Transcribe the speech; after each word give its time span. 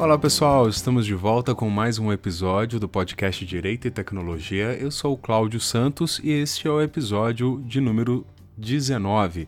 Olá 0.00 0.16
pessoal, 0.16 0.66
estamos 0.66 1.04
de 1.04 1.12
volta 1.12 1.54
com 1.54 1.68
mais 1.68 1.98
um 1.98 2.10
episódio 2.10 2.80
do 2.80 2.88
podcast 2.88 3.44
Direito 3.44 3.86
e 3.86 3.90
Tecnologia. 3.90 4.72
Eu 4.72 4.90
sou 4.90 5.12
o 5.12 5.16
Cláudio 5.18 5.60
Santos 5.60 6.18
e 6.24 6.30
este 6.30 6.66
é 6.66 6.70
o 6.70 6.80
episódio 6.80 7.62
de 7.66 7.82
número 7.82 8.26
19. 8.56 9.46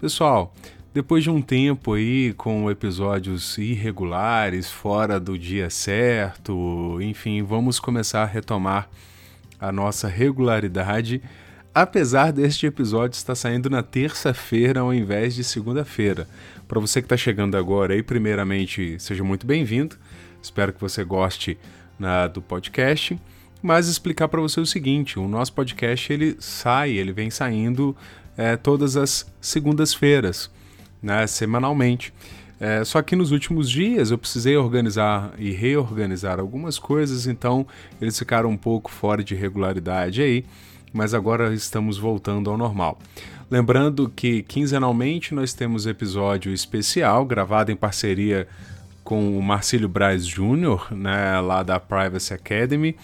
Pessoal, 0.00 0.52
depois 0.92 1.22
de 1.22 1.30
um 1.30 1.40
tempo 1.40 1.92
aí 1.92 2.32
com 2.32 2.68
episódios 2.68 3.56
irregulares, 3.58 4.68
fora 4.68 5.20
do 5.20 5.38
dia 5.38 5.70
certo, 5.70 6.98
enfim, 7.00 7.44
vamos 7.44 7.78
começar 7.78 8.24
a 8.24 8.26
retomar 8.26 8.90
a 9.60 9.70
nossa 9.70 10.08
regularidade 10.08 11.22
apesar 11.76 12.32
deste 12.32 12.64
episódio 12.64 13.18
estar 13.18 13.34
saindo 13.34 13.68
na 13.68 13.82
terça-feira 13.82 14.80
ao 14.80 14.94
invés 14.94 15.34
de 15.34 15.44
segunda-feira. 15.44 16.26
Para 16.68 16.80
você 16.80 17.00
que 17.00 17.06
está 17.06 17.16
chegando 17.16 17.56
agora 17.56 17.94
aí, 17.94 18.02
primeiramente, 18.02 18.96
seja 18.98 19.22
muito 19.22 19.46
bem-vindo. 19.46 19.96
Espero 20.42 20.72
que 20.72 20.80
você 20.80 21.04
goste 21.04 21.56
na, 21.96 22.26
do 22.26 22.42
podcast. 22.42 23.16
Mas 23.62 23.86
explicar 23.86 24.26
para 24.26 24.40
você 24.40 24.60
o 24.60 24.66
seguinte: 24.66 25.16
o 25.16 25.28
nosso 25.28 25.52
podcast 25.52 26.12
ele 26.12 26.36
sai, 26.40 26.90
ele 26.90 27.12
vem 27.12 27.30
saindo 27.30 27.96
é, 28.36 28.56
todas 28.56 28.96
as 28.96 29.32
segundas-feiras, 29.40 30.50
né, 31.00 31.24
semanalmente. 31.28 32.12
É, 32.58 32.82
só 32.84 33.00
que 33.00 33.14
nos 33.14 33.30
últimos 33.30 33.70
dias 33.70 34.10
eu 34.10 34.18
precisei 34.18 34.56
organizar 34.56 35.34
e 35.38 35.52
reorganizar 35.52 36.40
algumas 36.40 36.80
coisas, 36.80 37.28
então 37.28 37.64
eles 38.00 38.18
ficaram 38.18 38.50
um 38.50 38.56
pouco 38.56 38.90
fora 38.90 39.22
de 39.22 39.34
regularidade 39.34 40.20
aí 40.20 40.44
mas 40.96 41.12
agora 41.12 41.52
estamos 41.52 41.98
voltando 41.98 42.50
ao 42.50 42.56
normal. 42.56 42.98
Lembrando 43.48 44.08
que 44.08 44.42
quinzenalmente 44.42 45.32
nós 45.32 45.54
temos 45.54 45.86
episódio 45.86 46.52
especial 46.52 47.24
gravado 47.24 47.70
em 47.70 47.76
parceria 47.76 48.48
com 49.04 49.38
o 49.38 49.42
Marcílio 49.42 49.88
Braz 49.88 50.26
Jr., 50.26 50.92
né, 50.92 51.40
lá 51.40 51.62
da 51.62 51.78
Privacy 51.78 52.34
Academy, 52.34 52.96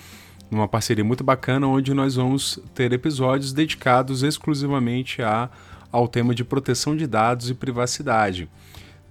uma 0.51 0.67
parceria 0.67 1.05
muito 1.05 1.23
bacana 1.23 1.69
onde 1.69 1.95
nós 1.95 2.17
vamos 2.17 2.59
ter 2.75 2.93
episódios 2.93 3.53
dedicados 3.53 4.25
exclusivamente 4.25 5.23
a, 5.23 5.49
ao 5.93 6.09
tema 6.09 6.35
de 6.35 6.43
proteção 6.43 6.97
de 6.97 7.07
dados 7.07 7.49
e 7.49 7.55
privacidade. 7.55 8.49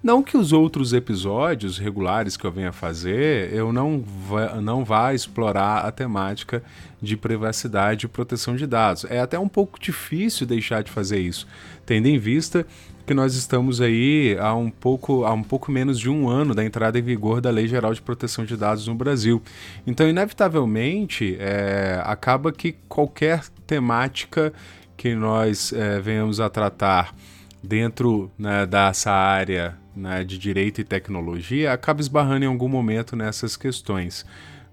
Não 0.02 0.20
que 0.20 0.36
os 0.36 0.52
outros 0.52 0.92
episódios 0.92 1.78
regulares 1.78 2.36
que 2.36 2.44
eu 2.44 2.50
venha 2.50 2.72
fazer, 2.72 3.52
eu 3.52 3.72
não 3.72 4.02
vá, 4.28 4.60
não 4.60 4.84
vá 4.84 5.14
explorar 5.14 5.86
a 5.86 5.92
temática 5.92 6.60
de 7.00 7.16
privacidade 7.16 8.06
e 8.06 8.08
proteção 8.08 8.56
de 8.56 8.66
dados. 8.66 9.04
É 9.04 9.20
até 9.20 9.38
um 9.38 9.46
pouco 9.46 9.78
difícil 9.78 10.44
deixar 10.44 10.82
de 10.82 10.90
fazer 10.90 11.20
isso, 11.20 11.46
tendo 11.86 12.08
em 12.08 12.18
vista 12.18 12.66
que 13.06 13.14
nós 13.14 13.36
estamos 13.36 13.80
aí 13.80 14.36
há 14.40 14.52
um 14.54 14.70
pouco, 14.70 15.24
há 15.24 15.32
um 15.32 15.42
pouco 15.42 15.70
menos 15.70 16.00
de 16.00 16.10
um 16.10 16.28
ano 16.28 16.52
da 16.52 16.64
entrada 16.64 16.98
em 16.98 17.02
vigor 17.02 17.40
da 17.40 17.50
Lei 17.50 17.68
Geral 17.68 17.94
de 17.94 18.02
Proteção 18.02 18.44
de 18.44 18.56
Dados 18.56 18.88
no 18.88 18.96
Brasil. 18.96 19.40
Então, 19.86 20.08
inevitavelmente, 20.08 21.36
é, 21.38 22.02
acaba 22.04 22.50
que 22.50 22.72
qualquer 22.88 23.44
temática 23.68 24.52
que 24.96 25.14
nós 25.14 25.72
é, 25.72 26.00
venhamos 26.00 26.40
a 26.40 26.50
tratar 26.50 27.14
dentro 27.62 28.30
né, 28.38 28.66
dessa 28.66 29.12
área 29.12 29.76
né, 29.94 30.24
de 30.24 30.38
direito 30.38 30.80
e 30.80 30.84
tecnologia 30.84 31.72
acaba 31.72 32.00
esbarrando 32.00 32.44
em 32.44 32.48
algum 32.48 32.68
momento 32.68 33.14
nessas 33.14 33.56
questões. 33.56 34.26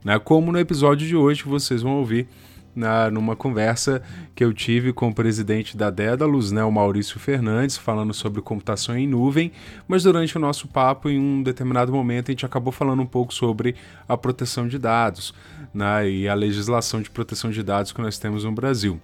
Né, 0.03 0.17
como 0.17 0.51
no 0.51 0.59
episódio 0.59 1.07
de 1.07 1.15
hoje 1.15 1.43
vocês 1.43 1.81
vão 1.81 1.97
ouvir 1.97 2.27
na, 2.75 3.11
numa 3.11 3.35
conversa 3.35 4.01
que 4.33 4.43
eu 4.43 4.53
tive 4.53 4.93
com 4.93 5.09
o 5.09 5.13
presidente 5.13 5.75
da 5.75 5.89
Dédalus, 5.89 6.51
né, 6.51 6.63
o 6.63 6.71
Maurício 6.71 7.19
Fernandes, 7.19 7.77
falando 7.77 8.13
sobre 8.13 8.41
computação 8.41 8.97
em 8.97 9.07
nuvem, 9.07 9.51
mas 9.87 10.03
durante 10.03 10.37
o 10.37 10.39
nosso 10.39 10.67
papo, 10.67 11.09
em 11.09 11.19
um 11.19 11.43
determinado 11.43 11.91
momento, 11.91 12.29
a 12.29 12.31
gente 12.31 12.45
acabou 12.45 12.71
falando 12.71 13.01
um 13.01 13.05
pouco 13.05 13.33
sobre 13.33 13.75
a 14.07 14.15
proteção 14.15 14.67
de 14.67 14.79
dados 14.79 15.33
né, 15.73 16.09
e 16.09 16.27
a 16.27 16.33
legislação 16.33 17.01
de 17.01 17.09
proteção 17.09 17.51
de 17.51 17.61
dados 17.61 17.91
que 17.91 18.01
nós 18.01 18.17
temos 18.17 18.43
no 18.43 18.51
Brasil. 18.51 18.99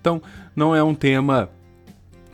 Então, 0.00 0.22
não 0.56 0.74
é 0.74 0.82
um 0.82 0.94
tema 0.94 1.50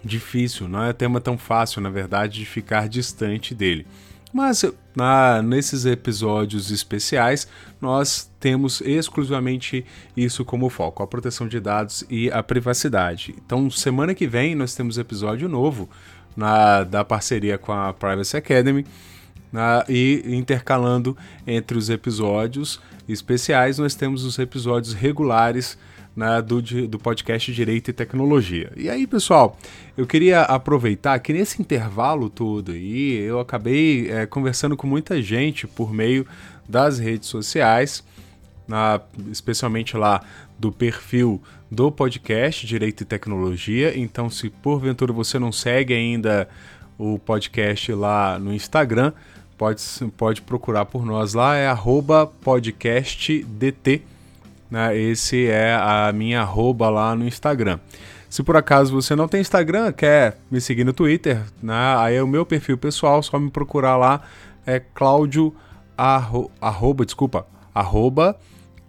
difícil, 0.05 0.69
não 0.69 0.85
é 0.85 0.93
tema 0.93 1.21
tão 1.21 1.39
fácil, 1.39 1.81
na 1.81 1.91
verdade, 1.91 2.41
de 2.41 2.47
ficar 2.47 2.89
distante 2.89 3.55
dele. 3.55 3.87
Mas 4.35 4.65
na, 4.97 5.41
nesses 5.43 5.87
episódios 5.87 6.73
especiais, 6.73 7.47
nós 7.81 8.29
temos 8.41 8.81
exclusivamente 8.81 9.87
isso 10.17 10.45
como 10.45 10.69
foco: 10.69 11.05
a 11.05 11.07
proteção 11.07 11.47
de 11.47 11.61
dados 11.61 12.05
e 12.11 12.29
a 12.33 12.43
privacidade. 12.43 13.33
Então, 13.39 13.71
semana 13.71 14.13
que 14.13 14.27
vem, 14.27 14.57
nós 14.57 14.75
temos 14.75 14.99
episódio 14.99 15.49
novo 15.49 15.89
na, 16.37 16.83
da 16.83 17.05
parceria 17.05 17.57
com 17.57 17.73
a 17.73 17.93
Privacy 17.93 18.37
Academy. 18.37 18.85
Na, 19.53 19.85
e 19.89 20.25
intercalando 20.27 21.17
entre 21.47 21.79
os 21.79 21.89
episódios 21.89 22.81
especiais, 23.09 23.79
nós 23.79 23.95
temos 23.95 24.25
os 24.25 24.37
episódios 24.37 24.95
regulares 24.95 25.79
né, 26.17 26.41
do, 26.41 26.63
do 26.87 26.99
podcast 26.99 27.53
Direito 27.53 27.91
e 27.91 27.93
Tecnologia. 27.93 28.73
E 28.77 28.89
aí, 28.89 29.07
pessoal, 29.07 29.59
eu 29.97 30.07
queria 30.07 30.43
aproveitar 30.43 31.19
que 31.19 31.33
nesse 31.33 31.61
intervalo 31.61 32.31
todo 32.31 32.73
aí, 32.73 33.19
eu 33.19 33.41
acabei 33.41 34.11
é, 34.11 34.27
conversando 34.27 34.77
com 34.77 34.87
muita 34.87 35.21
gente 35.21 35.67
por 35.67 35.93
meio 35.93 36.27
das 36.69 36.99
redes 36.99 37.29
sociais, 37.29 38.05
na, 38.67 39.01
especialmente 39.31 39.97
lá 39.97 40.23
do 40.59 40.71
perfil 40.71 41.43
do 41.71 41.91
podcast 41.91 42.67
Direito 42.67 43.03
e 43.03 43.07
Tecnologia. 43.07 43.99
Então, 43.99 44.31
se 44.31 44.49
porventura 44.49 45.13
você 45.13 45.39
não 45.39 45.51
segue 45.51 45.93
ainda 45.93 46.49
o 46.97 47.19
podcast 47.19 47.93
lá 47.93 48.39
no 48.39 48.55
Instagram, 48.55 49.13
pode, 49.59 49.83
pode 50.17 50.43
procurar 50.43 50.85
por 50.85 51.05
nós 51.05 51.35
lá, 51.35 51.57
é 51.57 51.67
podcastdt 52.41 53.45
né? 54.75 54.99
Esse 54.99 55.47
é 55.47 55.73
a 55.73 56.13
minha 56.13 56.41
arroba 56.41 56.91
lá 56.91 57.15
no 57.15 57.25
Instagram. 57.25 57.79
Se 58.29 58.43
por 58.43 58.57
acaso 58.57 58.93
você 58.93 59.15
não 59.15 59.29
tem 59.29 59.41
Instagram, 59.41 59.93
quer 59.93 60.37
me 60.51 60.61
seguir 60.61 60.83
no 60.83 60.93
Twitter, 60.93 61.41
né? 61.63 61.95
aí 61.97 62.17
é 62.17 62.23
o 62.23 62.27
meu 62.27 62.45
perfil 62.45 62.77
pessoal, 62.77 63.23
só 63.23 63.39
me 63.39 63.53
procurar 63.53 63.97
lá, 63.97 64.23
é 64.67 64.81
Cláudio, 64.81 65.55
arro, 65.97 66.51
arroba, 66.61 67.05
desculpa, 67.05 67.47
arroba 67.73 68.37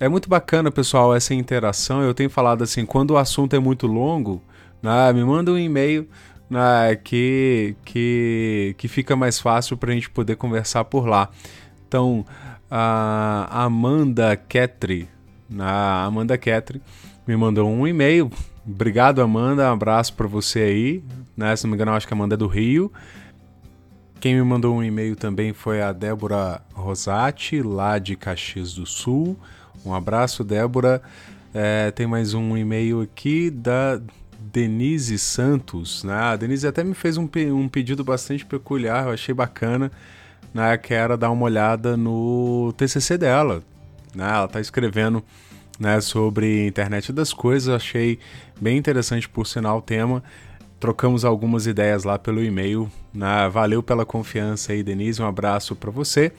É 0.00 0.08
muito 0.08 0.30
bacana, 0.30 0.70
pessoal, 0.70 1.14
essa 1.14 1.34
interação. 1.34 2.00
Eu 2.00 2.14
tenho 2.14 2.30
falado 2.30 2.64
assim, 2.64 2.86
quando 2.86 3.10
o 3.10 3.18
assunto 3.18 3.54
é 3.54 3.58
muito 3.58 3.86
longo, 3.86 4.42
né, 4.82 5.12
me 5.12 5.22
manda 5.22 5.52
um 5.52 5.58
e-mail 5.58 6.08
né, 6.48 6.96
que, 6.96 7.76
que, 7.84 8.74
que 8.78 8.88
fica 8.88 9.14
mais 9.14 9.38
fácil 9.38 9.76
para 9.76 9.90
a 9.90 9.94
gente 9.94 10.08
poder 10.08 10.36
conversar 10.36 10.86
por 10.86 11.06
lá. 11.06 11.28
Então, 11.86 12.24
a 12.74 13.64
Amanda 13.64 14.34
Ketri, 14.34 15.06
a 15.58 16.06
Amanda 16.06 16.38
Ketri, 16.38 16.80
me 17.26 17.36
mandou 17.36 17.70
um 17.70 17.86
e-mail. 17.86 18.30
Obrigado, 18.66 19.20
Amanda. 19.20 19.68
Um 19.68 19.74
abraço 19.74 20.14
para 20.14 20.26
você 20.26 20.60
aí. 20.60 21.04
Né? 21.36 21.54
Se 21.54 21.64
não 21.64 21.70
me 21.72 21.76
engano, 21.76 21.92
acho 21.92 22.08
que 22.08 22.14
a 22.14 22.16
Amanda 22.16 22.34
é 22.34 22.38
do 22.38 22.46
Rio. 22.46 22.90
Quem 24.18 24.36
me 24.36 24.42
mandou 24.42 24.74
um 24.74 24.82
e-mail 24.82 25.14
também 25.14 25.52
foi 25.52 25.82
a 25.82 25.92
Débora 25.92 26.62
Rosati, 26.72 27.60
lá 27.60 27.98
de 27.98 28.16
Caxias 28.16 28.72
do 28.72 28.86
Sul. 28.86 29.36
Um 29.84 29.92
abraço, 29.92 30.42
Débora. 30.42 31.02
É, 31.52 31.90
tem 31.90 32.06
mais 32.06 32.32
um 32.32 32.56
e-mail 32.56 33.02
aqui 33.02 33.50
da 33.50 34.00
Denise 34.40 35.18
Santos. 35.18 36.04
Né? 36.04 36.14
A 36.14 36.36
Denise 36.36 36.66
até 36.66 36.82
me 36.82 36.94
fez 36.94 37.18
um, 37.18 37.28
um 37.54 37.68
pedido 37.68 38.02
bastante 38.02 38.46
peculiar, 38.46 39.04
eu 39.04 39.12
achei 39.12 39.34
bacana 39.34 39.92
né, 40.52 40.76
que 40.76 40.92
era 40.94 41.16
dar 41.16 41.30
uma 41.30 41.44
olhada 41.44 41.96
no 41.96 42.72
TCC 42.76 43.16
dela. 43.16 43.62
Né? 44.14 44.28
Ela 44.28 44.44
está 44.44 44.60
escrevendo 44.60 45.22
né, 45.78 46.00
sobre 46.00 46.66
internet 46.66 47.12
das 47.12 47.32
coisas, 47.32 47.74
achei 47.74 48.18
bem 48.60 48.76
interessante 48.76 49.28
por 49.28 49.46
sinal 49.46 49.78
o 49.78 49.82
tema. 49.82 50.22
Trocamos 50.78 51.24
algumas 51.24 51.66
ideias 51.66 52.04
lá 52.04 52.18
pelo 52.18 52.42
e-mail. 52.42 52.90
Né? 53.14 53.48
Valeu 53.48 53.82
pela 53.82 54.04
confiança 54.04 54.72
aí, 54.72 54.82
Denise. 54.82 55.22
Um 55.22 55.26
abraço 55.26 55.76
para 55.76 55.90
você. 55.90 56.32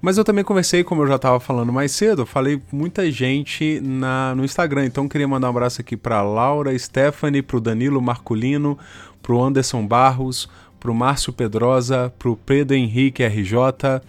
Mas 0.00 0.16
eu 0.16 0.24
também 0.24 0.42
conversei, 0.42 0.82
como 0.82 1.02
eu 1.02 1.06
já 1.06 1.16
estava 1.16 1.38
falando 1.38 1.70
mais 1.72 1.92
cedo, 1.92 2.24
falei 2.24 2.62
muita 2.72 3.10
gente 3.10 3.80
na, 3.82 4.34
no 4.34 4.44
Instagram. 4.44 4.86
Então 4.86 5.06
queria 5.06 5.28
mandar 5.28 5.48
um 5.48 5.50
abraço 5.50 5.80
aqui 5.82 5.94
para 5.94 6.22
Laura, 6.22 6.76
Stephanie, 6.78 7.42
para 7.42 7.58
o 7.58 7.60
Danilo 7.60 8.00
Marculino, 8.00 8.78
para 9.22 9.34
o 9.34 9.42
Anderson 9.42 9.86
Barros, 9.86 10.48
pro 10.80 10.94
Márcio 10.94 11.32
Pedrosa, 11.32 12.12
pro 12.18 12.34
Pedro 12.34 12.74
Henrique 12.74 13.22
RJ, 13.22 14.00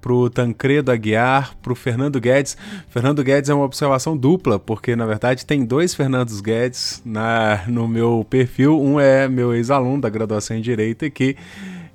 pro 0.00 0.28
Tancredo 0.28 0.90
Aguiar, 0.90 1.56
pro 1.62 1.74
Fernando 1.74 2.20
Guedes. 2.20 2.56
Fernando 2.88 3.22
Guedes 3.22 3.48
é 3.48 3.54
uma 3.54 3.64
observação 3.64 4.16
dupla, 4.16 4.58
porque 4.58 4.96
na 4.96 5.06
verdade 5.06 5.46
tem 5.46 5.64
dois 5.64 5.94
Fernandos 5.94 6.40
Guedes 6.40 7.00
na, 7.04 7.62
no 7.68 7.86
meu 7.86 8.26
perfil. 8.28 8.80
Um 8.80 8.98
é 8.98 9.28
meu 9.28 9.54
ex-aluno 9.54 10.00
da 10.00 10.08
graduação 10.08 10.56
em 10.56 10.60
Direito 10.60 11.04
aqui 11.04 11.36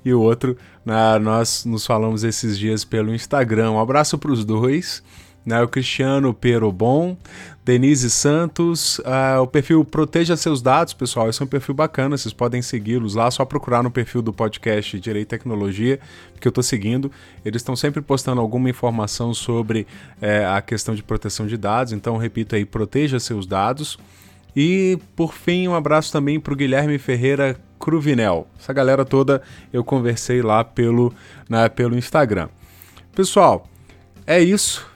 e 0.04 0.14
o 0.14 0.20
outro 0.20 0.56
na, 0.84 1.18
nós 1.18 1.64
nos 1.64 1.84
falamos 1.84 2.22
esses 2.24 2.56
dias 2.58 2.84
pelo 2.84 3.14
Instagram. 3.14 3.72
Um 3.72 3.80
abraço 3.80 4.16
para 4.16 4.30
os 4.30 4.44
dois. 4.44 5.02
Né, 5.46 5.62
o 5.62 5.68
Cristiano 5.68 6.34
Perobon, 6.34 7.16
Denise 7.64 8.10
Santos, 8.10 8.98
uh, 8.98 9.40
o 9.40 9.46
perfil 9.46 9.84
Proteja 9.84 10.36
Seus 10.36 10.60
Dados, 10.60 10.92
pessoal, 10.92 11.30
esse 11.30 11.40
é 11.40 11.44
um 11.44 11.48
perfil 11.48 11.72
bacana, 11.72 12.16
vocês 12.16 12.34
podem 12.34 12.60
segui-los 12.60 13.14
lá, 13.14 13.30
só 13.30 13.44
procurar 13.44 13.80
no 13.80 13.90
perfil 13.90 14.22
do 14.22 14.32
podcast 14.32 14.98
Direito 14.98 15.28
e 15.28 15.38
Tecnologia, 15.38 16.00
que 16.40 16.48
eu 16.48 16.50
estou 16.50 16.64
seguindo. 16.64 17.12
Eles 17.44 17.62
estão 17.62 17.76
sempre 17.76 18.02
postando 18.02 18.40
alguma 18.40 18.68
informação 18.68 19.32
sobre 19.32 19.86
é, 20.20 20.44
a 20.44 20.60
questão 20.60 20.96
de 20.96 21.02
proteção 21.04 21.46
de 21.46 21.56
dados, 21.56 21.92
então 21.92 22.16
repito 22.16 22.56
aí, 22.56 22.64
proteja 22.64 23.20
seus 23.20 23.46
dados. 23.46 23.98
E 24.54 24.98
por 25.14 25.32
fim, 25.32 25.68
um 25.68 25.74
abraço 25.74 26.10
também 26.10 26.40
para 26.40 26.52
o 26.52 26.56
Guilherme 26.56 26.98
Ferreira 26.98 27.56
Cruvinel. 27.78 28.48
Essa 28.58 28.72
galera 28.72 29.04
toda 29.04 29.42
eu 29.72 29.84
conversei 29.84 30.42
lá 30.42 30.64
pelo, 30.64 31.14
né, 31.48 31.68
pelo 31.68 31.96
Instagram. 31.96 32.48
Pessoal, 33.14 33.68
é 34.26 34.40
isso. 34.40 34.95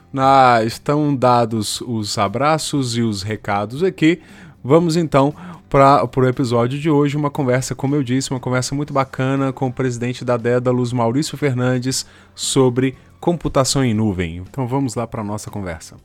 Estão 0.65 1.15
dados 1.15 1.79
os 1.81 2.17
abraços 2.17 2.97
e 2.97 3.01
os 3.01 3.23
recados 3.23 3.81
aqui. 3.81 4.21
Vamos 4.63 4.95
então 4.97 5.33
para 5.69 6.03
o 6.03 6.27
episódio 6.27 6.77
de 6.77 6.89
hoje, 6.89 7.15
uma 7.15 7.29
conversa, 7.29 7.73
como 7.73 7.95
eu 7.95 8.03
disse, 8.03 8.29
uma 8.29 8.39
conversa 8.39 8.75
muito 8.75 8.93
bacana 8.93 9.53
com 9.53 9.67
o 9.67 9.73
presidente 9.73 10.25
da 10.25 10.35
Dédalus, 10.35 10.91
Maurício 10.91 11.37
Fernandes, 11.37 12.05
sobre 12.35 12.95
computação 13.21 13.83
em 13.85 13.93
nuvem. 13.93 14.37
Então 14.37 14.67
vamos 14.67 14.95
lá 14.95 15.07
para 15.07 15.21
a 15.21 15.23
nossa 15.23 15.49
conversa. 15.49 15.95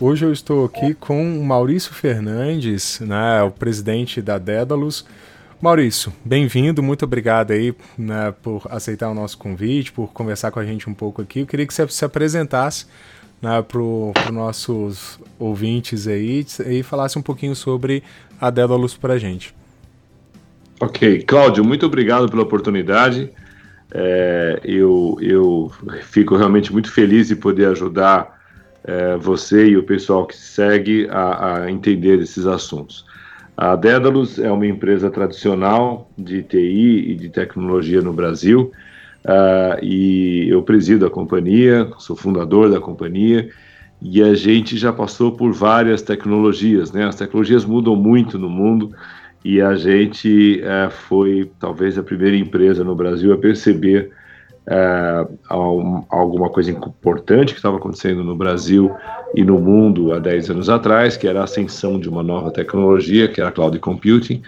Hoje 0.00 0.24
eu 0.24 0.32
estou 0.32 0.64
aqui 0.64 0.92
com 0.94 1.38
o 1.38 1.44
Maurício 1.44 1.94
Fernandes, 1.94 2.98
né, 2.98 3.40
o 3.44 3.52
presidente 3.52 4.20
da 4.20 4.38
Dédalus. 4.38 5.06
Maurício, 5.60 6.12
bem-vindo, 6.24 6.82
muito 6.82 7.04
obrigado 7.04 7.52
aí 7.52 7.72
né, 7.96 8.34
por 8.42 8.66
aceitar 8.68 9.08
o 9.08 9.14
nosso 9.14 9.38
convite, 9.38 9.92
por 9.92 10.12
conversar 10.12 10.50
com 10.50 10.58
a 10.58 10.64
gente 10.64 10.90
um 10.90 10.94
pouco 10.94 11.22
aqui. 11.22 11.40
Eu 11.40 11.46
queria 11.46 11.64
que 11.64 11.72
você 11.72 11.86
se 11.86 12.04
apresentasse 12.04 12.86
né, 13.42 13.60
para 13.60 13.80
os 13.80 14.30
nossos 14.30 15.18
ouvintes 15.38 16.06
aí 16.06 16.46
e 16.66 16.82
falasse 16.84 17.18
um 17.18 17.22
pouquinho 17.22 17.56
sobre 17.56 18.02
a 18.40 18.48
Dédalus 18.48 18.96
para 18.96 19.14
a 19.14 19.18
gente. 19.18 19.52
Ok, 20.80 21.22
Cláudio, 21.22 21.64
muito 21.64 21.84
obrigado 21.84 22.28
pela 22.28 22.42
oportunidade. 22.42 23.30
É, 23.94 24.60
eu, 24.64 25.18
eu 25.20 25.70
fico 26.02 26.36
realmente 26.36 26.72
muito 26.72 26.90
feliz 26.90 27.28
de 27.28 27.36
poder 27.36 27.66
ajudar 27.66 28.40
é, 28.84 29.16
você 29.16 29.68
e 29.68 29.76
o 29.76 29.82
pessoal 29.82 30.26
que 30.26 30.36
segue 30.36 31.06
a, 31.10 31.64
a 31.64 31.70
entender 31.70 32.20
esses 32.20 32.46
assuntos. 32.46 33.04
A 33.56 33.76
Dédalus 33.76 34.38
é 34.38 34.50
uma 34.50 34.66
empresa 34.66 35.10
tradicional 35.10 36.10
de 36.16 36.42
TI 36.42 37.10
e 37.10 37.14
de 37.14 37.28
tecnologia 37.28 38.00
no 38.00 38.12
Brasil. 38.12 38.72
Uh, 39.24 39.84
e 39.84 40.48
eu 40.48 40.62
presido 40.62 41.06
a 41.06 41.10
companhia, 41.10 41.88
sou 41.98 42.16
fundador 42.16 42.70
da 42.70 42.80
companhia, 42.80 43.50
e 44.00 44.20
a 44.20 44.34
gente 44.34 44.76
já 44.76 44.92
passou 44.92 45.32
por 45.32 45.52
várias 45.52 46.02
tecnologias, 46.02 46.90
né? 46.90 47.06
As 47.06 47.14
tecnologias 47.14 47.64
mudam 47.64 47.94
muito 47.94 48.36
no 48.38 48.48
mundo, 48.48 48.92
e 49.44 49.60
a 49.60 49.76
gente 49.76 50.60
uh, 50.62 50.90
foi 50.90 51.50
talvez 51.58 51.96
a 51.96 52.02
primeira 52.02 52.36
empresa 52.36 52.82
no 52.82 52.94
Brasil 52.96 53.32
a 53.32 53.38
perceber 53.38 54.10
uh, 54.66 56.04
alguma 56.08 56.48
coisa 56.48 56.70
importante 56.70 57.52
que 57.52 57.58
estava 57.58 57.76
acontecendo 57.76 58.24
no 58.24 58.36
Brasil 58.36 58.90
e 59.34 59.44
no 59.44 59.58
mundo 59.58 60.12
há 60.12 60.18
10 60.18 60.50
anos 60.50 60.68
atrás, 60.68 61.16
que 61.16 61.28
era 61.28 61.40
a 61.40 61.44
ascensão 61.44 61.98
de 61.98 62.08
uma 62.08 62.22
nova 62.22 62.50
tecnologia, 62.50 63.28
que 63.28 63.40
era 63.40 63.50
a 63.50 63.52
cloud 63.52 63.78
computing, 63.78 64.42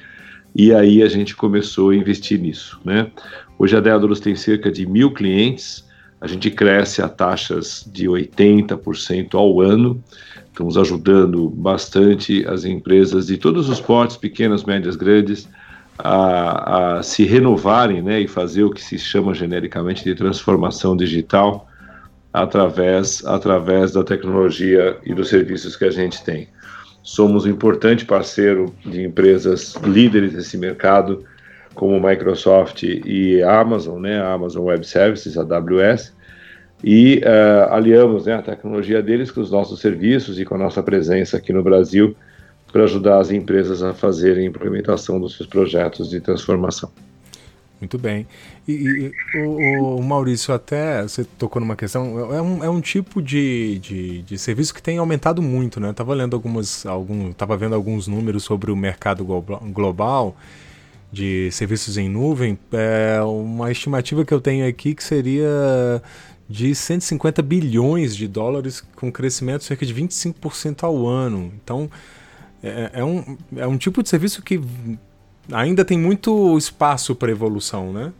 e 0.54 0.72
aí 0.72 1.02
a 1.02 1.08
gente 1.08 1.34
começou 1.34 1.90
a 1.90 1.96
investir 1.96 2.40
nisso, 2.40 2.80
né? 2.84 3.10
Hoje 3.58 3.76
a 3.76 3.80
Dédalus 3.80 4.20
tem 4.20 4.34
cerca 4.34 4.70
de 4.70 4.86
mil 4.86 5.12
clientes, 5.12 5.84
a 6.20 6.26
gente 6.26 6.50
cresce 6.50 7.02
a 7.02 7.08
taxas 7.08 7.88
de 7.92 8.06
80% 8.06 9.34
ao 9.34 9.60
ano, 9.60 10.02
estamos 10.46 10.76
ajudando 10.76 11.48
bastante 11.50 12.46
as 12.48 12.64
empresas 12.64 13.26
de 13.26 13.36
todos 13.36 13.68
os 13.68 13.80
portes, 13.80 14.16
pequenas, 14.16 14.64
médias, 14.64 14.96
grandes, 14.96 15.48
a, 15.98 16.98
a 16.98 17.02
se 17.02 17.24
renovarem 17.24 18.02
né, 18.02 18.20
e 18.20 18.28
fazer 18.28 18.64
o 18.64 18.70
que 18.70 18.82
se 18.82 18.98
chama 18.98 19.34
genericamente 19.34 20.02
de 20.02 20.14
transformação 20.14 20.96
digital 20.96 21.68
através, 22.32 23.24
através 23.24 23.92
da 23.92 24.02
tecnologia 24.02 24.96
e 25.04 25.14
dos 25.14 25.28
serviços 25.28 25.76
que 25.76 25.84
a 25.84 25.90
gente 25.90 26.24
tem. 26.24 26.48
Somos 27.02 27.44
um 27.44 27.50
importante 27.50 28.04
parceiro 28.04 28.74
de 28.84 29.02
empresas 29.02 29.74
líderes 29.84 30.32
desse 30.32 30.56
mercado, 30.56 31.24
como 31.74 32.00
Microsoft 32.00 32.82
e 32.82 33.42
Amazon, 33.42 34.00
né, 34.00 34.20
a 34.20 34.32
Amazon 34.32 34.64
Web 34.64 34.86
Services, 34.86 35.36
AWS, 35.36 36.12
e 36.82 37.18
uh, 37.18 37.72
aliamos 37.72 38.26
né, 38.26 38.34
a 38.34 38.42
tecnologia 38.42 39.02
deles 39.02 39.30
com 39.30 39.40
os 39.40 39.50
nossos 39.50 39.80
serviços 39.80 40.38
e 40.38 40.44
com 40.44 40.54
a 40.54 40.58
nossa 40.58 40.82
presença 40.82 41.36
aqui 41.36 41.52
no 41.52 41.62
Brasil 41.62 42.14
para 42.70 42.84
ajudar 42.84 43.18
as 43.18 43.30
empresas 43.30 43.82
a 43.82 43.94
fazerem 43.94 44.44
a 44.44 44.48
implementação 44.48 45.20
dos 45.20 45.36
seus 45.36 45.48
projetos 45.48 46.10
de 46.10 46.20
transformação. 46.20 46.90
Muito 47.80 47.98
bem. 47.98 48.26
E, 48.66 49.12
e 49.34 49.38
o, 49.38 49.98
o, 49.98 50.02
Maurício, 50.02 50.54
até 50.54 51.02
você 51.02 51.24
tocou 51.24 51.60
numa 51.60 51.76
questão, 51.76 52.34
é 52.34 52.40
um, 52.40 52.64
é 52.64 52.68
um 52.68 52.80
tipo 52.80 53.20
de, 53.20 53.78
de, 53.78 54.22
de 54.22 54.38
serviço 54.38 54.74
que 54.74 54.82
tem 54.82 54.98
aumentado 54.98 55.42
muito, 55.42 55.78
né? 55.78 55.90
Estava 55.90 56.14
lendo 56.14 56.34
algumas, 56.34 56.86
algum, 56.86 57.32
tava 57.32 57.56
vendo 57.56 57.74
alguns 57.74 58.08
números 58.08 58.42
sobre 58.42 58.70
o 58.70 58.76
mercado 58.76 59.24
global 59.24 60.36
de 61.14 61.48
serviços 61.52 61.96
em 61.96 62.08
nuvem, 62.08 62.58
é 62.72 63.22
uma 63.22 63.70
estimativa 63.70 64.24
que 64.24 64.34
eu 64.34 64.40
tenho 64.40 64.68
aqui 64.68 64.94
que 64.94 65.04
seria 65.04 66.02
de 66.48 66.74
150 66.74 67.40
bilhões 67.40 68.16
de 68.16 68.26
dólares 68.26 68.82
com 68.96 69.10
crescimento 69.10 69.60
de 69.60 69.64
cerca 69.66 69.86
de 69.86 69.94
25% 69.94 70.82
ao 70.82 71.06
ano. 71.06 71.52
Então, 71.62 71.88
é, 72.62 72.90
é, 72.94 73.04
um, 73.04 73.38
é 73.56 73.66
um 73.66 73.78
tipo 73.78 74.02
de 74.02 74.08
serviço 74.08 74.42
que 74.42 74.60
ainda 75.52 75.84
tem 75.84 75.96
muito 75.96 76.58
espaço 76.58 77.14
para 77.14 77.30
evolução, 77.30 77.92
né? 77.92 78.12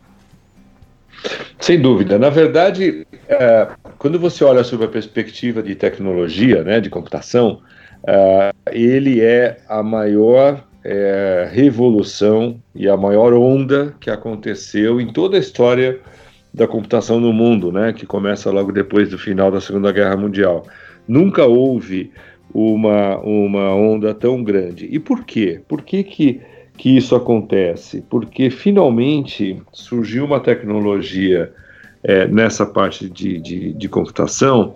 Sem 1.59 1.81
dúvida. 1.81 2.17
Na 2.17 2.29
verdade, 2.29 3.05
é, 3.27 3.67
quando 3.97 4.17
você 4.17 4.43
olha 4.43 4.63
sobre 4.63 4.85
a 4.85 4.89
perspectiva 4.89 5.61
de 5.61 5.75
tecnologia, 5.75 6.63
né, 6.63 6.79
de 6.79 6.89
computação, 6.89 7.61
é, 8.07 8.53
ele 8.71 9.21
é 9.21 9.57
a 9.67 9.83
maior 9.83 10.63
é, 10.85 11.49
revolução 11.51 12.61
e 12.75 12.87
a 12.87 12.95
maior 12.95 13.33
onda 13.33 13.95
que 13.99 14.11
aconteceu 14.11 15.01
em 15.01 15.11
toda 15.11 15.35
a 15.35 15.39
história 15.39 15.99
da 16.53 16.67
computação 16.67 17.19
no 17.19 17.33
mundo, 17.33 17.71
né, 17.71 17.91
que 17.91 18.05
começa 18.05 18.51
logo 18.51 18.71
depois 18.71 19.09
do 19.09 19.17
final 19.17 19.49
da 19.49 19.59
Segunda 19.59 19.91
Guerra 19.91 20.15
Mundial. 20.15 20.65
Nunca 21.07 21.43
houve 21.45 22.11
uma, 22.53 23.17
uma 23.17 23.73
onda 23.73 24.13
tão 24.13 24.43
grande. 24.43 24.87
E 24.89 24.99
por 24.99 25.25
quê? 25.25 25.59
Por 25.67 25.81
que, 25.81 26.03
que, 26.03 26.41
que 26.77 26.95
isso 26.95 27.15
acontece? 27.15 28.03
Porque 28.07 28.51
finalmente 28.51 29.59
surgiu 29.73 30.23
uma 30.23 30.39
tecnologia 30.39 31.51
é, 32.03 32.27
nessa 32.27 32.63
parte 32.63 33.09
de, 33.09 33.41
de, 33.41 33.73
de 33.73 33.89
computação 33.89 34.75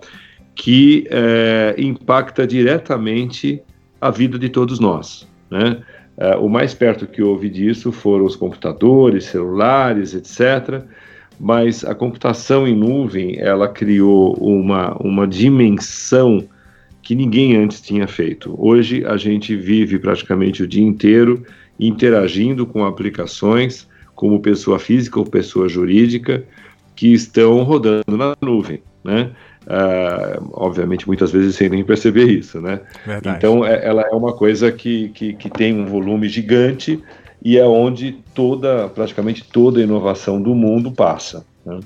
que 0.56 1.06
é, 1.08 1.76
impacta 1.78 2.44
diretamente 2.44 3.62
a 4.00 4.10
vida 4.10 4.38
de 4.38 4.48
todos 4.48 4.80
nós. 4.80 5.26
Né? 5.48 5.80
Uh, 6.20 6.44
o 6.44 6.50
mais 6.50 6.74
perto 6.74 7.06
que 7.06 7.22
houve 7.22 7.48
disso 7.48 7.90
foram 7.90 8.26
os 8.26 8.36
computadores, 8.36 9.24
celulares, 9.24 10.14
etc. 10.14 10.84
Mas 11.38 11.82
a 11.82 11.94
computação 11.94 12.68
em 12.68 12.76
nuvem 12.76 13.38
ela 13.38 13.66
criou 13.66 14.34
uma, 14.34 14.94
uma 14.98 15.26
dimensão 15.26 16.46
que 17.02 17.14
ninguém 17.14 17.56
antes 17.56 17.80
tinha 17.80 18.06
feito. 18.06 18.54
Hoje 18.58 19.02
a 19.06 19.16
gente 19.16 19.56
vive 19.56 19.98
praticamente 19.98 20.62
o 20.62 20.66
dia 20.68 20.84
inteiro 20.84 21.42
interagindo 21.78 22.66
com 22.66 22.84
aplicações, 22.84 23.88
como 24.14 24.40
pessoa 24.40 24.78
física 24.78 25.18
ou 25.18 25.24
pessoa 25.24 25.66
jurídica, 25.66 26.44
que 26.94 27.14
estão 27.14 27.62
rodando 27.62 28.18
na 28.18 28.36
nuvem, 28.42 28.82
né? 29.02 29.30
Uh, 29.70 30.50
obviamente 30.54 31.06
muitas 31.06 31.30
vezes 31.30 31.54
sem 31.54 31.68
nem 31.68 31.84
perceber 31.84 32.24
isso, 32.24 32.60
né? 32.60 32.80
Verdade. 33.06 33.36
Então 33.36 33.64
é, 33.64 33.86
ela 33.86 34.02
é 34.02 34.10
uma 34.10 34.32
coisa 34.32 34.72
que, 34.72 35.10
que, 35.10 35.32
que, 35.34 35.48
tem 35.48 35.72
um 35.72 35.86
volume 35.86 36.28
gigante 36.28 37.00
e 37.40 37.56
é 37.56 37.64
onde 37.64 38.18
toda, 38.34 38.88
praticamente 38.88 39.44
toda 39.44 39.78
a 39.78 39.82
inovação 39.84 40.42
do 40.42 40.56
mundo 40.56 40.90
passa. 40.90 41.46
Né? 41.64 41.78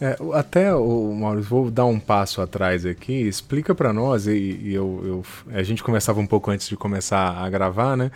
É, 0.00 0.16
até, 0.32 0.74
o 0.74 1.14
Maurício, 1.14 1.48
vou 1.48 1.70
dar 1.70 1.84
um 1.84 2.00
passo 2.00 2.40
atrás 2.40 2.84
aqui, 2.84 3.12
explica 3.12 3.76
para 3.76 3.92
nós, 3.92 4.26
e, 4.26 4.58
e 4.62 4.74
eu, 4.74 5.00
eu, 5.04 5.22
a 5.54 5.62
gente 5.62 5.84
conversava 5.84 6.18
um 6.18 6.26
pouco 6.26 6.50
antes 6.50 6.68
de 6.68 6.76
começar 6.76 7.36
a 7.36 7.48
gravar, 7.48 7.96
né? 7.96 8.10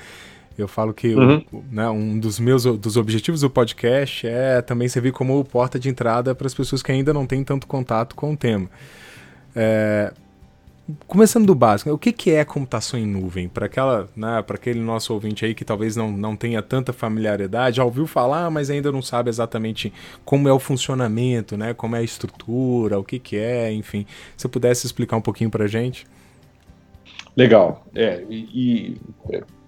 Eu 0.56 0.68
falo 0.68 0.94
que 0.94 1.14
uhum. 1.14 1.44
o, 1.52 1.64
né, 1.70 1.88
um 1.90 2.18
dos 2.18 2.38
meus 2.38 2.64
dos 2.64 2.96
objetivos 2.96 3.40
do 3.40 3.50
podcast 3.50 4.26
é 4.26 4.62
também 4.62 4.88
servir 4.88 5.12
como 5.12 5.44
porta 5.44 5.78
de 5.78 5.88
entrada 5.88 6.34
para 6.34 6.46
as 6.46 6.54
pessoas 6.54 6.82
que 6.82 6.92
ainda 6.92 7.12
não 7.12 7.26
têm 7.26 7.42
tanto 7.42 7.66
contato 7.66 8.14
com 8.14 8.32
o 8.32 8.36
tema. 8.36 8.70
É, 9.56 10.12
começando 11.06 11.46
do 11.46 11.54
básico, 11.54 11.90
o 11.90 11.98
que, 11.98 12.12
que 12.12 12.30
é 12.30 12.44
computação 12.44 12.98
em 12.98 13.06
nuvem? 13.06 13.48
Para 13.48 13.66
aquela, 13.66 14.08
né, 14.14 14.42
para 14.42 14.56
aquele 14.56 14.80
nosso 14.80 15.12
ouvinte 15.14 15.44
aí 15.44 15.54
que 15.54 15.64
talvez 15.64 15.96
não, 15.96 16.12
não 16.12 16.36
tenha 16.36 16.60
tanta 16.62 16.92
familiaridade, 16.92 17.76
já 17.76 17.84
ouviu 17.84 18.06
falar, 18.06 18.50
mas 18.50 18.70
ainda 18.70 18.92
não 18.92 19.02
sabe 19.02 19.30
exatamente 19.30 19.92
como 20.24 20.48
é 20.48 20.52
o 20.52 20.58
funcionamento, 20.58 21.56
né, 21.56 21.72
como 21.72 21.96
é 21.96 22.00
a 22.00 22.02
estrutura, 22.02 22.98
o 22.98 23.04
que, 23.04 23.18
que 23.18 23.36
é, 23.36 23.72
enfim. 23.72 24.06
Se 24.36 24.46
pudesse 24.48 24.86
explicar 24.86 25.16
um 25.16 25.22
pouquinho 25.22 25.50
para 25.50 25.64
a 25.64 25.68
gente. 25.68 26.06
Legal. 27.36 27.84
É, 27.94 28.22
e, 28.28 28.48
e 28.54 29.00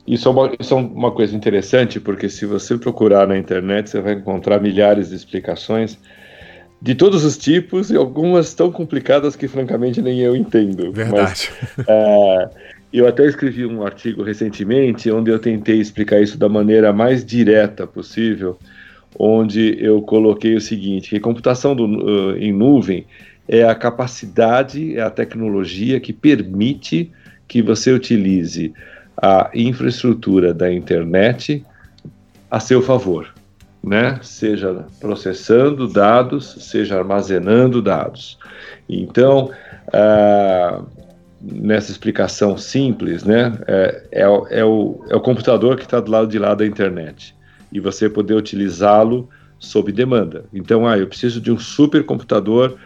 isso 0.07 0.29
é, 0.29 0.31
uma, 0.31 0.53
isso 0.59 0.75
é 0.75 0.77
uma 0.77 1.11
coisa 1.11 1.35
interessante, 1.35 1.99
porque 1.99 2.29
se 2.29 2.47
você 2.47 2.79
procurar 2.79 3.27
na 3.27 3.37
internet, 3.37 3.91
você 3.91 4.01
vai 4.01 4.15
encontrar 4.15 4.61
milhares 4.61 5.09
de 5.09 5.17
explicações 5.17 5.99
de 6.81 6.95
todos 6.95 7.25
os 7.25 7.37
tipos 7.37 7.91
e 7.91 7.97
algumas 7.97 8.55
tão 8.55 8.71
complicadas 8.71 9.35
que, 9.35 9.49
francamente, 9.49 10.01
nem 10.01 10.21
eu 10.21 10.37
entendo. 10.37 10.93
Verdade. 10.93 11.51
Mas, 11.77 11.87
é, 11.89 12.49
eu 12.93 13.07
até 13.07 13.27
escrevi 13.27 13.67
um 13.67 13.85
artigo 13.85 14.23
recentemente 14.23 15.11
onde 15.11 15.31
eu 15.31 15.39
tentei 15.39 15.81
explicar 15.81 16.21
isso 16.21 16.39
da 16.39 16.49
maneira 16.49 16.93
mais 16.93 17.25
direta 17.25 17.87
possível, 17.87 18.59
onde 19.19 19.77
eu 19.83 20.01
coloquei 20.03 20.55
o 20.55 20.61
seguinte, 20.61 21.11
que 21.11 21.21
computação 21.21 21.75
do, 21.75 21.85
uh, 21.85 22.37
em 22.37 22.53
nuvem 22.53 23.07
é 23.49 23.65
a 23.65 23.75
capacidade, 23.75 24.97
é 24.97 25.03
a 25.03 25.11
tecnologia 25.11 25.99
que 25.99 26.13
permite 26.13 27.11
que 27.49 27.63
você 27.63 27.93
utilize 27.93 28.73
a 29.21 29.51
infraestrutura 29.55 30.53
da 30.53 30.73
internet 30.73 31.65
a 32.51 32.61
seu 32.61 32.83
favor, 32.83 33.33
né? 33.83 34.19
Seja 34.23 34.85
processando 35.01 35.89
dados, 35.89 36.57
seja 36.61 36.99
armazenando 36.99 37.81
dados. 37.81 38.39
Então, 38.89 39.51
ah, 39.93 40.83
nessa 41.41 41.91
explicação 41.91 42.57
simples, 42.57 43.25
né? 43.25 43.53
É, 43.67 44.03
é, 44.13 44.23
é, 44.23 44.65
o, 44.65 45.05
é 45.09 45.17
o 45.17 45.21
computador 45.21 45.77
que 45.77 45.85
está 45.85 46.01
do 46.01 46.11
lado 46.11 46.29
de 46.29 46.39
lá 46.39 46.55
da 46.55 46.67
internet 46.67 47.35
e 47.73 47.81
você 47.81 48.09
poder 48.09 48.35
utilizá-lo 48.35 49.29
sob 49.59 49.91
demanda. 49.93 50.45
Então, 50.53 50.87
ah, 50.87 50.99
eu 50.99 51.07
preciso 51.07 51.41
de 51.41 51.51
um 51.51 51.59
supercomputador 51.59 52.77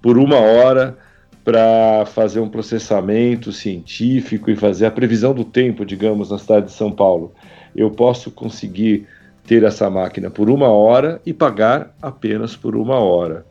por 0.00 0.18
uma 0.18 0.36
hora 0.36 0.96
para 1.46 2.04
fazer 2.06 2.40
um 2.40 2.48
processamento 2.48 3.52
científico 3.52 4.50
e 4.50 4.56
fazer 4.56 4.84
a 4.84 4.90
previsão 4.90 5.32
do 5.32 5.44
tempo, 5.44 5.86
digamos, 5.86 6.28
na 6.28 6.38
cidade 6.38 6.66
de 6.66 6.72
São 6.72 6.90
Paulo. 6.90 7.32
Eu 7.74 7.88
posso 7.88 8.32
conseguir 8.32 9.06
ter 9.46 9.62
essa 9.62 9.88
máquina 9.88 10.28
por 10.28 10.50
uma 10.50 10.66
hora 10.66 11.20
e 11.24 11.32
pagar 11.32 11.94
apenas 12.02 12.56
por 12.56 12.74
uma 12.74 12.98
hora. 12.98 13.46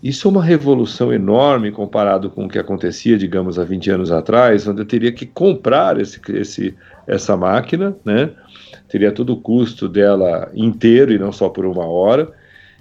Isso 0.00 0.28
é 0.28 0.30
uma 0.30 0.44
revolução 0.44 1.12
enorme 1.12 1.72
comparado 1.72 2.30
com 2.30 2.44
o 2.44 2.48
que 2.48 2.56
acontecia, 2.56 3.18
digamos, 3.18 3.58
há 3.58 3.64
20 3.64 3.90
anos 3.90 4.12
atrás, 4.12 4.68
onde 4.68 4.82
eu 4.82 4.86
teria 4.86 5.10
que 5.10 5.26
comprar 5.26 6.00
esse, 6.00 6.20
esse, 6.28 6.76
essa 7.04 7.36
máquina, 7.36 7.96
né? 8.04 8.30
teria 8.88 9.10
todo 9.10 9.32
o 9.32 9.40
custo 9.40 9.88
dela 9.88 10.48
inteiro 10.54 11.12
e 11.12 11.18
não 11.18 11.32
só 11.32 11.48
por 11.48 11.66
uma 11.66 11.84
hora, 11.84 12.30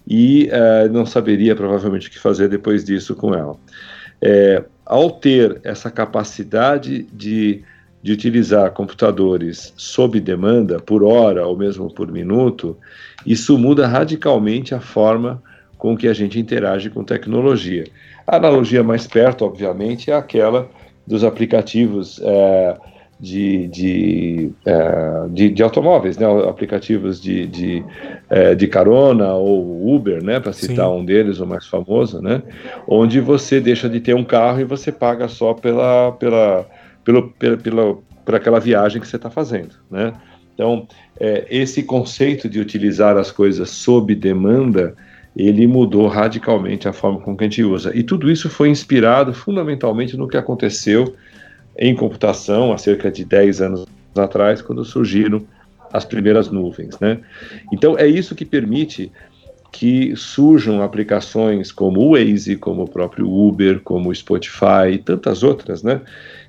e 0.08 0.48
uh, 0.54 0.94
não 0.94 1.08
saberia 1.08 1.56
provavelmente 1.56 2.08
o 2.08 2.12
que 2.12 2.20
fazer 2.20 2.48
depois 2.48 2.86
disso 2.86 3.16
com 3.16 3.34
ela 3.34 3.58
é, 4.22 4.64
ao 4.86 5.12
ter 5.12 5.62
essa 5.64 5.92
capacidade 5.92 7.04
de, 7.14 7.64
de 8.02 8.12
utilizar 8.12 8.72
computadores 8.72 9.74
sob 9.78 10.20
demanda, 10.20 10.80
por 10.80 11.04
hora 11.04 11.46
ou 11.46 11.56
mesmo 11.56 11.94
por 11.94 12.12
minuto, 12.12 12.78
isso 13.26 13.58
muda 13.58 13.88
radicalmente 13.88 14.74
a 14.74 14.80
forma 14.80 15.42
com 15.78 15.96
que 15.96 16.08
a 16.08 16.14
gente 16.14 16.40
interage 16.40 16.90
com 16.90 17.04
tecnologia. 17.04 17.86
A 18.28 18.36
analogia 18.36 18.84
mais 18.84 19.08
perto, 19.08 19.46
obviamente, 19.46 20.12
é 20.12 20.16
aquela 20.16 20.70
dos 21.08 21.24
aplicativos 21.24 22.20
é, 22.22 22.78
de, 23.20 23.68
de, 23.68 24.52
é, 24.66 25.28
de, 25.30 25.50
de, 25.50 25.62
automóveis, 25.62 26.18
né? 26.18 26.26
aplicativos 26.48 27.20
de, 27.20 27.46
de, 27.48 27.84
é, 28.30 28.56
de 28.56 28.68
carona 28.68 29.34
ou 29.34 29.94
Uber, 29.94 30.24
né? 30.24 30.40
para 30.40 30.54
citar 30.54 30.88
Sim. 30.88 30.96
um 30.96 31.04
deles, 31.04 31.40
o 31.40 31.46
mais 31.46 31.68
famoso, 31.68 32.22
né? 32.22 32.42
onde 32.88 33.20
você 33.20 33.60
deixa 33.60 33.90
de 33.90 34.00
ter 34.00 34.14
um 34.14 34.24
carro 34.24 34.62
e 34.62 34.64
você 34.64 34.92
paga 34.92 35.28
só 35.28 35.54
pela, 35.54 36.14
pela, 36.14 36.66
pela, 37.04 37.24
pela, 37.24 37.58
pela, 37.58 37.98
por 38.24 38.36
aquela 38.36 38.60
viagem 38.60 39.02
que 39.02 39.08
você 39.08 39.18
está 39.18 39.30
fazendo. 39.30 39.76
Né? 39.92 40.14
Então, 40.54 40.88
é, 41.20 41.46
esse 41.50 41.84
conceito 41.84 42.48
de 42.48 42.60
utilizar 42.60 43.18
as 43.18 43.32
coisas 43.32 43.70
sob 43.70 44.16
demanda, 44.16 44.96
ele 45.36 45.68
mudou 45.68 46.08
radicalmente 46.08 46.88
a 46.88 46.94
forma 46.94 47.20
com 47.20 47.36
que 47.36 47.44
a 47.44 47.48
gente 47.48 47.64
usa. 47.64 47.92
E 47.94 48.02
tudo 48.02 48.32
isso 48.32 48.50
foi 48.50 48.70
inspirado 48.70 49.34
fundamentalmente 49.34 50.16
no 50.16 50.28
que 50.28 50.38
aconteceu 50.38 51.14
em 51.80 51.96
computação 51.96 52.74
há 52.74 52.78
cerca 52.78 53.10
de 53.10 53.24
10 53.24 53.62
anos 53.62 53.86
atrás, 54.16 54.62
quando 54.62 54.84
surgiram 54.84 55.42
as 55.94 56.04
primeiras 56.04 56.52
nuvens. 56.52 57.00
Né? 57.00 57.20
Então, 57.72 57.98
é 57.98 58.06
isso 58.06 58.36
que 58.36 58.44
permite 58.44 59.10
que 59.72 60.14
surjam 60.16 60.82
aplicações 60.82 61.72
como 61.72 62.02
o 62.02 62.12
Waze, 62.12 62.58
como 62.58 62.84
o 62.84 62.88
próprio 62.88 63.32
Uber, 63.32 63.80
como 63.80 64.10
o 64.10 64.16
Spotify 64.16 64.92
e 64.94 64.98
tantas 64.98 65.42
outras, 65.42 65.82
né? 65.82 66.02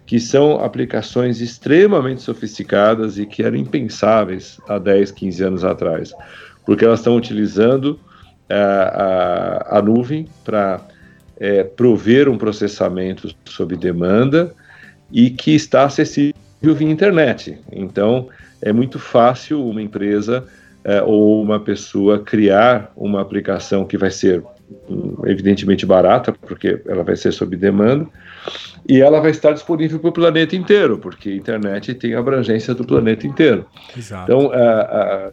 que 0.04 0.18
são 0.18 0.64
aplicações 0.64 1.40
extremamente 1.40 2.22
sofisticadas 2.22 3.16
e 3.18 3.25
que 3.25 3.44
eram 3.44 3.56
impensáveis 3.56 4.58
há 4.68 4.78
10, 4.78 5.12
15 5.12 5.44
anos 5.44 5.64
atrás, 5.64 6.12
porque 6.66 6.84
elas 6.84 6.99
estão 6.99 7.14
utilizando 7.14 8.00
a, 8.49 8.54
eh, 8.54 9.68
a, 9.75 9.78
a 9.78 9.82
nuvem 9.82 10.26
para 10.44 10.80
é, 11.38 11.62
prover 11.62 12.28
um 12.28 12.37
processamento 12.37 13.32
sob 13.44 13.76
demanda 13.76 14.52
e 15.12 15.30
que 15.30 15.54
está 15.54 15.84
acessível 15.84 16.34
via 16.62 16.90
internet. 16.90 17.58
Então, 17.72 18.28
é 18.60 18.72
muito 18.72 18.98
fácil 18.98 19.64
uma 19.66 19.80
empresa 19.80 20.46
é, 20.84 21.02
ou 21.02 21.42
uma 21.42 21.60
pessoa 21.60 22.18
criar 22.18 22.90
uma 22.96 23.20
aplicação 23.20 23.84
que 23.84 23.98
vai 23.98 24.10
ser 24.10 24.42
hum, 24.88 25.16
evidentemente 25.26 25.84
barata, 25.84 26.32
porque 26.32 26.80
ela 26.86 27.02
vai 27.02 27.16
ser 27.16 27.32
sob 27.32 27.56
demanda, 27.56 28.06
e 28.88 29.00
ela 29.00 29.20
vai 29.20 29.30
estar 29.30 29.52
disponível 29.52 29.98
para 29.98 30.08
o 30.08 30.12
planeta 30.12 30.56
inteiro, 30.56 30.98
porque 30.98 31.28
a 31.28 31.34
internet 31.34 31.94
tem 31.94 32.14
abrangência 32.14 32.74
do 32.74 32.84
planeta 32.84 33.26
inteiro. 33.26 33.66
Exato. 33.96 34.24
Então, 34.24 34.50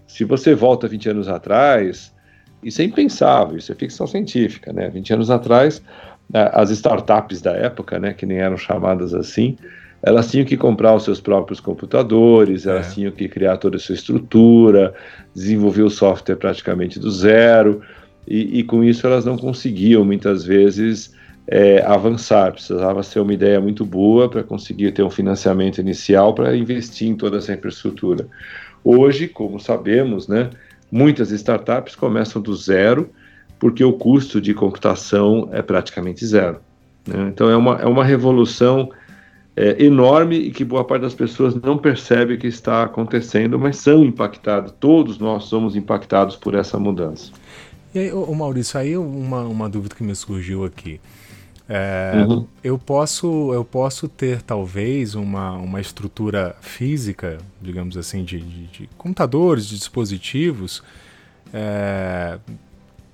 se 0.06 0.26
você 0.26 0.54
volta 0.54 0.88
20 0.88 1.10
anos 1.10 1.28
atrás, 1.30 2.14
isso 2.62 2.82
é 2.82 2.86
impensável, 2.86 3.58
isso 3.58 3.72
é 3.72 3.76
ficção 3.76 4.06
científica, 4.06 4.74
né? 4.74 4.90
20 4.90 5.14
anos 5.14 5.32
atrás, 5.32 5.82
as 6.34 6.70
startups 6.72 7.42
da 7.42 7.52
época, 7.52 8.00
né, 8.00 8.14
que 8.14 8.26
nem 8.26 8.40
eram 8.40 8.58
chamadas 8.58 9.14
assim, 9.14 9.56
elas 10.02 10.30
tinham 10.30 10.46
que 10.46 10.58
comprar 10.58 10.96
os 10.96 11.04
seus 11.04 11.20
próprios 11.20 11.60
computadores, 11.60 12.66
elas 12.66 12.92
é. 12.92 12.94
tinham 12.94 13.12
que 13.12 13.28
criar 13.28 13.58
toda 13.58 13.78
a 13.78 13.80
sua 13.80 13.96
estrutura, 13.96 14.94
desenvolver 15.34 15.84
o 15.84 15.90
software 15.90 16.36
praticamente 16.36 17.00
do 17.00 17.10
zero, 17.10 17.82
e, 18.28 18.60
e 18.60 18.64
com 18.64 18.84
isso 18.84 19.08
elas 19.08 19.26
não 19.26 19.38
conseguiam 19.38 20.04
muitas 20.04 20.44
vezes 20.44 21.16
é, 21.48 21.82
avançar. 21.84 22.52
Precisava 22.52 23.02
ser 23.02 23.22
uma 23.22 23.34
ideia 23.34 23.60
muito 23.60 23.86
boa 23.86 24.30
para 24.30 24.44
conseguir 24.44 24.92
ter 24.92 25.04
um 25.04 25.10
financiamento 25.10 25.80
inicial 25.80 26.34
para 26.34 26.56
investir 26.56 27.08
em 27.08 27.16
toda 27.16 27.38
essa 27.38 27.54
infraestrutura. 27.54 28.28
Hoje, 28.84 29.28
como 29.28 29.60
sabemos, 29.60 30.28
né, 30.28 30.50
muitas 30.92 31.32
startups 31.32 31.96
começam 31.96 32.42
do 32.42 32.54
zero 32.56 33.10
porque 33.60 33.84
o 33.84 33.94
custo 33.94 34.40
de 34.40 34.54
computação 34.54 35.50
é 35.52 35.62
praticamente 35.62 36.26
zero. 36.26 36.60
Né? 37.06 37.30
Então 37.30 37.50
é 37.50 37.58
uma, 37.58 37.82
é 37.82 37.86
uma 37.86 38.04
revolução 38.04 38.90
é, 39.56 39.84
enorme 39.84 40.36
e 40.38 40.52
que 40.52 40.64
boa 40.64 40.84
parte 40.84 41.02
das 41.02 41.16
pessoas 41.16 41.56
não 41.56 41.78
percebe 41.78 42.38
que 42.38 42.48
está 42.48 42.84
acontecendo, 42.84 43.58
mas 43.58 43.78
são 43.78 44.04
impactados. 44.04 44.74
Todos 44.80 45.18
nós 45.18 45.46
somos 45.46 45.76
impactados 45.76 46.36
por 46.36 46.54
essa 46.54 46.78
mudança. 46.78 47.32
E 47.96 48.00
aí, 48.00 48.14
ô, 48.14 48.34
Maurício, 48.36 48.80
aí 48.80 48.96
uma, 48.96 49.42
uma 49.42 49.68
dúvida 49.68 49.96
que 49.96 50.04
me 50.04 50.16
surgiu 50.16 50.64
aqui. 50.64 51.00
É, 51.70 52.26
uhum. 52.26 52.46
eu, 52.64 52.78
posso, 52.78 53.52
eu 53.54 53.66
posso 53.66 54.08
ter 54.08 54.42
talvez 54.42 55.16
uma, 55.16 55.52
uma 55.54 55.82
estrutura 55.82 56.56
física, 56.62 57.40
digamos 57.62 57.98
assim, 57.98 58.24
de, 58.24 58.40
de, 58.40 58.68
de 58.68 58.90
computadores, 58.98 59.66
de 59.68 59.76
dispositivos, 59.76 60.82
é, 61.52 62.38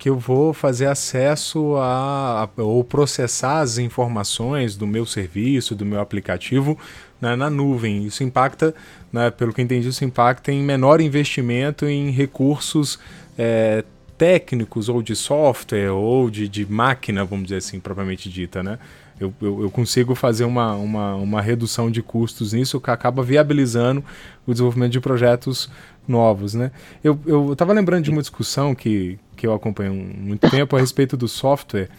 que 0.04 0.10
eu 0.10 0.20
vou 0.20 0.52
fazer 0.52 0.88
acesso 0.88 1.78
a, 1.78 2.44
a, 2.44 2.62
ou 2.62 2.84
processar 2.84 3.62
as 3.62 3.78
informações 3.78 4.76
do 4.76 4.86
meu 4.86 5.06
serviço, 5.06 5.74
do 5.74 5.86
meu 5.86 6.02
aplicativo 6.02 6.78
né, 7.22 7.38
na 7.38 7.50
nuvem. 7.50 8.04
Isso 8.04 8.22
impacta, 8.22 8.76
né, 9.14 9.32
pelo 9.32 9.54
que 9.54 9.62
entendi, 9.62 9.88
isso 9.88 10.04
impacta 10.04 10.52
em 10.52 10.62
menor 10.62 11.00
investimento 11.00 11.86
em 11.86 12.12
recursos 12.12 13.00
é, 13.38 13.86
técnicos 14.18 14.90
ou 14.90 15.02
de 15.02 15.16
software 15.16 15.92
ou 15.92 16.30
de, 16.30 16.48
de 16.48 16.66
máquina, 16.66 17.26
vamos 17.26 17.46
dizer 17.46 17.58
assim, 17.58 17.80
propriamente 17.80 18.30
dita, 18.30 18.62
né? 18.62 18.80
Eu, 19.20 19.34
eu, 19.42 19.62
eu, 19.64 19.72
consigo 19.72 20.16
fazer 20.16 20.44
uma, 20.44 20.76
uma, 20.76 21.16
uma 21.16 21.42
redução 21.42 21.90
de 21.90 22.02
custos 22.02 22.52
nisso 22.52 22.82
que 22.82 22.90
acaba 22.90 23.22
viabilizando 23.22 24.04
o 24.46 24.52
desenvolvimento 24.52 24.92
de 24.92 25.00
projetos 25.00 25.70
novos, 26.08 26.54
né? 26.54 26.72
Eu 27.04 27.54
estava 27.54 27.74
lembrando 27.74 28.04
de 28.04 28.12
uma 28.12 28.22
discussão 28.22 28.74
que, 28.74 29.20
que 29.36 29.46
eu 29.46 29.54
acompanho 29.54 29.92
há 29.92 30.20
muito 30.20 30.50
tempo 30.50 30.76
a 30.76 30.80
respeito 30.80 31.16
do 31.16 31.28
software, 31.28 31.90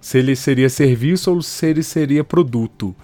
se 0.00 0.18
ele 0.18 0.36
seria 0.36 0.68
serviço 0.68 1.32
ou 1.32 1.42
se 1.42 1.66
ele 1.66 1.82
seria 1.82 2.22
produto. 2.22 2.94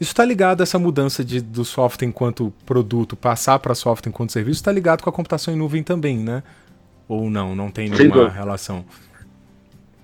Isso 0.00 0.10
está 0.10 0.24
ligado 0.24 0.60
a 0.60 0.64
essa 0.64 0.78
mudança 0.78 1.24
de, 1.24 1.40
do 1.40 1.64
software 1.64 2.08
enquanto 2.08 2.52
produto 2.66 3.16
passar 3.16 3.58
para 3.60 3.74
software 3.74 4.10
enquanto 4.10 4.32
serviço, 4.32 4.60
está 4.60 4.72
ligado 4.72 5.02
com 5.02 5.08
a 5.08 5.12
computação 5.12 5.54
em 5.54 5.56
nuvem 5.56 5.82
também, 5.82 6.18
né? 6.18 6.42
Ou 7.08 7.28
não, 7.28 7.54
não 7.54 7.70
tem 7.70 7.88
nenhuma 7.88 8.28
relação? 8.28 8.84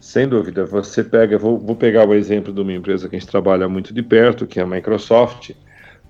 Sem 0.01 0.27
dúvida. 0.27 0.65
Você 0.65 1.05
pega, 1.05 1.39
vou, 1.39 1.59
vou 1.59 1.77
pegar 1.77 2.07
o 2.07 2.15
exemplo 2.15 2.53
de 2.53 2.61
uma 2.61 2.73
empresa 2.73 3.09
que 3.09 3.17
a 3.17 3.19
gente 3.19 3.31
trabalha 3.31 3.69
muito 3.69 3.93
de 3.93 4.03
perto, 4.03 4.47
que 4.47 4.59
é 4.59 4.63
a 4.63 4.67
Microsoft, 4.67 5.51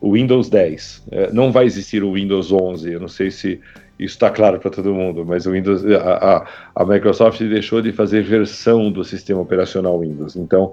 o 0.00 0.12
Windows 0.12 0.48
10. 0.48 1.02
É, 1.10 1.32
não 1.32 1.52
vai 1.52 1.66
existir 1.66 2.02
o 2.02 2.14
Windows 2.14 2.50
11. 2.50 2.92
Eu 2.92 3.00
não 3.00 3.08
sei 3.08 3.30
se 3.30 3.60
isso 3.98 4.14
está 4.14 4.30
claro 4.30 4.58
para 4.58 4.70
todo 4.70 4.94
mundo, 4.94 5.24
mas 5.26 5.44
o 5.44 5.52
Windows, 5.52 5.84
a, 5.84 5.98
a, 5.98 6.46
a, 6.74 6.84
Microsoft 6.86 7.40
deixou 7.40 7.82
de 7.82 7.92
fazer 7.92 8.22
versão 8.22 8.90
do 8.90 9.04
sistema 9.04 9.40
operacional 9.40 10.00
Windows. 10.00 10.36
Então, 10.36 10.70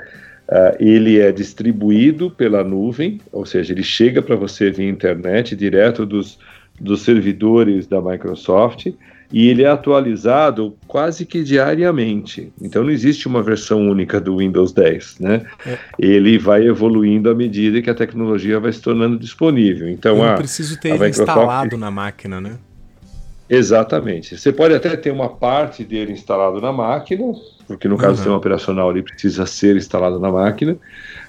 uh, 0.48 0.78
ele 0.80 1.20
é 1.20 1.32
distribuído 1.32 2.32
pela 2.32 2.64
nuvem, 2.64 3.20
ou 3.32 3.46
seja, 3.46 3.74
ele 3.74 3.84
chega 3.84 4.22
para 4.22 4.38
você 4.38 4.72
via 4.72 4.88
internet, 4.88 5.56
direto 5.58 6.06
dos, 6.06 6.40
dos 6.80 7.02
servidores 7.02 7.86
da 7.86 8.02
Microsoft 8.02 8.88
e 9.32 9.50
ele 9.50 9.64
é 9.64 9.68
atualizado 9.68 10.76
quase 10.88 11.26
que 11.26 11.44
diariamente. 11.44 12.52
Então 12.62 12.84
não 12.84 12.92
existe 12.92 13.28
uma 13.28 13.44
versão 13.44 13.90
única 13.90 14.22
do 14.22 14.38
Windows 14.38 14.72
10, 14.72 15.20
né? 15.20 15.46
É. 15.66 15.78
Ele 16.00 16.38
vai 16.38 16.66
evoluindo 16.66 17.30
à 17.30 17.36
medida 17.36 17.82
que 17.82 17.90
a 17.90 17.96
tecnologia 17.96 18.60
vai 18.60 18.72
se 18.72 18.82
tornando 18.82 19.20
disponível. 19.20 19.90
Então, 19.90 20.16
Eu 20.18 20.24
não 20.24 20.34
a, 20.34 20.36
preciso 20.36 20.80
ter 20.80 20.90
ele 20.90 21.00
Microsoft... 21.00 21.30
instalado 21.30 21.78
na 21.78 21.92
máquina, 21.92 22.40
né? 22.40 22.58
Exatamente. 23.50 24.38
Você 24.38 24.52
pode 24.52 24.74
até 24.74 24.96
ter 24.96 25.12
uma 25.12 25.30
parte 25.30 25.84
dele 25.84 26.12
instalado 26.12 26.60
na 26.60 26.72
máquina, 26.72 27.34
porque 27.66 27.88
no 27.88 27.98
caso 27.98 28.08
uhum. 28.08 28.14
do 28.14 28.18
sistema 28.18 28.38
operacional 28.38 28.92
ele 28.92 29.04
precisa 29.04 29.46
ser 29.46 29.76
instalado 29.76 30.20
na 30.20 30.32
máquina, 30.32 30.78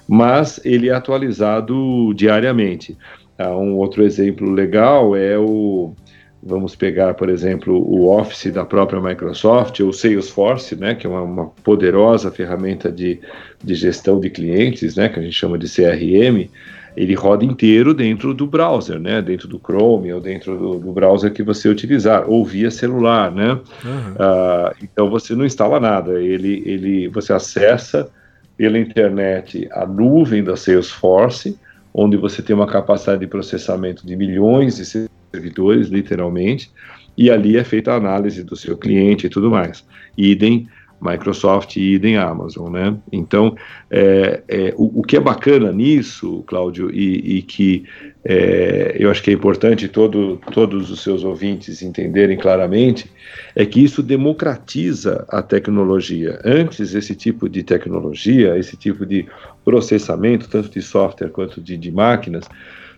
mas 0.07 0.59
ele 0.65 0.89
é 0.89 0.93
atualizado 0.93 2.13
diariamente. 2.13 2.97
Ah, 3.37 3.55
um 3.55 3.75
outro 3.77 4.03
exemplo 4.03 4.51
legal 4.51 5.15
é 5.15 5.37
o 5.37 5.93
Vamos 6.41 6.75
pegar, 6.75 7.15
por 7.15 7.29
exemplo, 7.29 7.75
o 7.75 8.09
Office 8.09 8.51
da 8.51 8.63
própria 8.63 9.01
Microsoft, 9.01 9.79
ou 9.81 9.91
Salesforce, 9.91 10.75
né, 10.75 10.95
que 10.95 11.05
é 11.05 11.09
uma, 11.09 11.21
uma 11.21 11.45
poderosa 11.63 12.31
ferramenta 12.31 12.89
de, 12.91 13.19
de 13.61 13.75
gestão 13.75 14.19
de 14.19 14.29
clientes, 14.29 14.95
né, 14.95 15.09
que 15.09 15.19
a 15.19 15.21
gente 15.21 15.35
chama 15.35 15.57
de 15.57 15.67
CRM, 15.67 16.49
ele 16.95 17.13
roda 17.13 17.45
inteiro 17.45 17.93
dentro 17.93 18.33
do 18.33 18.47
browser, 18.47 18.99
né? 18.99 19.21
Dentro 19.21 19.47
do 19.47 19.59
Chrome 19.59 20.11
ou 20.11 20.19
dentro 20.19 20.57
do, 20.57 20.79
do 20.79 20.91
browser 20.91 21.31
que 21.31 21.43
você 21.43 21.69
utilizar, 21.69 22.29
ou 22.29 22.43
via 22.43 22.71
celular, 22.71 23.31
né? 23.31 23.53
Uhum. 23.53 24.13
Uh, 24.13 24.75
então 24.83 25.09
você 25.09 25.35
não 25.35 25.45
instala 25.45 25.79
nada, 25.79 26.19
ele, 26.21 26.63
ele, 26.65 27.07
você 27.07 27.31
acessa 27.31 28.09
pela 28.57 28.77
internet 28.77 29.67
a 29.71 29.85
nuvem 29.85 30.43
da 30.43 30.57
Salesforce, 30.57 31.57
onde 31.93 32.17
você 32.17 32.41
tem 32.41 32.55
uma 32.55 32.67
capacidade 32.67 33.21
de 33.21 33.27
processamento 33.27 34.05
de 34.05 34.15
milhões 34.15 34.75
de 34.75 34.85
servidores, 35.31 35.87
literalmente, 35.87 36.71
e 37.17 37.29
ali 37.29 37.57
é 37.57 37.63
feita 37.63 37.91
a 37.91 37.95
análise 37.95 38.43
do 38.43 38.55
seu 38.55 38.77
cliente 38.77 39.27
e 39.27 39.29
tudo 39.29 39.49
mais. 39.49 39.85
Idem 40.17 40.67
Microsoft 41.01 41.77
e 41.77 41.93
idem 41.93 42.17
Amazon, 42.17 42.71
né? 42.71 42.97
Então, 43.11 43.55
é, 43.89 44.41
é, 44.47 44.73
o, 44.75 44.99
o, 44.99 45.03
que 45.03 45.15
é 45.15 45.19
bacana 45.19 45.71
nisso, 45.71 46.43
Cláudio, 46.45 46.93
e, 46.93 47.37
e 47.37 47.41
que 47.41 47.85
é, 48.23 48.95
eu 48.99 49.09
acho 49.09 49.23
que 49.23 49.31
é 49.31 49.33
importante 49.33 49.87
todo, 49.87 50.41
todos 50.51 50.91
os 50.91 51.01
seus 51.01 51.23
ouvintes 51.23 51.81
entenderem 51.81 52.37
claramente, 52.37 53.09
é 53.55 53.65
que 53.65 53.81
isso 53.81 54.03
democratiza 54.03 55.25
a 55.29 55.41
tecnologia. 55.41 56.39
Antes, 56.43 56.93
esse 56.93 57.15
tipo 57.15 57.47
de 57.47 57.63
tecnologia, 57.63 58.57
esse 58.57 58.75
tipo 58.75 59.05
de 59.05 59.25
processamento, 59.63 60.49
tanto 60.49 60.69
de 60.69 60.81
software 60.81 61.29
quanto 61.29 61.61
de, 61.61 61.77
de 61.77 61.91
máquinas, 61.91 62.45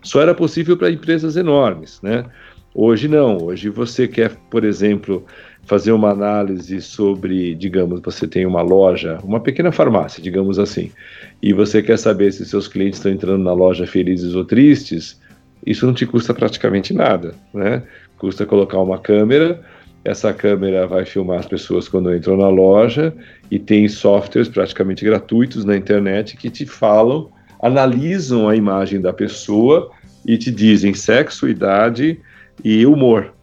só 0.04 0.22
era 0.22 0.34
possível 0.34 0.76
para 0.78 0.92
empresas 0.92 1.36
enormes, 1.36 2.00
né? 2.02 2.26
Hoje 2.74 3.08
não, 3.08 3.38
hoje 3.38 3.70
você 3.70 4.08
quer, 4.08 4.32
por 4.50 4.64
exemplo, 4.64 5.26
fazer 5.66 5.92
uma 5.92 6.10
análise 6.10 6.82
sobre, 6.82 7.54
digamos, 7.54 8.00
você 8.02 8.26
tem 8.26 8.46
uma 8.46 8.62
loja, 8.62 9.20
uma 9.24 9.42
pequena 9.42 9.72
farmácia, 9.72 10.24
digamos 10.24 10.58
assim, 10.58 10.90
e 11.42 11.52
você 11.52 11.84
quer 11.84 11.98
saber 11.98 12.32
se 12.32 12.46
seus 12.46 12.68
clientes 12.68 13.00
estão 13.00 13.12
entrando 13.12 13.44
na 13.44 13.54
loja 13.54 13.86
felizes 13.86 14.36
ou 14.36 14.46
tristes, 14.46 15.20
isso 15.66 15.86
não 15.86 15.94
te 15.94 16.06
custa 16.06 16.34
praticamente 16.34 16.94
nada, 16.94 17.36
né? 17.54 17.84
Custa 18.18 18.46
colocar 18.46 18.80
uma 18.80 18.98
câmera, 18.98 19.62
essa 20.04 20.34
câmera 20.34 20.88
vai 20.88 21.06
filmar 21.06 21.40
as 21.40 21.46
pessoas 21.46 21.88
quando 21.88 22.14
entram 22.16 22.38
na 22.38 22.50
loja 22.50 23.14
e 23.52 23.60
tem 23.60 23.88
softwares 23.88 24.50
praticamente 24.50 25.06
gratuitos 25.06 25.64
na 25.66 25.76
internet 25.76 26.38
que 26.38 26.50
te 26.50 26.66
falam 26.66 27.30
analisam 27.62 28.50
a 28.50 28.56
imagem 28.56 29.00
da 29.00 29.14
pessoa 29.14 29.92
e 30.26 30.38
te 30.38 30.52
dizem 30.52 30.94
sexo, 30.94 31.48
idade 31.48 32.20
e 32.64 32.86
humor. 32.86 33.34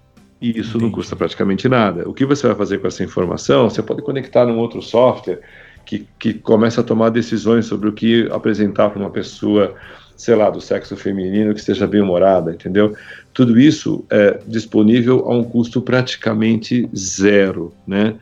E 0.40 0.50
isso 0.50 0.70
Entendi. 0.70 0.84
não 0.84 0.90
custa 0.90 1.16
praticamente 1.16 1.68
nada. 1.68 2.08
O 2.08 2.14
que 2.14 2.24
você 2.24 2.46
vai 2.46 2.56
fazer 2.56 2.78
com 2.78 2.86
essa 2.86 3.02
informação? 3.02 3.68
Você 3.68 3.82
pode 3.82 4.02
conectar 4.02 4.46
num 4.46 4.58
outro 4.58 4.80
software 4.80 5.40
que, 5.84 6.06
que 6.18 6.34
começa 6.34 6.80
a 6.80 6.84
tomar 6.84 7.10
decisões 7.10 7.66
sobre 7.66 7.88
o 7.88 7.92
que 7.92 8.28
apresentar 8.30 8.90
para 8.90 9.00
uma 9.00 9.10
pessoa, 9.10 9.74
sei 10.16 10.34
lá, 10.36 10.50
do 10.50 10.60
sexo 10.60 10.96
feminino 10.96 11.54
que 11.54 11.60
esteja 11.60 11.86
bem 11.86 12.00
humorada, 12.00 12.52
entendeu? 12.52 12.94
Tudo 13.32 13.58
isso 13.58 14.04
é 14.10 14.38
disponível 14.46 15.24
a 15.26 15.34
um 15.34 15.42
custo 15.42 15.80
praticamente 15.80 16.88
zero, 16.94 17.72
né? 17.86 18.14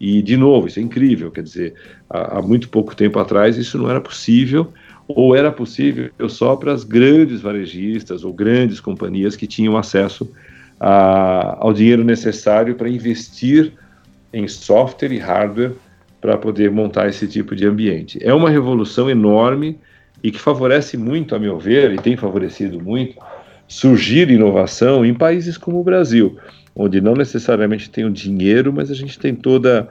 E, 0.00 0.20
de 0.20 0.36
novo, 0.36 0.66
isso 0.66 0.80
é 0.80 0.82
incrível, 0.82 1.30
quer 1.30 1.44
dizer, 1.44 1.74
há, 2.10 2.38
há 2.38 2.42
muito 2.42 2.68
pouco 2.68 2.94
tempo 2.94 3.20
atrás 3.20 3.56
isso 3.56 3.78
não 3.78 3.88
era 3.88 4.00
possível, 4.00 4.72
ou 5.08 5.34
era 5.34 5.50
possível 5.50 6.10
só 6.28 6.56
para 6.56 6.72
as 6.72 6.84
grandes 6.84 7.40
varejistas 7.40 8.24
ou 8.24 8.32
grandes 8.32 8.80
companhias 8.80 9.36
que 9.36 9.46
tinham 9.46 9.76
acesso 9.76 10.30
a, 10.80 11.56
ao 11.60 11.72
dinheiro 11.72 12.04
necessário 12.04 12.74
para 12.74 12.88
investir 12.88 13.72
em 14.32 14.48
software 14.48 15.12
e 15.12 15.18
hardware 15.18 15.72
para 16.20 16.38
poder 16.38 16.70
montar 16.70 17.08
esse 17.08 17.26
tipo 17.26 17.54
de 17.54 17.66
ambiente. 17.66 18.18
É 18.22 18.32
uma 18.32 18.48
revolução 18.48 19.10
enorme 19.10 19.78
e 20.22 20.30
que 20.30 20.38
favorece 20.38 20.96
muito, 20.96 21.34
a 21.34 21.38
meu 21.38 21.58
ver, 21.58 21.92
e 21.92 21.98
tem 21.98 22.16
favorecido 22.16 22.80
muito, 22.80 23.16
surgir 23.66 24.30
inovação 24.30 25.04
em 25.04 25.12
países 25.12 25.58
como 25.58 25.80
o 25.80 25.84
Brasil, 25.84 26.38
onde 26.76 27.00
não 27.00 27.14
necessariamente 27.14 27.90
tem 27.90 28.04
o 28.04 28.10
dinheiro, 28.10 28.72
mas 28.72 28.90
a 28.90 28.94
gente 28.94 29.18
tem 29.18 29.34
toda 29.34 29.88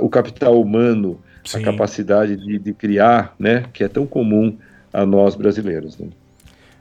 o 0.00 0.08
capital 0.08 0.60
humano 0.60 1.20
Sim. 1.44 1.58
a 1.58 1.64
capacidade 1.64 2.36
de, 2.36 2.58
de, 2.58 2.72
criar, 2.72 3.34
né, 3.38 3.64
que 3.72 3.84
é 3.84 3.88
tão 3.88 4.06
comum 4.06 4.56
a 4.92 5.04
nós 5.04 5.34
brasileiros. 5.34 5.98
Né? 5.98 6.08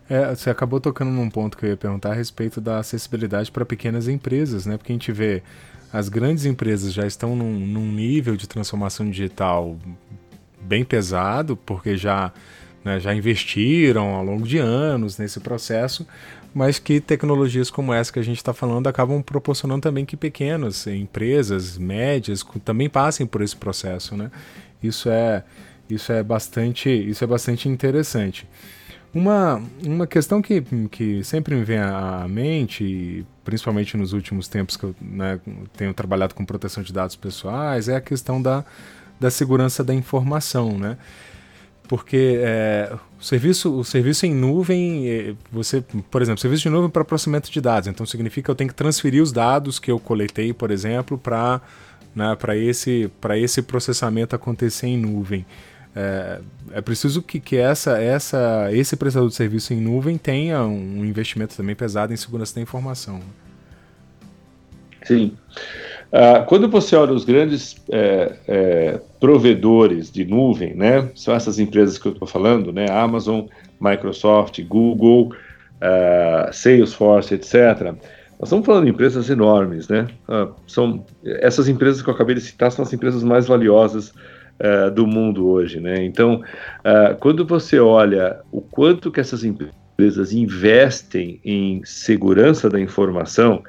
É, 0.10 0.34
você 0.34 0.50
acabou 0.50 0.80
tocando 0.80 1.12
num 1.12 1.30
ponto 1.30 1.58
que 1.58 1.66
eu 1.66 1.70
ia 1.70 1.78
perguntar 1.78 2.12
a 2.12 2.14
respeito 2.14 2.62
da 2.62 2.80
acessibilidade 2.80 3.52
para 3.52 3.66
pequenas 3.66 4.08
empresas, 4.08 4.66
né? 4.66 4.78
Porque 4.78 4.92
a 4.92 4.96
gente 4.96 5.12
vê 5.12 5.42
as 5.92 6.10
grandes 6.10 6.46
empresas 6.46 6.92
já 6.92 7.06
estão 7.06 7.36
num, 7.36 7.60
num 7.60 7.92
nível 7.92 8.36
de 8.36 8.48
transformação 8.48 9.10
digital 9.10 9.78
bem 10.60 10.84
pesado, 10.84 11.56
porque 11.56 11.96
já, 11.96 12.32
né, 12.84 13.00
já 13.00 13.14
investiram 13.14 14.16
ao 14.16 14.24
longo 14.24 14.48
de 14.48 14.58
anos 14.58 15.18
nesse 15.18 15.40
processo, 15.40 16.06
mas 16.54 16.78
que 16.78 17.00
tecnologias 17.00 17.70
como 17.70 17.94
essa 17.94 18.12
que 18.12 18.20
a 18.20 18.24
gente 18.24 18.38
está 18.38 18.54
falando 18.54 18.88
acabam 18.88 19.22
proporcionando 19.22 19.82
também 19.82 20.06
que 20.06 20.16
pequenas 20.16 20.86
empresas, 20.88 21.78
médias, 21.78 22.46
também 22.64 22.90
passem 22.90 23.26
por 23.26 23.42
esse 23.42 23.56
processo, 23.56 24.16
né? 24.16 24.30
Isso 24.82 25.10
é, 25.10 25.44
isso 25.90 26.12
é 26.12 26.22
bastante, 26.22 26.90
isso 26.90 27.24
é 27.24 27.28
bastante 27.28 27.68
interessante. 27.68 28.48
Uma, 29.14 29.62
uma 29.86 30.08
questão 30.08 30.42
que, 30.42 30.64
que 30.90 31.24
sempre 31.24 31.56
me 31.56 31.64
vem 31.64 31.78
à 31.78 32.26
mente, 32.28 33.26
principalmente 33.44 33.96
nos 33.96 34.12
últimos 34.12 34.48
tempos 34.48 34.76
que 34.76 34.86
eu 34.86 34.96
né, 35.00 35.40
tenho 35.78 35.94
trabalhado 35.94 36.34
com 36.34 36.44
proteção 36.44 36.82
de 36.82 36.92
dados 36.92 37.16
pessoais, 37.16 37.88
é 37.88 37.96
a 37.96 38.02
questão 38.02 38.42
da, 38.42 38.66
da 39.20 39.30
segurança 39.30 39.84
da 39.84 39.94
informação, 39.94 40.78
né? 40.80 40.98
Porque 41.94 42.40
é, 42.42 42.92
o, 43.20 43.24
serviço, 43.24 43.72
o 43.72 43.84
serviço 43.84 44.26
em 44.26 44.34
nuvem, 44.34 45.08
é, 45.08 45.36
você, 45.52 45.80
por 46.10 46.24
exemplo, 46.24 46.42
serviço 46.42 46.64
de 46.64 46.70
nuvem 46.70 46.90
para 46.90 47.06
processamento 47.06 47.52
de 47.52 47.62
dados, 47.62 47.88
então 47.88 48.04
significa 48.04 48.46
que 48.46 48.50
eu 48.50 48.56
tenho 48.56 48.68
que 48.68 48.76
transferir 48.76 49.22
os 49.22 49.32
dados 49.32 49.78
que 49.78 49.92
eu 49.92 50.00
coletei, 50.00 50.52
por 50.54 50.72
exemplo, 50.72 51.20
para 51.20 51.62
né, 52.16 52.36
esse, 52.56 53.12
esse 53.36 53.62
processamento 53.62 54.36
acontecer 54.36 54.88
em 54.88 54.98
nuvem. 54.98 55.46
É, 55.96 56.40
é 56.72 56.82
preciso 56.82 57.22
que, 57.22 57.40
que 57.40 57.58
essa, 57.58 58.02
essa, 58.02 58.70
esse 58.72 58.96
prestador 58.96 59.30
de 59.30 59.36
serviço 59.36 59.72
em 59.72 59.80
nuvem 59.80 60.18
tenha 60.18 60.64
um 60.64 61.06
investimento 61.06 61.56
também 61.56 61.76
pesado 61.76 62.12
em 62.12 62.18
segurança 62.18 62.56
da 62.56 62.62
informação. 62.62 63.20
Sim. 65.04 65.38
Uh, 66.12 66.44
quando 66.48 66.68
você 66.68 66.96
olha 66.96 67.14
os 67.14 67.24
grandes 67.24 67.76
é, 67.92 68.36
é, 68.48 69.02
provedores 69.24 70.12
de 70.12 70.26
nuvem, 70.26 70.76
né, 70.76 71.10
são 71.16 71.34
essas 71.34 71.58
empresas 71.58 71.98
que 71.98 72.06
eu 72.06 72.12
estou 72.12 72.28
falando, 72.28 72.74
né, 72.74 72.88
Amazon, 72.92 73.46
Microsoft, 73.80 74.62
Google, 74.64 75.32
uh, 75.80 76.52
Salesforce, 76.52 77.34
etc. 77.34 77.96
Nós 78.38 78.50
estamos 78.50 78.66
falando 78.66 78.84
de 78.84 78.90
empresas 78.90 79.30
enormes, 79.30 79.88
né? 79.88 80.08
Uh, 80.28 80.54
são 80.68 81.06
essas 81.24 81.70
empresas 81.70 82.02
que 82.02 82.10
eu 82.10 82.14
acabei 82.14 82.36
de 82.36 82.42
citar 82.42 82.70
são 82.70 82.84
as 82.84 82.92
empresas 82.92 83.24
mais 83.24 83.48
valiosas 83.48 84.14
do 84.96 85.08
mundo 85.08 85.48
hoje, 85.48 85.80
né? 85.80 86.06
Então, 86.06 86.42
quando 87.20 87.44
você 87.44 87.80
olha 87.80 88.40
o 88.52 88.62
quanto 88.62 89.12
que 89.12 89.20
essas 89.20 89.44
empresas 89.44 90.32
investem 90.32 91.42
em 91.44 91.84
segurança 91.84 92.70
da 92.70 92.80
informação, 92.80 93.64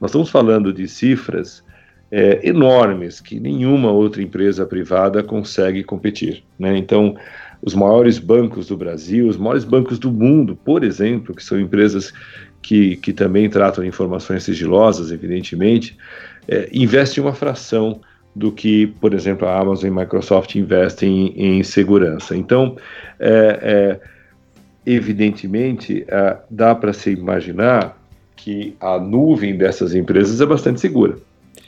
nós 0.00 0.10
estamos 0.10 0.30
falando 0.30 0.72
de 0.72 0.86
cifras 0.86 1.62
é, 2.10 2.46
enormes 2.48 3.20
que 3.20 3.38
nenhuma 3.38 3.90
outra 3.90 4.22
empresa 4.22 4.64
privada 4.64 5.22
consegue 5.22 5.84
competir. 5.84 6.42
Né? 6.58 6.76
Então, 6.76 7.16
os 7.62 7.74
maiores 7.74 8.18
bancos 8.18 8.68
do 8.68 8.76
Brasil, 8.76 9.28
os 9.28 9.36
maiores 9.36 9.64
bancos 9.64 9.98
do 9.98 10.10
mundo, 10.10 10.56
por 10.64 10.84
exemplo, 10.84 11.34
que 11.34 11.42
são 11.42 11.58
empresas 11.60 12.12
que, 12.62 12.96
que 12.96 13.12
também 13.12 13.48
tratam 13.48 13.84
informações 13.84 14.42
sigilosas, 14.42 15.10
evidentemente, 15.10 15.96
é, 16.46 16.68
investem 16.72 17.22
uma 17.22 17.34
fração 17.34 18.00
do 18.34 18.52
que, 18.52 18.86
por 18.86 19.14
exemplo, 19.14 19.48
a 19.48 19.58
Amazon 19.58 19.86
e 19.86 19.88
a 19.88 20.00
Microsoft 20.00 20.54
investem 20.54 21.32
em, 21.36 21.58
em 21.58 21.62
segurança. 21.62 22.36
Então, 22.36 22.76
é, 23.18 24.00
é 24.04 24.18
evidentemente, 24.86 26.04
é, 26.08 26.36
dá 26.48 26.74
para 26.74 26.92
se 26.92 27.10
imaginar 27.10 27.98
que 28.36 28.74
a 28.80 28.98
nuvem 28.98 29.56
dessas 29.56 29.94
empresas 29.94 30.40
é 30.40 30.46
bastante 30.46 30.80
segura. 30.80 31.18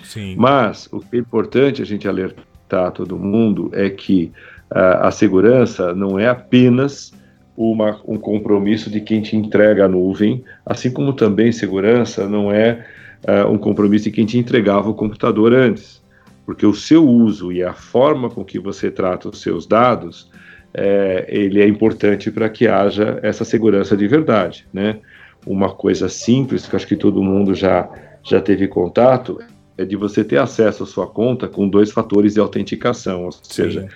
Sim. 0.03 0.35
Mas 0.37 0.89
o 0.93 1.01
que 1.01 1.17
é 1.17 1.19
importante 1.19 1.83
a 1.83 1.85
gente 1.85 2.09
alertar 2.09 2.93
todo 2.93 3.19
mundo 3.19 3.71
é 3.73 3.91
que 3.91 4.33
uh, 4.71 5.03
a 5.03 5.11
segurança 5.11 5.95
não 5.95 6.19
é 6.19 6.29
apenas 6.29 7.13
uma, 7.57 8.01
um 8.07 8.17
compromisso 8.17 8.91
de 8.91 9.01
quem 9.01 9.21
te 9.21 9.37
entrega 9.37 9.85
a 9.85 9.89
nuvem, 9.89 10.45
assim 10.65 10.91
como 10.91 11.13
também 11.13 11.53
segurança 11.53 12.29
não 12.29 12.51
é 12.51 12.87
uh, 13.29 13.51
um 13.51 13.59
compromisso 13.59 14.05
de 14.05 14.13
quem 14.13 14.27
te 14.27 14.39
entregava 14.39 14.89
o 14.89 14.95
computador 14.95 15.53
antes, 15.53 16.03
porque 16.47 16.65
o 16.65 16.75
seu 16.75 17.07
uso 17.07 17.53
e 17.53 17.63
a 17.63 17.73
forma 17.73 18.31
com 18.31 18.45
que 18.45 18.59
você 18.59 18.91
trata 18.91 19.29
os 19.29 19.41
seus 19.41 19.67
dados 19.67 20.31
é, 20.73 21.27
ele 21.29 21.61
é 21.61 21.67
importante 21.67 22.31
para 22.31 22.49
que 22.49 22.67
haja 22.69 23.19
essa 23.23 23.45
segurança 23.45 23.97
de 23.97 24.07
verdade, 24.07 24.67
né? 24.73 24.99
Uma 25.47 25.71
coisa 25.71 26.09
simples 26.09 26.67
que 26.67 26.77
acho 26.77 26.87
que 26.87 26.97
todo 26.97 27.23
mundo 27.23 27.55
já 27.55 27.89
já 28.23 28.41
teve 28.41 28.69
contato 28.69 29.39
é 29.81 29.85
de 29.85 29.97
você 29.97 30.23
ter 30.23 30.39
acesso 30.39 30.83
à 30.83 30.87
sua 30.87 31.07
conta 31.07 31.49
com 31.49 31.69
dois 31.69 31.91
fatores 31.91 32.35
de 32.35 32.41
autenticação, 32.41 33.25
ou 33.25 33.33
seja, 33.33 33.83
Sim. 33.83 33.89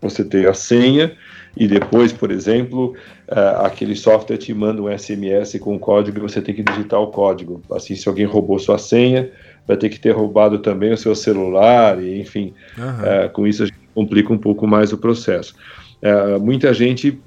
você 0.00 0.24
ter 0.24 0.48
a 0.48 0.54
senha 0.54 1.16
e 1.56 1.66
depois, 1.66 2.12
por 2.12 2.30
exemplo, 2.30 2.94
uh, 3.28 3.64
aquele 3.64 3.94
software 3.94 4.36
te 4.36 4.52
manda 4.52 4.82
um 4.82 4.98
SMS 4.98 5.58
com 5.60 5.76
o 5.76 5.78
código 5.78 6.18
e 6.18 6.20
você 6.20 6.42
tem 6.42 6.54
que 6.54 6.62
digitar 6.62 7.00
o 7.00 7.06
código. 7.06 7.62
Assim, 7.72 7.94
se 7.94 8.08
alguém 8.08 8.26
roubou 8.26 8.58
sua 8.58 8.76
senha, 8.76 9.30
vai 9.66 9.76
ter 9.76 9.88
que 9.88 9.98
ter 9.98 10.10
roubado 10.10 10.58
também 10.58 10.92
o 10.92 10.98
seu 10.98 11.14
celular, 11.14 12.02
e 12.02 12.20
enfim, 12.20 12.52
uhum. 12.76 12.84
uh, 12.84 13.30
com 13.30 13.46
isso 13.46 13.62
a 13.62 13.66
gente 13.66 13.78
complica 13.94 14.32
um 14.32 14.38
pouco 14.38 14.66
mais 14.66 14.92
o 14.92 14.98
processo. 14.98 15.54
Uh, 16.02 16.38
muita 16.40 16.74
gente, 16.74 17.18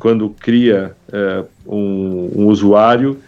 quando 0.00 0.28
cria 0.40 0.92
um, 1.64 2.30
um 2.34 2.46
usuário, 2.48 3.20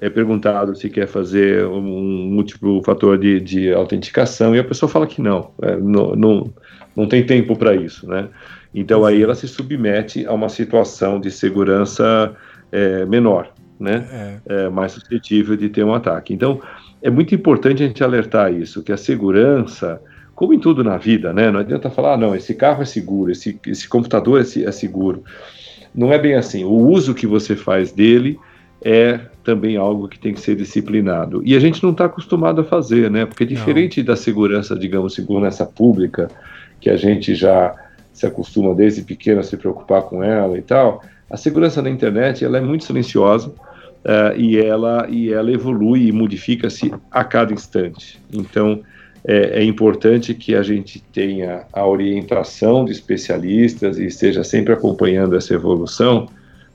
é 0.00 0.08
perguntado 0.08 0.74
se 0.74 0.88
quer 0.88 1.06
fazer 1.06 1.66
um 1.66 1.82
múltiplo 1.82 2.82
fator 2.82 3.18
de, 3.18 3.38
de 3.38 3.72
autenticação 3.72 4.56
e 4.56 4.58
a 4.58 4.64
pessoa 4.64 4.88
fala 4.88 5.06
que 5.06 5.20
não, 5.20 5.50
é, 5.60 5.76
não, 5.76 6.16
não, 6.16 6.54
não 6.96 7.06
tem 7.06 7.24
tempo 7.24 7.54
para 7.54 7.74
isso, 7.74 8.08
né? 8.08 8.28
Então 8.74 9.04
aí 9.04 9.22
ela 9.22 9.34
se 9.34 9.46
submete 9.46 10.24
a 10.26 10.32
uma 10.32 10.48
situação 10.48 11.20
de 11.20 11.30
segurança 11.30 12.34
é, 12.72 13.04
menor, 13.04 13.52
né? 13.78 14.40
É. 14.48 14.64
é. 14.64 14.68
mais 14.70 14.92
suscetível 14.92 15.56
de 15.56 15.68
ter 15.68 15.84
um 15.84 15.92
ataque. 15.92 16.32
Então 16.32 16.62
é 17.02 17.10
muito 17.10 17.34
importante 17.34 17.82
a 17.82 17.86
gente 17.86 18.02
alertar 18.02 18.52
isso, 18.54 18.82
que 18.82 18.92
a 18.92 18.96
segurança, 18.96 20.00
como 20.34 20.54
em 20.54 20.58
tudo 20.58 20.82
na 20.82 20.96
vida, 20.96 21.32
né? 21.32 21.50
Não 21.50 21.60
adianta 21.60 21.90
falar, 21.90 22.14
ah, 22.14 22.16
não, 22.16 22.34
esse 22.34 22.54
carro 22.54 22.82
é 22.82 22.86
seguro, 22.86 23.30
esse, 23.30 23.58
esse 23.66 23.86
computador 23.86 24.40
é, 24.40 24.62
é 24.62 24.72
seguro. 24.72 25.24
Não 25.94 26.10
é 26.10 26.18
bem 26.18 26.36
assim. 26.36 26.64
O 26.64 26.72
uso 26.72 27.14
que 27.14 27.26
você 27.26 27.54
faz 27.54 27.92
dele 27.92 28.38
é 28.82 29.20
também 29.42 29.76
algo 29.76 30.08
que 30.08 30.18
tem 30.18 30.34
que 30.34 30.40
ser 30.40 30.54
disciplinado. 30.54 31.42
E 31.44 31.56
a 31.56 31.60
gente 31.60 31.82
não 31.82 31.90
está 31.90 32.04
acostumado 32.04 32.60
a 32.60 32.64
fazer, 32.64 33.10
né? 33.10 33.24
Porque 33.24 33.44
diferente 33.44 34.00
não. 34.00 34.06
da 34.06 34.16
segurança, 34.16 34.78
digamos, 34.78 35.14
segurança 35.14 35.64
pública, 35.64 36.30
que 36.80 36.90
a 36.90 36.96
gente 36.96 37.34
já 37.34 37.74
se 38.12 38.26
acostuma 38.26 38.74
desde 38.74 39.02
pequeno 39.02 39.40
a 39.40 39.42
se 39.42 39.56
preocupar 39.56 40.02
com 40.02 40.22
ela 40.22 40.58
e 40.58 40.62
tal, 40.62 41.02
a 41.30 41.36
segurança 41.36 41.80
na 41.80 41.88
internet 41.88 42.44
ela 42.44 42.58
é 42.58 42.60
muito 42.60 42.84
silenciosa 42.84 43.48
uh, 43.48 44.36
e, 44.36 44.58
ela, 44.58 45.06
e 45.08 45.32
ela 45.32 45.50
evolui 45.50 46.08
e 46.08 46.12
modifica-se 46.12 46.92
a 47.10 47.24
cada 47.24 47.52
instante. 47.52 48.20
Então, 48.32 48.82
é, 49.24 49.60
é, 49.60 49.64
importante 49.64 50.34
que 50.34 50.54
a 50.54 50.62
gente 50.62 51.00
tenha 51.12 51.64
a 51.72 51.86
orientação 51.86 52.84
de 52.84 52.92
especialistas 52.92 53.98
e 53.98 54.06
esteja 54.06 54.42
sempre 54.42 54.72
acompanhando 54.72 55.36
essa 55.36 55.54
evolução 55.54 56.28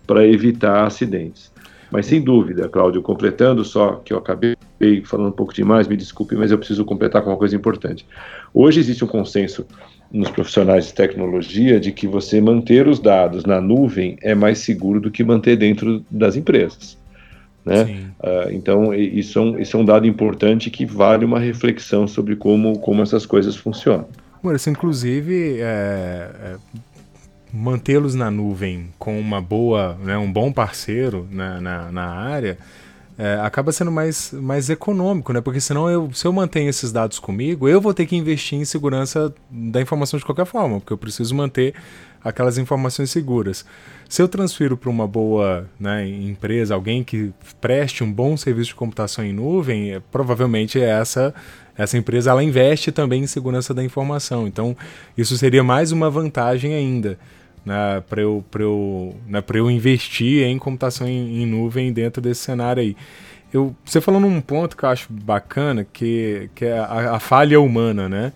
para 0.06 0.26
evitar 0.26 0.86
acidentes. 0.86 1.52
Mas 1.96 2.08
sem 2.08 2.22
dúvida, 2.22 2.68
Cláudio, 2.68 3.02
completando 3.02 3.64
só 3.64 4.02
que 4.04 4.12
eu 4.12 4.18
acabei 4.18 4.58
falando 5.06 5.30
um 5.30 5.32
pouco 5.32 5.54
demais, 5.54 5.88
me 5.88 5.96
desculpe, 5.96 6.36
mas 6.36 6.52
eu 6.52 6.58
preciso 6.58 6.84
completar 6.84 7.22
com 7.22 7.30
uma 7.30 7.38
coisa 7.38 7.56
importante. 7.56 8.06
Hoje 8.54 8.82
existe 8.82 9.06
um 9.06 9.08
consenso 9.08 9.66
nos 10.12 10.30
profissionais 10.30 10.88
de 10.88 10.94
tecnologia 10.94 11.80
de 11.80 11.94
que 11.94 12.06
você 12.06 12.42
manter 12.42 12.86
os 12.86 13.00
dados 13.00 13.46
na 13.46 13.62
nuvem 13.62 14.18
é 14.22 14.36
mais 14.36 14.58
seguro 14.60 15.00
do 15.00 15.10
que 15.10 15.24
manter 15.24 15.56
dentro 15.56 16.06
das 16.12 16.36
empresas. 16.36 16.98
Né? 17.64 18.12
Uh, 18.20 18.52
então, 18.52 18.94
isso 18.94 19.40
é, 19.40 19.42
um, 19.42 19.58
isso 19.58 19.78
é 19.78 19.80
um 19.80 19.86
dado 19.86 20.06
importante 20.06 20.70
que 20.70 20.86
vale 20.86 21.24
uma 21.24 21.40
reflexão 21.40 22.10
sobre 22.10 22.36
como, 22.36 22.78
como 22.80 23.04
essas 23.04 23.26
coisas 23.26 23.56
funcionam. 23.56 24.06
Maurício, 24.44 24.70
inclusive, 24.70 25.62
é, 25.62 26.30
é 26.44 26.56
mantê-los 27.56 28.16
na 28.16 28.30
nuvem 28.30 28.90
com 29.00 29.18
uma 29.18 29.42
boa, 29.42 29.98
né, 30.04 30.18
um 30.18 30.32
bom 30.32 30.52
parceiro 30.52 31.26
na, 31.32 31.62
na, 31.62 31.92
na 31.92 32.06
área, 32.06 32.58
é, 33.18 33.40
acaba 33.42 33.72
sendo 33.72 33.92
mais, 33.92 34.34
mais 34.34 34.70
econômico, 34.70 35.32
né? 35.32 35.40
Porque 35.40 35.62
senão 35.62 35.90
eu, 35.90 36.12
se 36.14 36.28
eu 36.28 36.34
mantenho 36.34 36.70
esses 36.70 36.92
dados 36.92 37.18
comigo, 37.18 37.70
eu 37.70 37.80
vou 37.80 37.94
ter 37.94 38.06
que 38.06 38.14
investir 38.14 38.60
em 38.60 38.66
segurança 38.66 39.34
da 39.50 39.82
informação 39.82 40.20
de 40.20 40.26
qualquer 40.26 40.46
forma, 40.46 40.82
porque 40.82 40.92
eu 40.92 40.98
preciso 40.98 41.34
manter 41.34 41.74
aquelas 42.22 42.58
informações 42.58 43.10
seguras. 43.12 43.66
Se 44.10 44.22
eu 44.22 44.28
transfiro 44.28 44.76
para 44.76 44.90
uma 44.90 45.08
boa 45.08 45.66
né, 45.80 46.06
empresa, 46.06 46.76
alguém 46.76 47.06
que 47.06 47.32
preste 47.62 48.04
um 48.04 48.12
bom 48.12 48.36
serviço 48.36 48.70
de 48.70 48.76
computação 48.76 49.24
em 49.24 49.32
nuvem, 49.32 49.94
é, 49.94 50.02
provavelmente 50.12 50.80
essa 50.82 51.34
essa 51.78 51.98
empresa 51.98 52.32
ela 52.32 52.42
investe 52.42 52.90
também 52.90 53.24
em 53.24 53.28
segurança 53.28 53.74
da 53.74 53.84
informação. 53.84 54.48
Então, 54.48 54.78
isso 55.18 55.38
seria 55.38 55.62
mais 55.62 55.92
uma 55.92 56.10
vantagem 56.10 56.74
ainda 56.74 57.18
né, 57.66 58.04
para 58.08 58.22
eu, 58.22 58.44
eu, 58.60 59.16
né, 59.28 59.44
eu 59.54 59.72
investir 59.72 60.46
em 60.46 60.58
computação 60.58 61.08
em, 61.08 61.42
em, 61.42 61.46
nuvem 61.46 61.92
dentro 61.92 62.22
desse 62.22 62.42
cenário 62.42 62.82
aí. 62.82 62.96
Eu, 63.52 63.76
você 63.84 64.00
falou 64.00 64.20
num 64.20 64.40
ponto 64.42 64.78
que 64.78 64.84
eu 64.84 64.90
acho 64.90 65.12
bacana, 65.12 65.86
que, 65.92 66.50
que 66.54 66.66
é 66.66 66.78
a, 66.78 67.16
a 67.16 67.20
falha 67.20 67.60
humana, 67.60 68.08
né? 68.08 68.34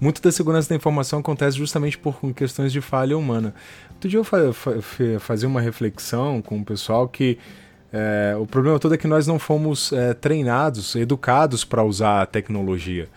Muito 0.00 0.20
da 0.20 0.32
segurança 0.32 0.68
da 0.68 0.74
informação 0.74 1.20
acontece 1.20 1.56
justamente 1.56 1.96
por 1.96 2.18
questões 2.34 2.72
de 2.72 2.80
falha 2.80 3.16
humana. 3.16 3.54
Outro 3.92 4.08
dia 4.08 4.18
eu 4.18 4.24
fa 4.24 4.52
fa 4.52 4.72
fazia 5.20 5.48
uma 5.48 5.60
reflexão 5.60 6.42
com 6.42 6.58
o 6.58 6.64
pessoal 6.64 7.06
que 7.06 7.38
é, 7.92 8.34
o 8.38 8.46
problema 8.46 8.78
todo 8.78 8.94
é 8.94 8.96
que 8.96 9.06
nós 9.06 9.26
não 9.26 9.38
fomos 9.38 9.92
é, 9.92 10.14
treinados, 10.14 10.96
educados 10.96 11.62
para 11.62 11.84
usar 11.84 12.22
a 12.22 12.26
tecnologia. 12.26 13.08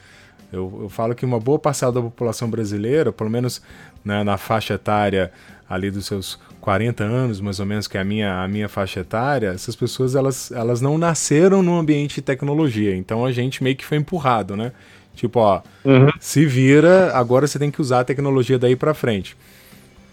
Eu, 0.52 0.82
eu, 0.84 0.90
falo 0.90 1.16
que 1.16 1.26
uma 1.26 1.40
boa 1.40 1.58
parcela 1.58 1.92
da 1.92 2.02
população 2.02 2.50
brasileira, 2.50 3.12
pelo 3.12 3.30
menos 3.30 3.62
né, 4.06 4.24
na 4.24 4.38
faixa 4.38 4.76
etária 4.76 5.32
ali 5.68 5.90
dos 5.90 6.06
seus 6.06 6.40
40 6.62 7.04
anos, 7.04 7.42
mais 7.42 7.60
ou 7.60 7.66
menos, 7.66 7.88
que 7.88 7.98
é 7.98 8.02
a 8.02 8.04
minha, 8.04 8.44
a 8.44 8.48
minha 8.48 8.70
faixa 8.70 9.02
etária, 9.02 9.50
essas 9.50 9.76
pessoas 9.76 10.16
elas, 10.16 10.52
elas 10.52 10.82
não 10.82 10.98
nasceram 10.98 11.62
no 11.62 11.78
ambiente 11.78 12.16
de 12.16 12.22
tecnologia. 12.22 12.96
Então 12.96 13.26
a 13.26 13.32
gente 13.32 13.64
meio 13.64 13.76
que 13.76 13.86
foi 13.86 13.98
empurrado, 13.98 14.56
né? 14.56 14.72
Tipo, 15.16 15.40
ó, 15.40 15.62
uhum. 15.84 16.10
se 16.20 16.46
vira, 16.46 17.16
agora 17.16 17.48
você 17.48 17.58
tem 17.58 17.72
que 17.72 17.82
usar 17.82 18.02
a 18.02 18.04
tecnologia 18.04 18.60
daí 18.60 18.76
para 18.76 18.94
frente. 18.94 19.36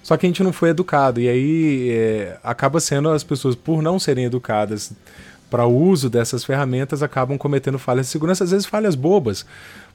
Só 0.02 0.16
que 0.16 0.26
a 0.26 0.28
gente 0.28 0.42
não 0.42 0.52
foi 0.52 0.70
educado, 0.70 1.20
e 1.20 1.28
aí 1.28 1.90
é, 1.90 2.38
acaba 2.42 2.80
sendo 2.80 3.08
as 3.08 3.22
pessoas, 3.22 3.54
por 3.54 3.82
não 3.82 3.98
serem 3.98 4.24
educadas 4.24 4.92
para 5.48 5.64
o 5.64 5.74
uso 5.74 6.10
dessas 6.10 6.44
ferramentas, 6.44 7.02
acabam 7.02 7.38
cometendo 7.38 7.78
falhas 7.78 8.06
de 8.06 8.12
segurança, 8.12 8.42
às 8.42 8.50
vezes 8.50 8.66
falhas 8.66 8.94
bobas. 8.94 9.46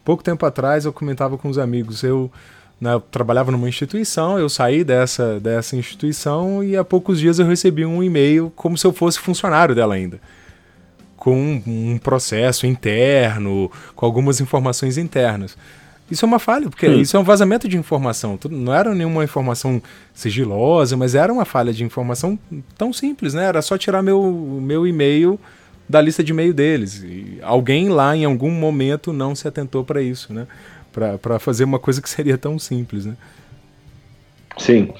Pouco 0.05 0.23
tempo 0.23 0.45
atrás 0.45 0.85
eu 0.85 0.93
comentava 0.93 1.37
com 1.37 1.49
os 1.49 1.57
amigos, 1.57 2.03
eu 2.03 2.31
né, 2.79 2.93
eu 2.93 2.99
trabalhava 2.99 3.51
numa 3.51 3.67
instituição, 3.67 4.37
eu 4.37 4.47
saí 4.49 4.83
dessa, 4.83 5.39
dessa 5.39 5.75
instituição 5.75 6.63
e 6.63 6.77
há 6.77 6.83
poucos 6.83 7.19
dias 7.19 7.39
eu 7.39 7.45
recebi 7.45 7.85
um 7.85 8.03
e-mail 8.03 8.51
como 8.55 8.77
se 8.77 8.85
eu 8.85 8.93
fosse 8.93 9.19
funcionário 9.19 9.73
dela 9.73 9.95
ainda. 9.95 10.19
com 11.15 11.61
um, 11.65 11.97
processo 11.97 12.67
interno, 12.67 13.71
com 13.95 14.05
algumas 14.05 14.39
informações 14.39 14.97
internas. 14.97 15.57
Isso 16.09 16.23
é 16.23 16.27
uma 16.27 16.39
falha, 16.39 16.69
porque 16.69 16.87
Sim. 16.87 17.01
isso 17.01 17.17
é 17.17 17.19
um 17.19 17.23
vazamento 17.23 17.67
de 17.67 17.75
informação. 17.75 18.39
Não 18.49 18.73
era 18.73 18.95
nenhuma 18.95 19.23
informação 19.23 19.81
sigilosa, 20.13 20.95
mas 20.95 21.15
era 21.15 21.33
uma 21.33 21.43
falha 21.43 21.73
de 21.73 21.83
informação 21.83 22.39
tão 22.77 22.93
simples, 22.93 23.33
né? 23.33 23.43
Era 23.43 23.61
só 23.61 23.77
tirar 23.77 24.01
meu, 24.01 24.23
meu 24.61 24.87
e-mail 24.87 25.37
da 25.89 26.01
lista 26.01 26.23
de 26.23 26.31
e-mail 26.31 26.53
deles. 26.53 27.03
E 27.03 27.39
alguém 27.41 27.89
lá, 27.89 28.15
em 28.15 28.25
algum 28.25 28.51
momento, 28.51 29.11
não 29.11 29.35
se 29.35 29.47
atentou 29.47 29.83
para 29.83 30.01
isso, 30.01 30.33
né? 30.33 30.47
Para 31.21 31.39
fazer 31.39 31.63
uma 31.63 31.79
coisa 31.79 32.01
que 32.01 32.09
seria 32.09 32.37
tão 32.37 32.57
simples, 32.57 33.05
né? 33.05 33.15
Sim. 34.57 34.93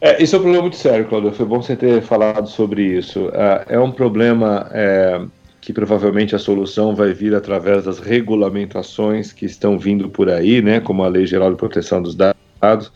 É, 0.00 0.22
isso 0.22 0.36
é 0.36 0.38
um 0.38 0.42
problema 0.42 0.62
muito 0.62 0.76
sério, 0.76 1.06
Claudio. 1.06 1.32
Foi 1.32 1.46
bom 1.46 1.60
você 1.60 1.76
ter 1.76 2.02
falado 2.02 2.48
sobre 2.48 2.82
isso. 2.82 3.30
É, 3.32 3.74
é 3.74 3.78
um 3.78 3.90
problema... 3.90 4.68
É 4.72 5.20
que 5.62 5.72
provavelmente 5.72 6.34
a 6.34 6.40
solução 6.40 6.92
vai 6.92 7.12
vir 7.12 7.36
através 7.36 7.84
das 7.84 8.00
regulamentações 8.00 9.32
que 9.32 9.46
estão 9.46 9.78
vindo 9.78 10.10
por 10.10 10.28
aí, 10.28 10.60
né, 10.60 10.80
como 10.80 11.04
a 11.04 11.08
Lei 11.08 11.24
Geral 11.24 11.52
de 11.52 11.56
Proteção 11.56 12.02
dos 12.02 12.16
Dados, 12.16 12.90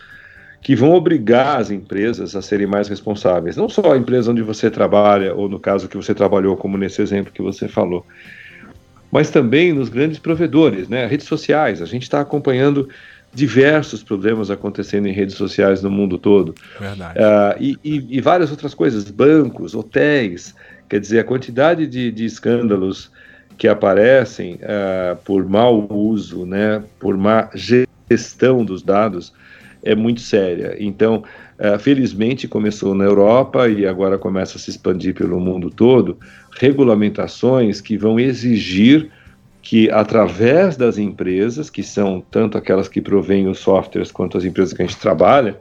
que 0.60 0.74
vão 0.74 0.92
obrigar 0.92 1.60
as 1.60 1.70
empresas 1.70 2.34
a 2.34 2.42
serem 2.42 2.66
mais 2.66 2.88
responsáveis. 2.88 3.56
Não 3.56 3.68
só 3.68 3.92
a 3.92 3.96
empresa 3.96 4.32
onde 4.32 4.42
você 4.42 4.68
trabalha, 4.68 5.32
ou 5.32 5.48
no 5.48 5.60
caso 5.60 5.86
que 5.86 5.96
você 5.96 6.12
trabalhou, 6.12 6.56
como 6.56 6.76
nesse 6.76 7.00
exemplo 7.00 7.32
que 7.32 7.40
você 7.40 7.68
falou, 7.68 8.04
mas 9.16 9.30
também 9.30 9.72
nos 9.72 9.88
grandes 9.88 10.18
provedores, 10.18 10.90
né, 10.90 11.06
redes 11.06 11.26
sociais. 11.26 11.80
A 11.80 11.86
gente 11.86 12.02
está 12.02 12.20
acompanhando 12.20 12.86
diversos 13.32 14.02
problemas 14.02 14.50
acontecendo 14.50 15.08
em 15.08 15.12
redes 15.12 15.36
sociais 15.36 15.80
no 15.80 15.90
mundo 15.90 16.18
todo. 16.18 16.54
Verdade. 16.78 17.18
Uh, 17.18 17.62
e, 17.62 17.78
e, 17.82 18.18
e 18.18 18.20
várias 18.20 18.50
outras 18.50 18.74
coisas, 18.74 19.10
bancos, 19.10 19.74
hotéis, 19.74 20.54
Quer 20.86 21.00
dizer, 21.00 21.20
a 21.20 21.24
quantidade 21.24 21.86
de, 21.86 22.12
de 22.12 22.26
escândalos 22.26 23.10
que 23.56 23.66
aparecem 23.66 24.56
uh, 24.56 25.16
por 25.24 25.48
mau 25.48 25.90
uso, 25.90 26.44
né, 26.44 26.82
por 27.00 27.16
má 27.16 27.48
gestão 27.54 28.62
dos 28.62 28.82
dados, 28.82 29.32
é 29.82 29.94
muito 29.94 30.20
séria. 30.20 30.76
Então, 30.78 31.24
uh, 31.58 31.78
felizmente 31.78 32.48
começou 32.48 32.94
na 32.94 33.04
Europa 33.04 33.68
e 33.68 33.86
agora 33.86 34.18
começa 34.18 34.56
a 34.56 34.60
se 34.60 34.70
expandir 34.70 35.14
pelo 35.14 35.40
mundo 35.40 35.70
todo, 35.70 36.18
regulamentações 36.58 37.80
que 37.80 37.96
vão 37.96 38.18
exigir 38.18 39.10
que 39.62 39.90
através 39.90 40.76
das 40.76 40.96
empresas, 40.96 41.68
que 41.68 41.82
são 41.82 42.22
tanto 42.30 42.56
aquelas 42.56 42.88
que 42.88 43.00
provêm 43.00 43.48
os 43.48 43.58
softwares 43.58 44.12
quanto 44.12 44.38
as 44.38 44.44
empresas 44.44 44.72
que 44.72 44.80
a 44.80 44.86
gente 44.86 45.00
trabalha, 45.00 45.58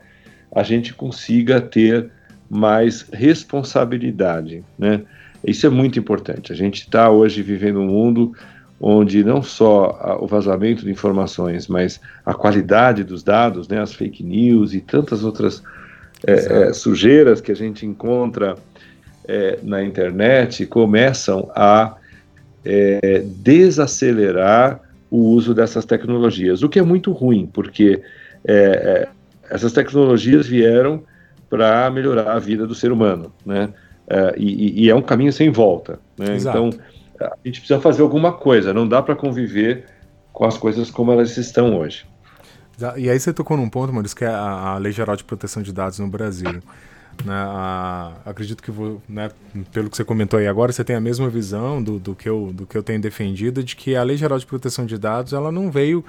a 0.53 0.61
gente 0.61 0.93
consiga 0.93 1.59
ter 1.59 2.11
mais 2.47 3.09
responsabilidade, 3.11 4.63
né? 4.77 5.01
Isso 5.43 5.65
é 5.65 5.69
muito 5.69 5.99
importante. 5.99 6.51
A 6.51 6.55
gente 6.55 6.81
está 6.81 7.09
hoje 7.09 7.41
vivendo 7.41 7.79
um 7.79 7.87
mundo 7.87 8.33
onde 8.79 9.23
não 9.23 9.41
só 9.41 10.17
o 10.21 10.27
vazamento 10.27 10.83
de 10.83 10.91
informações, 10.91 11.67
mas 11.67 11.99
a 12.25 12.33
qualidade 12.33 13.03
dos 13.03 13.23
dados, 13.23 13.67
né, 13.67 13.79
as 13.79 13.93
fake 13.93 14.23
news 14.23 14.73
e 14.73 14.81
tantas 14.81 15.23
outras 15.23 15.63
é, 16.25 16.69
é, 16.69 16.73
sujeiras 16.73 17.39
que 17.39 17.51
a 17.51 17.55
gente 17.55 17.85
encontra 17.85 18.55
é, 19.27 19.59
na 19.61 19.83
internet 19.83 20.65
começam 20.65 21.51
a 21.55 21.95
é, 22.63 23.23
desacelerar 23.25 24.81
o 25.09 25.17
uso 25.17 25.53
dessas 25.53 25.85
tecnologias, 25.85 26.63
o 26.63 26.69
que 26.69 26.79
é 26.79 26.81
muito 26.81 27.11
ruim, 27.11 27.45
porque 27.51 28.01
essas 29.49 29.71
tecnologias 29.71 30.45
vieram 30.45 31.03
para 31.49 31.89
melhorar 31.89 32.33
a 32.33 32.39
vida 32.39 32.67
do 32.67 32.75
ser 32.75 32.91
humano, 32.91 33.31
né? 33.45 33.69
E, 34.37 34.83
e, 34.83 34.89
é 34.89 34.95
um 34.95 35.01
caminho 35.01 35.31
sem 35.31 35.49
volta. 35.49 35.99
Né? 36.17 36.37
Então, 36.37 36.69
a 37.19 37.35
gente 37.45 37.59
precisa 37.59 37.79
fazer 37.79 38.01
alguma 38.01 38.33
coisa, 38.33 38.73
não 38.73 38.87
dá 38.87 39.01
para 39.01 39.15
conviver 39.15 39.85
com 40.33 40.45
as 40.45 40.57
coisas 40.57 40.91
como 40.91 41.11
elas 41.11 41.37
estão 41.37 41.77
hoje. 41.79 42.05
E 42.97 43.09
aí 43.09 43.19
você 43.19 43.33
tocou 43.33 43.55
num 43.55 43.69
ponto, 43.69 43.93
Maurício, 43.93 44.17
que 44.17 44.25
é 44.25 44.29
a, 44.29 44.77
Lei 44.77 44.91
Geral 44.91 45.15
de 45.15 45.23
Proteção 45.23 45.63
de 45.63 45.71
Dados 45.71 45.99
no 45.99 46.07
Brasil. 46.07 46.61
Né, 47.23 47.33
a, 47.33 48.11
acredito 48.25 48.61
que, 48.61 48.71
né, 49.07 49.31
pelo 49.71 49.89
que 49.89 49.95
você 49.95 50.03
comentou 50.03 50.37
aí 50.37 50.47
agora, 50.47 50.71
você 50.71 50.83
tem 50.83 50.95
a 50.95 51.01
mesma 51.01 51.29
visão 51.29 51.81
do, 51.81 51.97
do, 51.97 52.13
que 52.13 52.27
eu, 52.27 52.51
do 52.53 52.67
que 52.67 52.77
eu 52.77 52.83
tenho 52.83 52.99
defendido, 52.99 53.63
de 53.63 53.75
que 53.75 53.95
a 53.95 54.03
Lei 54.03 54.17
Geral 54.17 54.37
de 54.37 54.45
Proteção 54.45 54.85
de 54.85 54.97
Dados 54.97 55.31
ela 55.31 55.51
não 55.51 55.71
veio 55.71 56.03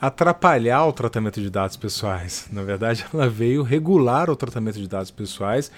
atrapalhar 0.00 0.86
o 0.86 0.92
tratamento 0.92 1.40
de 1.40 1.50
dados 1.50 1.76
pessoais. 1.76 2.46
Na 2.52 2.62
verdade, 2.62 3.04
ela 3.12 3.28
veio 3.28 3.62
regular 3.62 4.30
o 4.30 4.36
tratamento 4.36 4.78
de 4.78 4.86
dados 4.86 5.10
pessoais. 5.10 5.70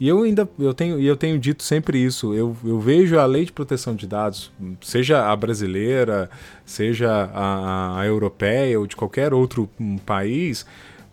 E 0.00 0.08
eu 0.08 0.22
ainda 0.22 0.48
eu 0.58 0.72
tenho, 0.72 1.00
eu 1.00 1.16
tenho 1.16 1.38
dito 1.38 1.62
sempre 1.62 2.02
isso. 2.02 2.34
Eu, 2.34 2.56
eu 2.64 2.80
vejo 2.80 3.18
a 3.18 3.26
lei 3.26 3.44
de 3.44 3.52
proteção 3.52 3.94
de 3.94 4.06
dados, 4.06 4.50
seja 4.80 5.30
a 5.30 5.36
brasileira, 5.36 6.30
seja 6.64 7.30
a, 7.34 8.00
a 8.00 8.06
europeia 8.06 8.78
ou 8.78 8.86
de 8.86 8.96
qualquer 8.96 9.34
outro 9.34 9.68
um, 9.78 9.98
país, 9.98 10.64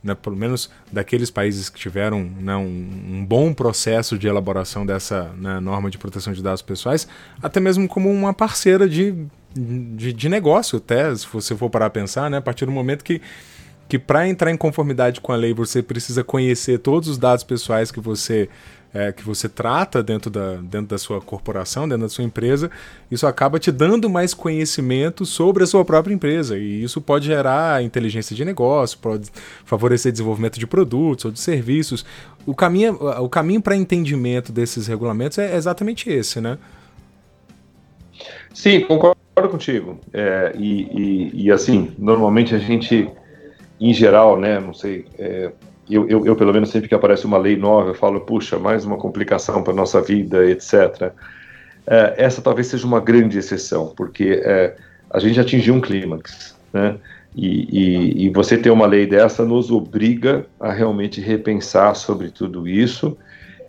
né, 0.01 0.15
pelo 0.15 0.35
menos 0.35 0.69
daqueles 0.91 1.29
países 1.29 1.69
que 1.69 1.79
tiveram 1.79 2.29
né, 2.39 2.55
um, 2.55 2.89
um, 3.09 3.25
bom 3.25 3.53
processo 3.53 4.17
de 4.17 4.27
elaboração 4.27 4.85
dessa 4.85 5.31
né, 5.37 5.59
norma 5.59 5.89
de 5.89 5.97
proteção 5.97 6.33
de 6.33 6.43
dados 6.43 6.61
pessoais, 6.61 7.07
até 7.41 7.59
mesmo 7.59 7.87
como 7.87 8.09
uma 8.09 8.33
parceira 8.33 8.87
de 8.87 9.27
de, 9.55 10.13
de 10.13 10.29
negócio 10.29 10.77
até, 10.77 11.13
se 11.15 11.27
você 11.31 11.55
for 11.55 11.69
parar 11.69 11.87
a 11.87 11.89
pensar, 11.89 12.29
né? 12.29 12.37
A 12.37 12.41
partir 12.41 12.65
do 12.65 12.71
momento 12.71 13.03
que, 13.03 13.21
que 13.87 13.99
para 13.99 14.27
entrar 14.27 14.51
em 14.51 14.57
conformidade 14.57 15.21
com 15.21 15.31
a 15.31 15.35
lei 15.35 15.53
você 15.53 15.83
precisa 15.83 16.23
conhecer 16.23 16.79
todos 16.79 17.07
os 17.07 17.17
dados 17.17 17.43
pessoais 17.43 17.91
que 17.91 17.99
você 17.99 18.49
é, 18.93 19.11
que 19.11 19.23
você 19.23 19.49
trata 19.49 20.03
dentro 20.03 20.29
da, 20.29 20.57
dentro 20.57 20.87
da 20.87 20.97
sua 20.99 21.19
corporação, 21.19 21.89
dentro 21.89 22.03
da 22.03 22.09
sua 22.09 22.23
empresa, 22.23 22.69
isso 23.09 23.25
acaba 23.25 23.57
te 23.57 23.71
dando 23.71 24.07
mais 24.07 24.35
conhecimento 24.35 25.25
sobre 25.25 25.63
a 25.63 25.67
sua 25.67 25.83
própria 25.83 26.13
empresa. 26.13 26.57
E 26.57 26.83
isso 26.83 27.01
pode 27.01 27.25
gerar 27.25 27.83
inteligência 27.83 28.35
de 28.35 28.45
negócio, 28.45 28.99
pode 28.99 29.31
favorecer 29.65 30.11
desenvolvimento 30.11 30.59
de 30.59 30.67
produtos 30.67 31.25
ou 31.25 31.31
de 31.31 31.39
serviços. 31.39 32.05
O 32.45 32.53
caminho, 32.53 32.93
o 33.19 33.27
caminho 33.27 33.61
para 33.61 33.75
entendimento 33.75 34.51
desses 34.51 34.85
regulamentos 34.85 35.39
é 35.39 35.55
exatamente 35.55 36.09
esse, 36.11 36.39
né? 36.39 36.59
Sim, 38.53 38.81
concordo 38.81 39.22
contigo. 39.41 39.99
É, 40.13 40.53
e, 40.55 40.83
e, 40.83 41.45
e, 41.45 41.51
assim, 41.51 41.91
normalmente 41.97 42.53
a 42.53 42.59
gente, 42.59 43.09
em 43.79 43.93
geral, 43.93 44.39
né, 44.39 44.59
não 44.59 44.73
sei, 44.73 45.05
é, 45.17 45.51
eu, 45.89 46.07
eu, 46.07 46.25
eu, 46.25 46.35
pelo 46.35 46.53
menos 46.53 46.69
sempre 46.69 46.87
que 46.87 46.95
aparece 46.95 47.25
uma 47.25 47.37
lei 47.37 47.57
nova, 47.57 47.89
eu 47.89 47.95
falo, 47.95 48.21
puxa, 48.21 48.57
mais 48.57 48.85
uma 48.85 48.97
complicação 48.97 49.63
para 49.63 49.73
nossa 49.73 50.01
vida, 50.01 50.45
etc. 50.49 51.11
É, 51.85 52.13
essa 52.17 52.41
talvez 52.41 52.67
seja 52.67 52.87
uma 52.87 52.99
grande 52.99 53.37
exceção, 53.37 53.93
porque 53.95 54.41
é, 54.43 54.75
a 55.09 55.19
gente 55.19 55.39
atingiu 55.39 55.73
um 55.73 55.81
clímax, 55.81 56.55
né? 56.71 56.97
E, 57.35 57.47
e, 57.47 58.25
e, 58.25 58.29
você 58.29 58.55
ter 58.55 58.69
uma 58.69 58.85
lei 58.85 59.07
dessa 59.07 59.43
nos 59.43 59.71
obriga 59.71 60.45
a 60.59 60.71
realmente 60.71 61.19
repensar 61.19 61.95
sobre 61.95 62.29
tudo 62.29 62.67
isso 62.67 63.17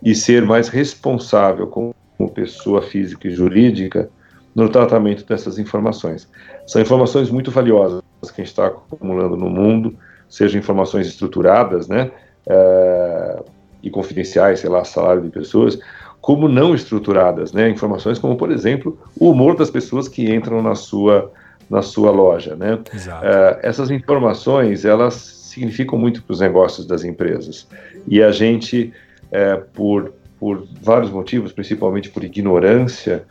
e 0.03 0.13
ser 0.13 0.43
mais 0.45 0.69
responsável 0.69 1.65
como 1.65 1.95
pessoa 2.35 2.83
física 2.83 3.27
e 3.27 3.31
jurídica 3.31 4.07
no 4.55 4.69
tratamento 4.69 5.25
dessas 5.25 5.59
informações. 5.59 6.29
São 6.65 6.81
informações 6.81 7.29
muito 7.29 7.51
valiosas 7.51 8.01
que 8.33 8.41
a 8.41 8.43
gente 8.43 8.53
está 8.53 8.67
acumulando 8.67 9.35
no 9.35 9.49
mundo, 9.49 9.95
sejam 10.29 10.57
informações 10.57 11.05
estruturadas, 11.07 11.87
né, 11.87 12.09
é, 12.47 13.43
e 13.83 13.89
confidenciais, 13.89 14.61
sei 14.61 14.69
lá, 14.69 14.83
salário 14.83 15.21
de 15.21 15.29
pessoas, 15.29 15.77
como 16.21 16.47
não 16.47 16.73
estruturadas, 16.73 17.51
né, 17.51 17.69
informações 17.69 18.17
como, 18.17 18.35
por 18.37 18.49
exemplo, 18.49 18.97
o 19.19 19.29
humor 19.29 19.55
das 19.55 19.69
pessoas 19.69 20.07
que 20.07 20.33
entram 20.33 20.61
na 20.61 20.73
sua 20.73 21.31
na 21.67 21.81
sua 21.81 22.11
loja, 22.11 22.55
né. 22.55 22.79
É, 23.23 23.59
essas 23.63 23.89
informações 23.89 24.85
elas 24.85 25.15
significam 25.15 25.97
muito 25.97 26.21
para 26.23 26.33
os 26.33 26.39
negócios 26.39 26.85
das 26.85 27.03
empresas 27.03 27.67
e 28.07 28.21
a 28.21 28.31
gente, 28.31 28.93
é, 29.31 29.55
por 29.55 30.13
por 30.39 30.67
vários 30.81 31.09
motivos, 31.09 31.51
principalmente 31.51 32.09
por 32.09 32.23
ignorância, 32.23 33.25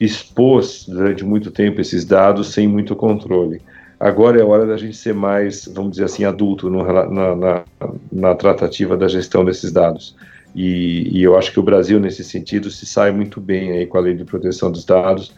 expôs 0.00 0.84
durante 0.86 1.24
muito 1.24 1.50
tempo 1.50 1.80
esses 1.80 2.04
dados 2.04 2.52
sem 2.52 2.68
muito 2.68 2.94
controle. 2.94 3.60
Agora 3.98 4.40
é 4.40 4.44
hora 4.44 4.64
da 4.64 4.76
gente 4.76 4.96
ser 4.96 5.12
mais, 5.12 5.66
vamos 5.66 5.92
dizer 5.92 6.04
assim, 6.04 6.24
adulto 6.24 6.70
no, 6.70 6.84
na, 6.84 7.34
na, 7.34 7.64
na, 8.12 8.34
tratativa 8.34 8.96
da 8.96 9.08
gestão 9.08 9.44
desses 9.44 9.72
dados. 9.72 10.14
E, 10.54 11.18
e, 11.18 11.22
eu 11.22 11.36
acho 11.36 11.52
que 11.52 11.58
o 11.58 11.64
Brasil, 11.64 11.98
nesse 11.98 12.22
sentido, 12.22 12.70
se 12.70 12.86
sai 12.86 13.10
muito 13.10 13.40
bem 13.40 13.72
aí 13.72 13.86
com 13.86 13.98
a 13.98 14.00
lei 14.00 14.14
de 14.14 14.24
proteção 14.24 14.70
dos 14.70 14.84
dados, 14.84 15.34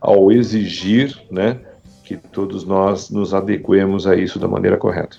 ao 0.00 0.32
exigir 0.32 1.14
né, 1.30 1.58
que 2.02 2.16
todos 2.16 2.64
nós 2.64 3.10
nos 3.10 3.34
adequemos 3.34 4.06
a 4.06 4.16
isso 4.16 4.38
da 4.38 4.48
maneira 4.48 4.78
correta. 4.78 5.18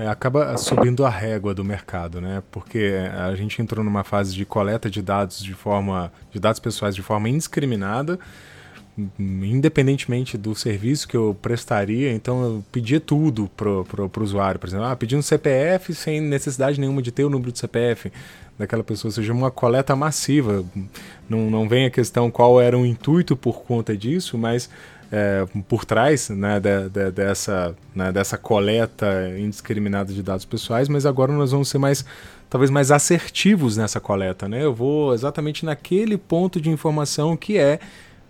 É, 0.00 0.08
acaba 0.08 0.56
subindo 0.56 1.04
a 1.04 1.10
régua 1.10 1.52
do 1.54 1.62
mercado, 1.62 2.22
né? 2.22 2.42
Porque 2.50 2.94
a 3.12 3.34
gente 3.34 3.60
entrou 3.60 3.84
numa 3.84 4.02
fase 4.02 4.34
de 4.34 4.46
coleta 4.46 4.88
de 4.88 5.02
dados 5.02 5.42
de 5.44 5.52
forma, 5.52 6.10
de 6.32 6.40
dados 6.40 6.58
pessoais 6.58 6.94
de 6.94 7.02
forma 7.02 7.28
indiscriminada, 7.28 8.18
independentemente 9.18 10.38
do 10.38 10.54
serviço 10.54 11.06
que 11.06 11.14
eu 11.14 11.36
prestaria, 11.42 12.10
então 12.14 12.42
eu 12.42 12.64
pedia 12.72 12.98
tudo 12.98 13.50
pro, 13.54 13.84
pro, 13.84 14.08
pro 14.08 14.24
usuário, 14.24 14.58
por 14.58 14.68
exemplo, 14.68 14.86
ah, 14.86 14.96
pedi 14.96 15.14
um 15.14 15.20
CPF 15.20 15.92
sem 15.92 16.18
necessidade 16.18 16.80
nenhuma 16.80 17.02
de 17.02 17.12
ter 17.12 17.24
o 17.24 17.30
número 17.30 17.52
de 17.52 17.58
CPF, 17.58 18.10
daquela 18.58 18.82
pessoa, 18.82 19.10
seja 19.10 19.34
uma 19.34 19.50
coleta 19.50 19.94
massiva. 19.94 20.64
Não, 21.28 21.50
não 21.50 21.68
vem 21.68 21.84
a 21.84 21.90
questão 21.90 22.30
qual 22.30 22.58
era 22.58 22.78
o 22.78 22.86
intuito 22.86 23.36
por 23.36 23.62
conta 23.64 23.94
disso, 23.94 24.38
mas 24.38 24.70
é, 25.10 25.44
por 25.68 25.84
trás 25.84 26.28
né, 26.30 26.60
de, 26.60 26.88
de, 26.88 27.10
dessa, 27.10 27.74
né, 27.94 28.12
dessa 28.12 28.38
coleta 28.38 29.28
indiscriminada 29.38 30.12
de 30.12 30.22
dados 30.22 30.44
pessoais, 30.44 30.88
mas 30.88 31.04
agora 31.04 31.32
nós 31.32 31.50
vamos 31.50 31.68
ser 31.68 31.78
mais 31.78 32.04
talvez 32.48 32.70
mais 32.70 32.90
assertivos 32.90 33.76
nessa 33.76 34.00
coleta, 34.00 34.48
né? 34.48 34.64
Eu 34.64 34.74
vou 34.74 35.14
exatamente 35.14 35.64
naquele 35.64 36.18
ponto 36.18 36.60
de 36.60 36.68
informação 36.68 37.36
que 37.36 37.56
é 37.56 37.78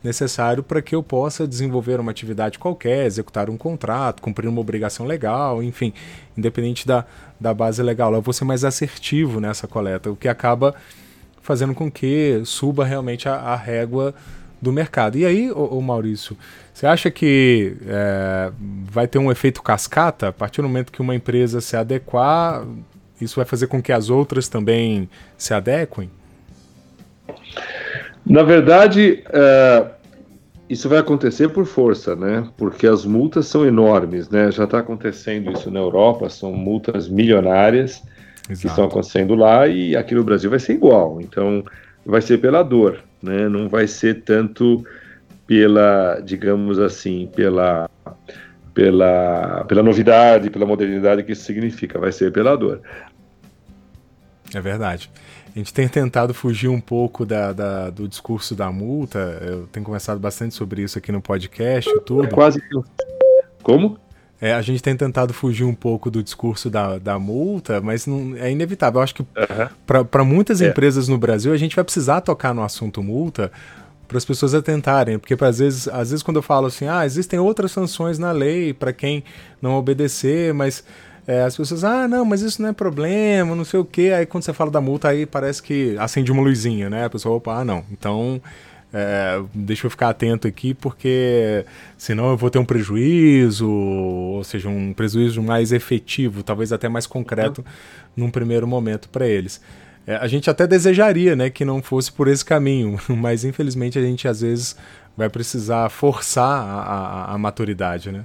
necessário 0.04 0.62
para 0.62 0.80
que 0.80 0.94
eu 0.94 1.02
possa 1.02 1.46
desenvolver 1.46 2.00
uma 2.00 2.10
atividade 2.10 2.58
qualquer, 2.58 3.06
executar 3.06 3.50
um 3.50 3.56
contrato, 3.56 4.22
cumprir 4.22 4.48
uma 4.48 4.60
obrigação 4.60 5.06
legal, 5.06 5.62
enfim, 5.62 5.92
independente 6.36 6.86
da, 6.86 7.04
da 7.38 7.52
base 7.52 7.82
legal. 7.82 8.14
Eu 8.14 8.22
vou 8.22 8.32
ser 8.32 8.44
mais 8.44 8.64
assertivo 8.64 9.40
nessa 9.40 9.66
coleta, 9.66 10.10
o 10.10 10.16
que 10.16 10.28
acaba 10.28 10.74
fazendo 11.42 11.74
com 11.74 11.90
que 11.90 12.42
suba 12.44 12.84
realmente 12.84 13.28
a, 13.28 13.34
a 13.34 13.56
régua 13.56 14.14
do 14.60 14.72
mercado. 14.72 15.16
E 15.16 15.24
aí, 15.24 15.50
ô, 15.50 15.80
Maurício, 15.80 16.36
você 16.80 16.86
acha 16.86 17.10
que 17.10 17.76
é, 17.86 18.50
vai 18.90 19.06
ter 19.06 19.18
um 19.18 19.30
efeito 19.30 19.62
cascata 19.62 20.28
a 20.28 20.32
partir 20.32 20.62
do 20.62 20.68
momento 20.68 20.90
que 20.90 21.02
uma 21.02 21.14
empresa 21.14 21.60
se 21.60 21.76
adequar? 21.76 22.64
Isso 23.20 23.36
vai 23.36 23.44
fazer 23.44 23.66
com 23.66 23.82
que 23.82 23.92
as 23.92 24.08
outras 24.08 24.48
também 24.48 25.06
se 25.36 25.52
adequem? 25.52 26.10
Na 28.24 28.42
verdade, 28.42 29.22
é, 29.30 29.90
isso 30.70 30.88
vai 30.88 30.98
acontecer 30.98 31.50
por 31.50 31.66
força, 31.66 32.16
né? 32.16 32.48
Porque 32.56 32.86
as 32.86 33.04
multas 33.04 33.46
são 33.46 33.66
enormes, 33.66 34.30
né? 34.30 34.50
Já 34.50 34.64
está 34.64 34.78
acontecendo 34.78 35.52
isso 35.52 35.70
na 35.70 35.80
Europa, 35.80 36.30
são 36.30 36.50
multas 36.54 37.10
milionárias 37.10 38.02
Exato. 38.48 38.58
que 38.58 38.66
estão 38.66 38.84
acontecendo 38.86 39.34
lá 39.34 39.68
e 39.68 39.94
aqui 39.94 40.14
no 40.14 40.24
Brasil 40.24 40.48
vai 40.48 40.58
ser 40.58 40.72
igual. 40.72 41.20
Então, 41.20 41.62
vai 42.06 42.22
ser 42.22 42.38
pela 42.38 42.62
dor, 42.62 43.04
né? 43.22 43.50
Não 43.50 43.68
vai 43.68 43.86
ser 43.86 44.22
tanto 44.22 44.82
pela, 45.50 46.20
digamos 46.20 46.78
assim, 46.78 47.28
pela 47.34 47.90
pela, 48.72 49.64
pela 49.64 49.82
novidade, 49.82 50.48
pela 50.48 50.64
modernidade 50.64 51.24
que 51.24 51.32
isso 51.32 51.42
significa, 51.42 51.98
vai 51.98 52.12
ser 52.12 52.30
pela 52.32 52.56
dor. 52.56 52.80
É 54.54 54.60
verdade. 54.60 55.10
A 55.48 55.58
gente 55.58 55.74
tem 55.74 55.88
tentado 55.88 56.32
fugir 56.32 56.68
um 56.68 56.80
pouco 56.80 57.26
da, 57.26 57.52
da, 57.52 57.90
do 57.90 58.06
discurso 58.06 58.54
da 58.54 58.70
multa. 58.70 59.18
Eu 59.44 59.66
tenho 59.72 59.84
conversado 59.84 60.20
bastante 60.20 60.54
sobre 60.54 60.82
isso 60.82 60.96
aqui 60.96 61.10
no 61.10 61.20
podcast 61.20 61.90
e 61.90 62.00
tudo. 62.00 62.26
É 62.26 62.30
quase. 62.30 62.62
Como? 63.60 63.98
É, 64.40 64.54
a 64.54 64.62
gente 64.62 64.80
tem 64.80 64.96
tentado 64.96 65.34
fugir 65.34 65.64
um 65.64 65.74
pouco 65.74 66.12
do 66.12 66.22
discurso 66.22 66.70
da, 66.70 66.96
da 66.96 67.18
multa, 67.18 67.80
mas 67.80 68.06
não, 68.06 68.36
é 68.36 68.52
inevitável. 68.52 69.00
Eu 69.00 69.02
acho 69.02 69.16
que 69.16 69.22
uhum. 69.22 70.04
para 70.04 70.24
muitas 70.24 70.62
é. 70.62 70.68
empresas 70.68 71.08
no 71.08 71.18
Brasil 71.18 71.52
a 71.52 71.56
gente 71.56 71.74
vai 71.74 71.84
precisar 71.84 72.20
tocar 72.20 72.54
no 72.54 72.62
assunto 72.62 73.02
multa 73.02 73.50
para 74.11 74.18
as 74.18 74.25
pessoas 74.25 74.55
atentarem, 74.55 75.20
porque 75.20 75.37
às 75.44 75.61
vezes, 75.61 75.87
às 75.87 76.11
vezes 76.11 76.20
quando 76.20 76.38
eu 76.38 76.42
falo 76.42 76.66
assim, 76.66 76.88
ah, 76.88 77.07
existem 77.07 77.38
outras 77.38 77.70
sanções 77.70 78.18
na 78.18 78.33
lei 78.33 78.75
para 78.75 78.92
quem 78.92 79.23
não 79.62 79.77
obedecer, 79.77 80.53
mas 80.53 80.83
é, 81.29 81.42
as 81.42 81.57
pessoas, 81.57 81.85
ah, 81.85 82.09
não, 82.09 82.25
mas 82.25 82.42
isso 82.42 82.61
não 82.61 82.70
é 82.70 82.73
problema, 82.73 83.55
não 83.55 83.64
sei 83.64 83.79
o 83.79 83.85
quê. 83.85 84.12
Aí 84.12 84.27
quando 84.27 84.42
você 84.42 84.53
fala 84.53 84.68
da 84.68 84.81
multa, 84.81 85.11
aí 85.11 85.27
parece 85.27 85.62
que 85.62 85.96
acende 85.96 86.33
uma 86.33 86.42
luzinha, 86.42 86.90
né? 86.90 87.05
A 87.05 87.11
pessoa, 87.11 87.37
opa, 87.37 87.61
ah, 87.61 87.64
não. 87.64 87.85
Então, 87.92 88.42
é, 88.92 89.40
deixa 89.55 89.87
eu 89.87 89.90
ficar 89.92 90.09
atento 90.09 90.49
aqui, 90.49 90.75
porque 90.75 91.64
senão 91.96 92.31
eu 92.31 92.37
vou 92.37 92.51
ter 92.51 92.59
um 92.59 92.64
prejuízo, 92.64 93.70
ou 93.70 94.42
seja, 94.42 94.68
um 94.68 94.92
prejuízo 94.92 95.40
mais 95.40 95.70
efetivo, 95.70 96.42
talvez 96.42 96.73
até 96.73 96.88
mais 96.88 97.07
concreto 97.07 97.64
num 98.16 98.29
primeiro 98.29 98.66
momento 98.66 99.09
para 99.09 99.25
eles. 99.25 99.61
É, 100.11 100.16
a 100.16 100.27
gente 100.27 100.51
até 100.51 100.66
desejaria 100.66 101.37
né, 101.37 101.49
que 101.51 101.64
não 101.64 101.81
fosse 101.81 102.11
por 102.11 102.27
esse 102.27 102.44
caminho, 102.44 102.99
mas 103.09 103.44
infelizmente 103.44 103.96
a 103.96 104.03
gente 104.03 104.27
às 104.27 104.40
vezes 104.40 104.77
vai 105.16 105.29
precisar 105.29 105.88
forçar 105.88 106.64
a, 106.64 106.81
a, 106.83 107.35
a 107.35 107.38
maturidade, 107.38 108.11
né? 108.11 108.25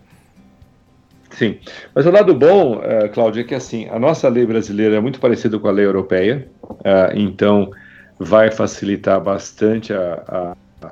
Sim, 1.30 1.60
mas 1.94 2.08
o 2.08 2.12
lado 2.12 2.34
bom, 2.34 2.78
uh, 2.78 3.10
Cláudio, 3.14 3.42
é 3.42 3.44
que 3.44 3.54
assim, 3.54 3.88
a 3.90 4.00
nossa 4.00 4.28
lei 4.30 4.48
brasileira 4.48 4.96
é 4.96 5.00
muito 5.00 5.20
parecida 5.20 5.60
com 5.60 5.68
a 5.68 5.72
lei 5.72 5.86
europeia, 5.86 6.48
uh, 6.64 7.14
então 7.14 7.70
vai 8.18 8.50
facilitar 8.50 9.22
bastante 9.22 9.94
a, 9.94 10.56
a, 10.82 10.92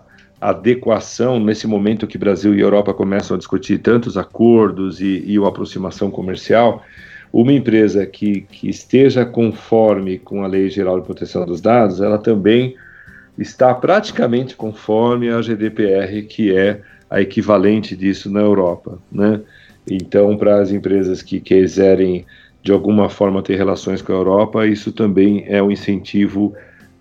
adequação 0.49 1.39
nesse 1.39 1.65
momento 1.65 2.05
que 2.05 2.19
Brasil 2.19 2.53
e 2.53 2.59
Europa 2.59 2.93
começam 2.93 3.33
a 3.33 3.37
discutir 3.37 3.79
tantos 3.79 4.15
acordos 4.15 5.01
e, 5.01 5.23
e 5.25 5.37
a 5.37 5.47
aproximação 5.47 6.11
comercial. 6.11 6.83
Uma 7.33 7.51
empresa 7.51 8.05
que, 8.05 8.41
que 8.41 8.69
esteja 8.69 9.25
conforme 9.25 10.19
com 10.19 10.43
a 10.43 10.47
Lei 10.47 10.69
Geral 10.69 10.99
de 10.99 11.05
Proteção 11.07 11.43
dos 11.47 11.59
Dados, 11.59 11.99
ela 11.99 12.19
também 12.19 12.75
está 13.35 13.73
praticamente 13.73 14.55
conforme 14.55 15.31
a 15.31 15.41
GDPR, 15.41 16.21
que 16.29 16.55
é 16.55 16.81
a 17.09 17.21
equivalente 17.21 17.95
disso 17.95 18.29
na 18.29 18.39
Europa, 18.39 18.99
né? 19.11 19.41
Então, 19.89 20.37
para 20.37 20.61
as 20.61 20.71
empresas 20.71 21.23
que 21.23 21.39
quiserem 21.39 22.23
de 22.61 22.71
alguma 22.71 23.09
forma 23.09 23.41
ter 23.41 23.55
relações 23.55 24.01
com 24.01 24.13
a 24.13 24.15
Europa, 24.15 24.67
isso 24.67 24.91
também 24.91 25.43
é 25.47 25.61
um 25.61 25.71
incentivo 25.71 26.53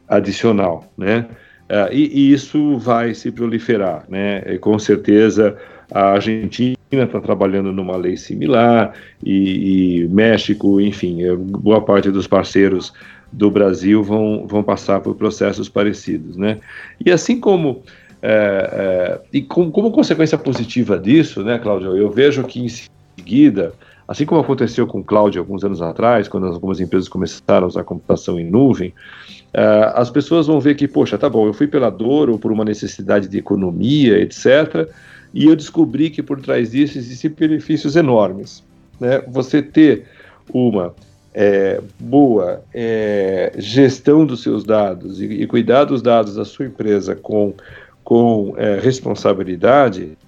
adicional, 0.08 0.90
né? 0.96 1.26
Uh, 1.70 1.92
e, 1.92 2.30
e, 2.30 2.32
isso 2.32 2.78
vai 2.78 3.14
se 3.14 3.30
proliferar, 3.30 4.04
né? 4.08 4.42
E, 4.46 4.58
com 4.58 4.78
certeza 4.78 5.56
a 5.90 6.12
Argentina 6.12 6.76
está 7.00 7.20
trabalhando 7.20 7.72
numa 7.72 7.96
lei 7.96 8.16
similar 8.16 8.92
e, 9.24 10.02
e, 10.02 10.08
México, 10.08 10.80
enfim, 10.80 11.22
é, 11.22 11.34
boa 11.34 11.80
parte 11.80 12.10
dos 12.10 12.26
parceiros 12.26 12.92
do 13.32 13.50
Brasil 13.50 14.02
vão, 14.02 14.46
vão 14.46 14.62
passar 14.62 15.00
por 15.00 15.14
processos 15.14 15.68
parecidos, 15.68 16.36
né? 16.36 16.58
E 17.04 17.10
assim 17.10 17.40
como 17.40 17.82
é, 18.22 18.70
é, 18.72 19.20
e 19.32 19.42
com, 19.42 19.70
como 19.70 19.90
consequência 19.90 20.38
positiva 20.38 20.96
disso, 20.96 21.42
né, 21.42 21.58
Cláudio, 21.58 21.96
eu 21.96 22.08
vejo 22.08 22.44
que 22.44 22.60
em 22.60 22.68
seguida, 22.68 23.72
assim 24.06 24.24
como 24.24 24.40
aconteceu 24.40 24.86
com 24.86 25.00
o 25.00 25.04
Cláudio 25.04 25.40
alguns 25.40 25.64
anos 25.64 25.82
atrás, 25.82 26.28
quando 26.28 26.46
algumas 26.46 26.78
empresas 26.78 27.08
começaram 27.08 27.64
a 27.64 27.66
usar 27.66 27.82
computação 27.82 28.38
em 28.38 28.48
nuvem, 28.48 28.94
é, 29.52 29.92
as 29.94 30.08
pessoas 30.08 30.46
vão 30.46 30.60
ver 30.60 30.76
que, 30.76 30.86
poxa, 30.86 31.18
tá 31.18 31.28
bom, 31.28 31.46
eu 31.46 31.52
fui 31.52 31.66
pela 31.66 31.90
dor 31.90 32.30
ou 32.30 32.38
por 32.38 32.52
uma 32.52 32.64
necessidade 32.64 33.26
de 33.26 33.38
economia, 33.38 34.18
etc., 34.20 34.88
e 35.32 35.46
eu 35.46 35.56
descobri 35.56 36.10
que 36.10 36.22
por 36.22 36.40
trás 36.40 36.70
disso 36.72 36.98
existem 36.98 37.30
benefícios 37.30 37.96
enormes. 37.96 38.62
Né? 39.00 39.22
Você 39.28 39.62
ter 39.62 40.06
uma 40.52 40.94
é, 41.34 41.80
boa 41.98 42.62
é, 42.74 43.52
gestão 43.56 44.26
dos 44.26 44.42
seus 44.42 44.64
dados 44.64 45.20
e, 45.20 45.24
e, 45.24 45.46
cuidar 45.46 45.84
dos 45.84 46.02
dados 46.02 46.34
da 46.34 46.44
sua 46.44 46.66
empresa 46.66 47.14
com 47.14 47.54
com 48.04 48.54
é, 48.56 48.80
responsabilidade 48.80 50.18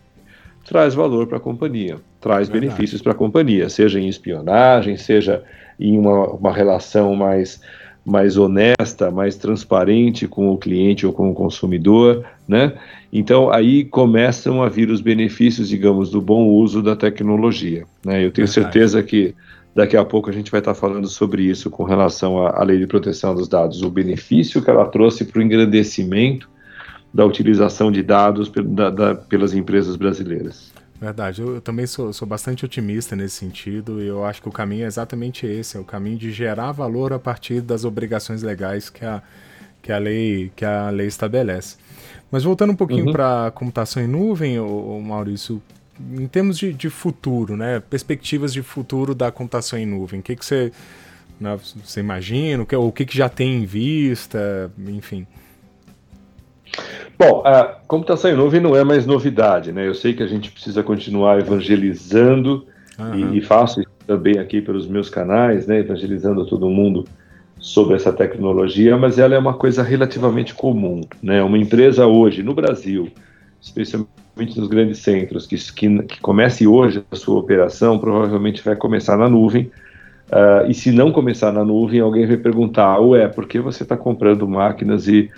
traz 0.64 0.94
valor 0.94 1.26
para 1.26 1.36
a 1.36 1.40
companhia, 1.40 1.98
traz 2.20 2.48
Verdade. 2.48 2.66
benefícios 2.66 3.02
para 3.02 3.12
a 3.12 3.14
companhia, 3.14 3.68
seja 3.68 4.00
em 4.00 4.08
espionagem, 4.08 4.96
seja 4.96 5.42
em 5.78 5.98
uma, 5.98 6.28
uma 6.28 6.52
relação 6.52 7.14
mais, 7.14 7.60
mais 8.04 8.36
honesta, 8.36 9.10
mais 9.10 9.36
transparente 9.36 10.28
com 10.28 10.50
o 10.50 10.58
cliente 10.58 11.06
ou 11.06 11.12
com 11.12 11.30
o 11.30 11.34
consumidor, 11.34 12.24
né? 12.46 12.74
Então 13.12 13.50
aí 13.50 13.84
começam 13.84 14.62
a 14.62 14.68
vir 14.68 14.90
os 14.90 15.00
benefícios, 15.00 15.68
digamos, 15.68 16.10
do 16.10 16.20
bom 16.20 16.48
uso 16.48 16.82
da 16.82 16.94
tecnologia. 16.94 17.86
Né? 18.04 18.24
Eu 18.24 18.30
tenho 18.30 18.46
certeza 18.46 19.02
que 19.02 19.34
daqui 19.74 19.96
a 19.96 20.04
pouco 20.04 20.28
a 20.28 20.32
gente 20.32 20.50
vai 20.50 20.60
estar 20.60 20.74
falando 20.74 21.08
sobre 21.08 21.42
isso 21.42 21.70
com 21.70 21.84
relação 21.84 22.44
à, 22.44 22.60
à 22.60 22.64
lei 22.64 22.78
de 22.78 22.86
proteção 22.86 23.34
dos 23.34 23.48
dados, 23.48 23.82
o 23.82 23.90
benefício 23.90 24.62
que 24.62 24.68
ela 24.68 24.84
trouxe 24.86 25.24
para 25.24 25.38
o 25.38 25.42
engrandecimento 25.42 26.48
da 27.12 27.24
utilização 27.24 27.90
de 27.92 28.02
dados 28.02 28.50
da, 28.50 28.90
da, 28.90 29.14
pelas 29.14 29.54
empresas 29.54 29.96
brasileiras. 29.96 30.72
Verdade, 31.00 31.42
eu, 31.42 31.56
eu 31.56 31.60
também 31.60 31.86
sou, 31.86 32.12
sou, 32.12 32.26
bastante 32.26 32.64
otimista 32.64 33.16
nesse 33.16 33.36
sentido 33.36 34.00
e 34.00 34.06
eu 34.06 34.24
acho 34.24 34.40
que 34.40 34.48
o 34.48 34.52
caminho 34.52 34.84
é 34.84 34.86
exatamente 34.86 35.44
esse, 35.46 35.76
é 35.76 35.80
o 35.80 35.84
caminho 35.84 36.16
de 36.16 36.30
gerar 36.30 36.72
valor 36.72 37.12
a 37.12 37.18
partir 37.18 37.60
das 37.60 37.84
obrigações 37.84 38.42
legais 38.42 38.88
que 38.88 39.04
a, 39.04 39.22
que 39.82 39.92
a, 39.92 39.98
lei, 39.98 40.52
que 40.54 40.64
a 40.64 40.90
lei 40.90 41.06
estabelece. 41.06 41.76
Mas 42.30 42.44
voltando 42.44 42.72
um 42.72 42.76
pouquinho 42.76 43.06
uhum. 43.06 43.12
para 43.12 43.48
a 43.48 43.50
computação 43.50 44.02
em 44.02 44.06
nuvem, 44.06 44.58
ô, 44.58 44.96
ô 44.96 45.00
Maurício, 45.00 45.60
em 46.12 46.26
termos 46.26 46.58
de, 46.58 46.72
de, 46.72 46.88
futuro, 46.88 47.56
né, 47.56 47.80
perspectivas 47.80 48.52
de 48.52 48.62
futuro 48.62 49.14
da 49.14 49.30
computação 49.30 49.78
em 49.78 49.86
nuvem, 49.86 50.20
o 50.20 50.22
que, 50.22 50.36
que 50.36 50.44
você, 50.44 50.72
né, 51.40 51.58
você 51.84 52.00
imagina, 52.00 52.62
o 52.62 52.66
que, 52.66 52.74
o 52.74 52.92
que, 52.92 53.04
que 53.04 53.16
já 53.16 53.28
tem 53.28 53.62
em 53.62 53.66
vista, 53.66 54.70
enfim... 54.88 55.26
Bom, 57.18 57.42
a 57.44 57.64
computação 57.86 58.30
em 58.30 58.34
nuvem 58.34 58.60
não 58.60 58.74
é 58.74 58.82
mais 58.82 59.06
novidade, 59.06 59.72
né? 59.72 59.86
Eu 59.86 59.94
sei 59.94 60.14
que 60.14 60.22
a 60.22 60.26
gente 60.26 60.50
precisa 60.50 60.82
continuar 60.82 61.38
evangelizando 61.38 62.66
uhum. 62.98 63.32
e, 63.32 63.38
e, 63.38 63.40
faço 63.40 63.80
isso 63.80 63.90
também 64.06 64.38
aqui 64.38 64.60
pelos 64.60 64.86
meus 64.86 65.08
canais, 65.08 65.66
né? 65.66 65.78
Evangelizando 65.78 66.44
todo 66.44 66.68
mundo 66.68 67.04
sobre 67.58 67.94
essa 67.94 68.12
tecnologia, 68.12 68.96
mas 68.96 69.18
ela 69.18 69.34
é 69.34 69.38
uma 69.38 69.54
coisa 69.54 69.82
relativamente 69.82 70.54
comum, 70.54 71.02
né? 71.22 71.42
Uma 71.42 71.56
empresa 71.56 72.06
hoje 72.06 72.42
no 72.42 72.52
Brasil, 72.52 73.10
especialmente 73.60 74.58
nos 74.58 74.68
grandes 74.68 74.98
centros, 74.98 75.46
que, 75.46 75.56
que, 75.56 76.02
que 76.02 76.20
comece 76.20 76.66
hoje 76.66 77.04
a 77.10 77.16
sua 77.16 77.38
operação, 77.38 77.98
provavelmente 77.98 78.62
vai 78.62 78.74
começar 78.74 79.16
na 79.16 79.28
nuvem, 79.28 79.70
Uh, 80.24 80.68
e 80.68 80.74
se 80.74 80.90
não 80.90 81.12
começar 81.12 81.52
na 81.52 81.64
nuvem, 81.64 82.00
alguém 82.00 82.26
vai 82.26 82.36
perguntar, 82.36 82.98
ué, 82.98 83.28
por 83.28 83.46
que 83.46 83.60
você 83.60 83.82
está 83.82 83.96
comprando 83.96 84.48
máquinas 84.48 85.06
e, 85.06 85.30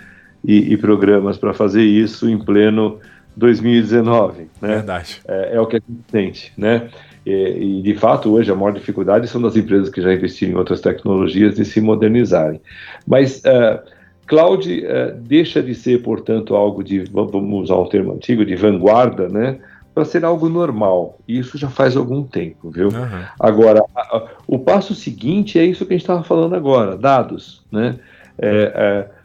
e, 0.47 0.73
e 0.73 0.77
programas 0.77 1.37
para 1.37 1.53
fazer 1.53 1.83
isso 1.83 2.29
em 2.29 2.39
pleno 2.39 2.99
2019? 3.35 4.47
Né? 4.61 4.75
Verdade. 4.75 5.19
É, 5.27 5.55
é, 5.55 5.61
o 5.61 5.67
que 5.67 5.75
a 5.75 5.79
gente 5.79 6.03
sente, 6.09 6.53
né? 6.57 6.89
E, 7.25 7.79
e, 7.79 7.81
de 7.81 7.93
fato, 7.95 8.31
hoje 8.31 8.49
a 8.49 8.55
maior 8.55 8.71
dificuldade 8.71 9.27
são 9.27 9.41
das 9.41 9.57
empresas 9.57 9.89
que 9.89 10.01
já 10.01 10.13
investiram 10.13 10.53
em 10.53 10.55
outras 10.55 10.79
tecnologias 10.79 11.55
de 11.55 11.65
se 11.65 11.81
modernizarem. 11.81 12.61
Mas 13.05 13.39
uh, 13.39 13.79
cloud 14.25 14.65
uh, 14.71 15.13
deixa 15.19 15.61
de 15.61 15.75
ser, 15.75 16.01
portanto, 16.01 16.55
algo 16.55 16.81
de, 16.81 17.03
vamos 17.11 17.63
usar 17.63 17.75
um 17.75 17.89
termo 17.89 18.13
antigo, 18.13 18.45
de 18.45 18.55
vanguarda, 18.55 19.27
né? 19.27 19.59
para 19.93 20.05
ser 20.05 20.23
algo 20.23 20.47
normal. 20.47 21.17
E 21.27 21.39
isso 21.39 21.57
já 21.57 21.69
faz 21.69 21.97
algum 21.97 22.23
tempo, 22.23 22.69
viu? 22.69 22.89
Uhum. 22.89 23.23
Agora, 23.39 23.83
a, 23.95 24.17
a, 24.17 24.27
o 24.45 24.59
passo 24.59 24.93
seguinte 24.93 25.57
é 25.57 25.65
isso 25.65 25.87
que 25.87 25.93
a 25.93 25.97
gente 25.97 26.03
estava 26.03 26.23
falando 26.23 26.55
agora, 26.55 26.95
dados, 26.95 27.65
né? 27.71 27.97
É, 28.37 28.71
é, 28.75 29.16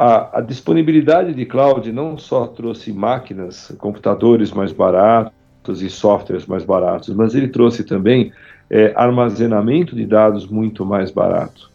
a, 0.00 0.38
a, 0.38 0.40
disponibilidade 0.40 1.34
de 1.34 1.44
cloud 1.44 1.92
não 1.92 2.16
só 2.16 2.46
trouxe 2.46 2.90
máquinas, 2.90 3.70
computadores 3.76 4.50
mais 4.50 4.72
baratos 4.72 5.82
e 5.82 5.90
softwares 5.90 6.46
mais 6.46 6.64
baratos, 6.64 7.14
mas 7.14 7.34
ele 7.34 7.48
trouxe 7.48 7.84
também 7.84 8.32
é, 8.70 8.94
armazenamento 8.96 9.94
de 9.94 10.06
dados 10.06 10.46
muito 10.46 10.86
mais 10.86 11.10
barato. 11.10 11.70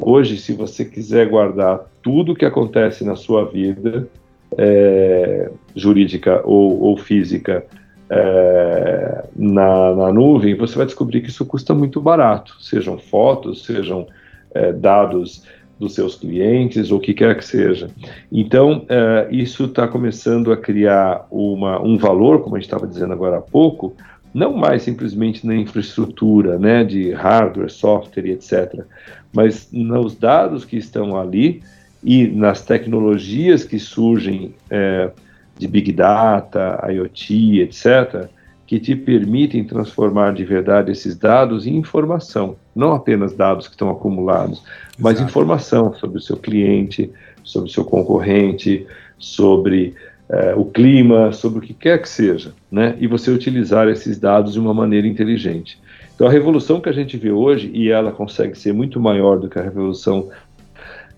Hoje, 0.00 0.38
se 0.38 0.54
você 0.54 0.86
quiser 0.86 1.28
guardar 1.28 1.80
tudo 2.02 2.32
o 2.32 2.34
que 2.34 2.46
acontece 2.46 3.04
na 3.04 3.14
sua 3.14 3.44
vida, 3.44 4.08
é, 4.56 5.50
jurídica 5.74 6.40
ou, 6.44 6.80
ou 6.80 6.96
física 6.96 7.62
é, 8.08 9.24
na, 9.36 9.94
na, 9.94 10.12
nuvem, 10.14 10.56
você 10.56 10.78
vai 10.78 10.86
descobrir 10.86 11.20
que 11.20 11.28
isso 11.28 11.44
custa 11.44 11.74
muito 11.74 12.00
barato, 12.00 12.56
sejam 12.58 12.96
fotos, 12.96 13.66
sejam 13.66 14.06
é, 14.54 14.72
dados 14.72 15.42
dos 15.78 15.94
seus 15.94 16.14
clientes, 16.14 16.90
ou 16.90 16.98
o 16.98 17.00
que 17.00 17.12
quer 17.12 17.36
que 17.36 17.44
seja. 17.44 17.88
Então, 18.32 18.86
é, 18.88 19.28
isso 19.30 19.64
está 19.64 19.86
começando 19.86 20.50
a 20.50 20.56
criar 20.56 21.26
uma, 21.30 21.80
um 21.82 21.98
valor, 21.98 22.42
como 22.42 22.56
a 22.56 22.58
gente 22.58 22.66
estava 22.66 22.86
dizendo 22.86 23.12
agora 23.12 23.38
há 23.38 23.42
pouco, 23.42 23.94
não 24.32 24.52
mais 24.52 24.82
simplesmente 24.82 25.46
na 25.46 25.54
infraestrutura, 25.54 26.58
né, 26.58 26.84
de 26.84 27.12
hardware, 27.12 27.70
software, 27.70 28.26
etc., 28.26 28.84
mas 29.32 29.68
nos 29.70 30.14
dados 30.14 30.64
que 30.64 30.76
estão 30.76 31.18
ali 31.18 31.62
e 32.02 32.26
nas 32.26 32.62
tecnologias 32.62 33.64
que 33.64 33.78
surgem 33.78 34.54
é, 34.70 35.10
de 35.58 35.66
Big 35.66 35.92
Data, 35.92 36.82
IoT, 36.90 37.60
etc., 37.60 38.28
que 38.66 38.80
te 38.80 38.96
permitem 38.96 39.62
transformar 39.64 40.32
de 40.32 40.44
verdade 40.44 40.90
esses 40.90 41.16
dados 41.16 41.66
em 41.66 41.76
informação, 41.76 42.56
não 42.74 42.92
apenas 42.92 43.32
dados 43.32 43.68
que 43.68 43.74
estão 43.74 43.90
acumulados, 43.90 44.62
mas 44.98 45.14
Exato. 45.14 45.30
informação 45.30 45.94
sobre 45.94 46.18
o 46.18 46.20
seu 46.20 46.36
cliente, 46.36 47.10
sobre 47.44 47.70
o 47.70 47.72
seu 47.72 47.84
concorrente, 47.84 48.84
sobre 49.18 49.94
é, 50.28 50.54
o 50.56 50.64
clima, 50.64 51.32
sobre 51.32 51.60
o 51.60 51.62
que 51.62 51.72
quer 51.72 52.02
que 52.02 52.08
seja, 52.08 52.52
né? 52.70 52.96
E 52.98 53.06
você 53.06 53.30
utilizar 53.30 53.88
esses 53.88 54.18
dados 54.18 54.54
de 54.54 54.60
uma 54.60 54.74
maneira 54.74 55.06
inteligente. 55.06 55.78
Então, 56.14 56.26
a 56.26 56.30
revolução 56.30 56.80
que 56.80 56.88
a 56.88 56.92
gente 56.92 57.16
vê 57.16 57.30
hoje, 57.30 57.70
e 57.72 57.90
ela 57.90 58.10
consegue 58.10 58.58
ser 58.58 58.72
muito 58.72 58.98
maior 58.98 59.38
do 59.38 59.48
que 59.48 59.58
a 59.58 59.62
revolução 59.62 60.28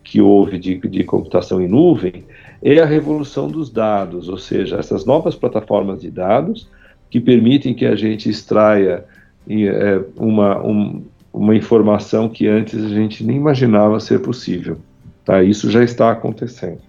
que 0.04 0.20
houve 0.20 0.58
de, 0.58 0.76
de 0.76 1.04
computação 1.04 1.62
em 1.62 1.68
nuvem 1.68 2.24
é 2.60 2.80
a 2.80 2.84
revolução 2.84 3.48
dos 3.48 3.70
dados, 3.70 4.28
ou 4.28 4.36
seja, 4.36 4.76
essas 4.76 5.04
novas 5.04 5.34
plataformas 5.34 6.00
de 6.00 6.10
dados 6.10 6.68
que 7.10 7.20
permitem 7.20 7.74
que 7.74 7.86
a 7.86 7.96
gente 7.96 8.28
extraia 8.28 9.04
é, 9.48 10.00
uma, 10.16 10.64
um, 10.64 11.02
uma 11.32 11.54
informação 11.54 12.28
que 12.28 12.46
antes 12.46 12.82
a 12.84 12.88
gente 12.88 13.24
nem 13.24 13.36
imaginava 13.36 13.98
ser 14.00 14.20
possível. 14.20 14.78
Tá? 15.24 15.42
Isso 15.42 15.70
já 15.70 15.82
está 15.82 16.10
acontecendo. 16.10 16.80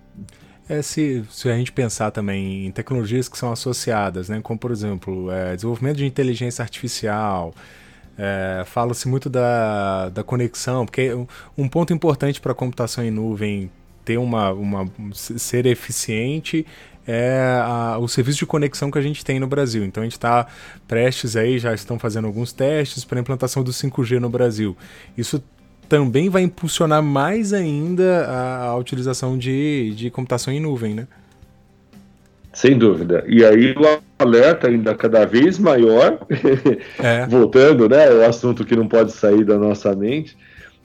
É, 0.67 0.81
se, 0.81 1.23
se 1.31 1.49
a 1.49 1.57
gente 1.57 1.71
pensar 1.71 2.11
também 2.11 2.67
em 2.67 2.71
tecnologias 2.71 3.27
que 3.27 3.37
são 3.37 3.51
associadas, 3.51 4.29
né, 4.29 4.39
como 4.43 4.59
por 4.59 4.71
exemplo, 4.71 5.31
é, 5.31 5.55
desenvolvimento 5.55 5.97
de 5.97 6.05
inteligência 6.05 6.61
artificial, 6.61 7.53
é, 8.21 8.63
Fala-se 8.65 9.07
muito 9.07 9.29
da, 9.29 10.09
da 10.09 10.25
conexão, 10.25 10.85
porque 10.85 11.09
um 11.57 11.69
ponto 11.69 11.93
importante 11.93 12.41
para 12.41 12.51
a 12.51 12.55
computação 12.55 13.01
em 13.01 13.09
nuvem 13.09 13.71
ter 14.03 14.17
uma, 14.17 14.51
uma 14.51 14.91
ser 15.13 15.65
eficiente 15.65 16.65
é 17.11 17.59
a, 17.63 17.97
o 17.97 18.07
serviço 18.07 18.37
de 18.37 18.45
conexão 18.45 18.91
que 18.91 18.99
a 18.99 19.01
gente 19.01 19.25
tem 19.25 19.39
no 19.39 19.47
Brasil. 19.47 19.83
Então 19.83 20.03
a 20.03 20.05
gente 20.05 20.13
está 20.13 20.45
prestes 20.87 21.35
aí, 21.35 21.57
já 21.57 21.73
estão 21.73 21.97
fazendo 21.97 22.25
alguns 22.25 22.53
testes 22.53 23.03
para 23.03 23.17
a 23.17 23.21
implantação 23.21 23.63
do 23.63 23.71
5G 23.71 24.19
no 24.19 24.29
Brasil. 24.29 24.77
Isso 25.17 25.43
também 25.87 26.29
vai 26.29 26.43
impulsionar 26.43 27.01
mais 27.01 27.51
ainda 27.51 28.25
a, 28.27 28.65
a 28.67 28.75
utilização 28.77 29.39
de, 29.39 29.91
de 29.95 30.11
computação 30.11 30.53
em 30.53 30.59
nuvem, 30.59 30.93
né? 30.93 31.07
Sem 32.53 32.77
dúvida. 32.77 33.23
E 33.27 33.43
aí 33.43 33.73
o 33.73 33.99
alerta 34.19 34.67
ainda 34.67 34.93
cada 34.93 35.25
vez 35.25 35.57
maior, 35.57 36.19
é. 36.99 37.25
voltando, 37.25 37.89
né, 37.89 38.11
o 38.11 38.23
assunto 38.23 38.63
que 38.63 38.75
não 38.75 38.87
pode 38.87 39.13
sair 39.13 39.43
da 39.43 39.57
nossa 39.57 39.95
mente, 39.95 40.37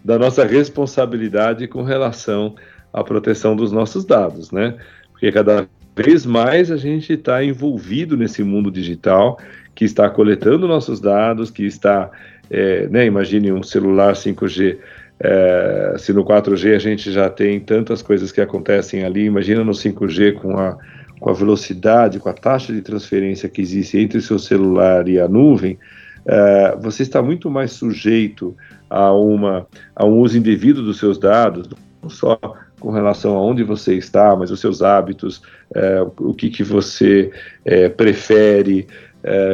da 0.02 0.18
nossa 0.18 0.44
responsabilidade 0.46 1.68
com 1.68 1.82
relação 1.82 2.54
à 2.92 3.04
proteção 3.04 3.54
dos 3.54 3.72
nossos 3.72 4.06
dados, 4.06 4.50
né? 4.50 4.74
Porque 5.12 5.30
cada 5.30 5.66
vez 5.96 6.26
mais 6.26 6.70
a 6.70 6.76
gente 6.76 7.12
está 7.12 7.42
envolvido 7.44 8.16
nesse 8.16 8.42
mundo 8.42 8.70
digital 8.70 9.38
que 9.74 9.84
está 9.84 10.08
coletando 10.08 10.68
nossos 10.68 11.00
dados, 11.00 11.50
que 11.50 11.64
está, 11.64 12.10
é, 12.50 12.86
né, 12.88 13.06
imagine 13.06 13.52
um 13.52 13.62
celular 13.62 14.14
5G, 14.14 14.78
é, 15.20 15.94
se 15.98 16.12
no 16.12 16.24
4G 16.24 16.74
a 16.74 16.78
gente 16.78 17.10
já 17.10 17.28
tem 17.28 17.60
tantas 17.60 18.02
coisas 18.02 18.32
que 18.32 18.40
acontecem 18.40 19.04
ali, 19.04 19.24
imagina 19.24 19.64
no 19.64 19.72
5G 19.72 20.34
com 20.34 20.58
a 20.58 20.76
com 21.24 21.30
a 21.30 21.32
velocidade, 21.32 22.18
com 22.18 22.28
a 22.28 22.34
taxa 22.34 22.70
de 22.70 22.82
transferência 22.82 23.48
que 23.48 23.62
existe 23.62 23.98
entre 23.98 24.18
o 24.18 24.20
seu 24.20 24.38
celular 24.38 25.08
e 25.08 25.18
a 25.18 25.26
nuvem, 25.26 25.78
uh, 26.26 26.78
você 26.82 27.02
está 27.02 27.22
muito 27.22 27.50
mais 27.50 27.72
sujeito 27.72 28.54
a, 28.90 29.10
uma, 29.10 29.66
a 29.96 30.04
um 30.04 30.18
uso 30.18 30.36
indevido 30.36 30.82
dos 30.82 30.98
seus 30.98 31.18
dados, 31.18 31.66
não 32.02 32.10
só 32.10 32.38
com 32.84 32.90
relação 32.90 33.34
a 33.34 33.40
onde 33.40 33.62
você 33.64 33.94
está, 33.94 34.36
mas 34.36 34.50
os 34.50 34.60
seus 34.60 34.82
hábitos, 34.82 35.38
uh, 35.70 36.12
o 36.18 36.34
que, 36.34 36.50
que 36.50 36.62
você 36.62 37.30
uh, 37.64 37.90
prefere, 37.96 38.86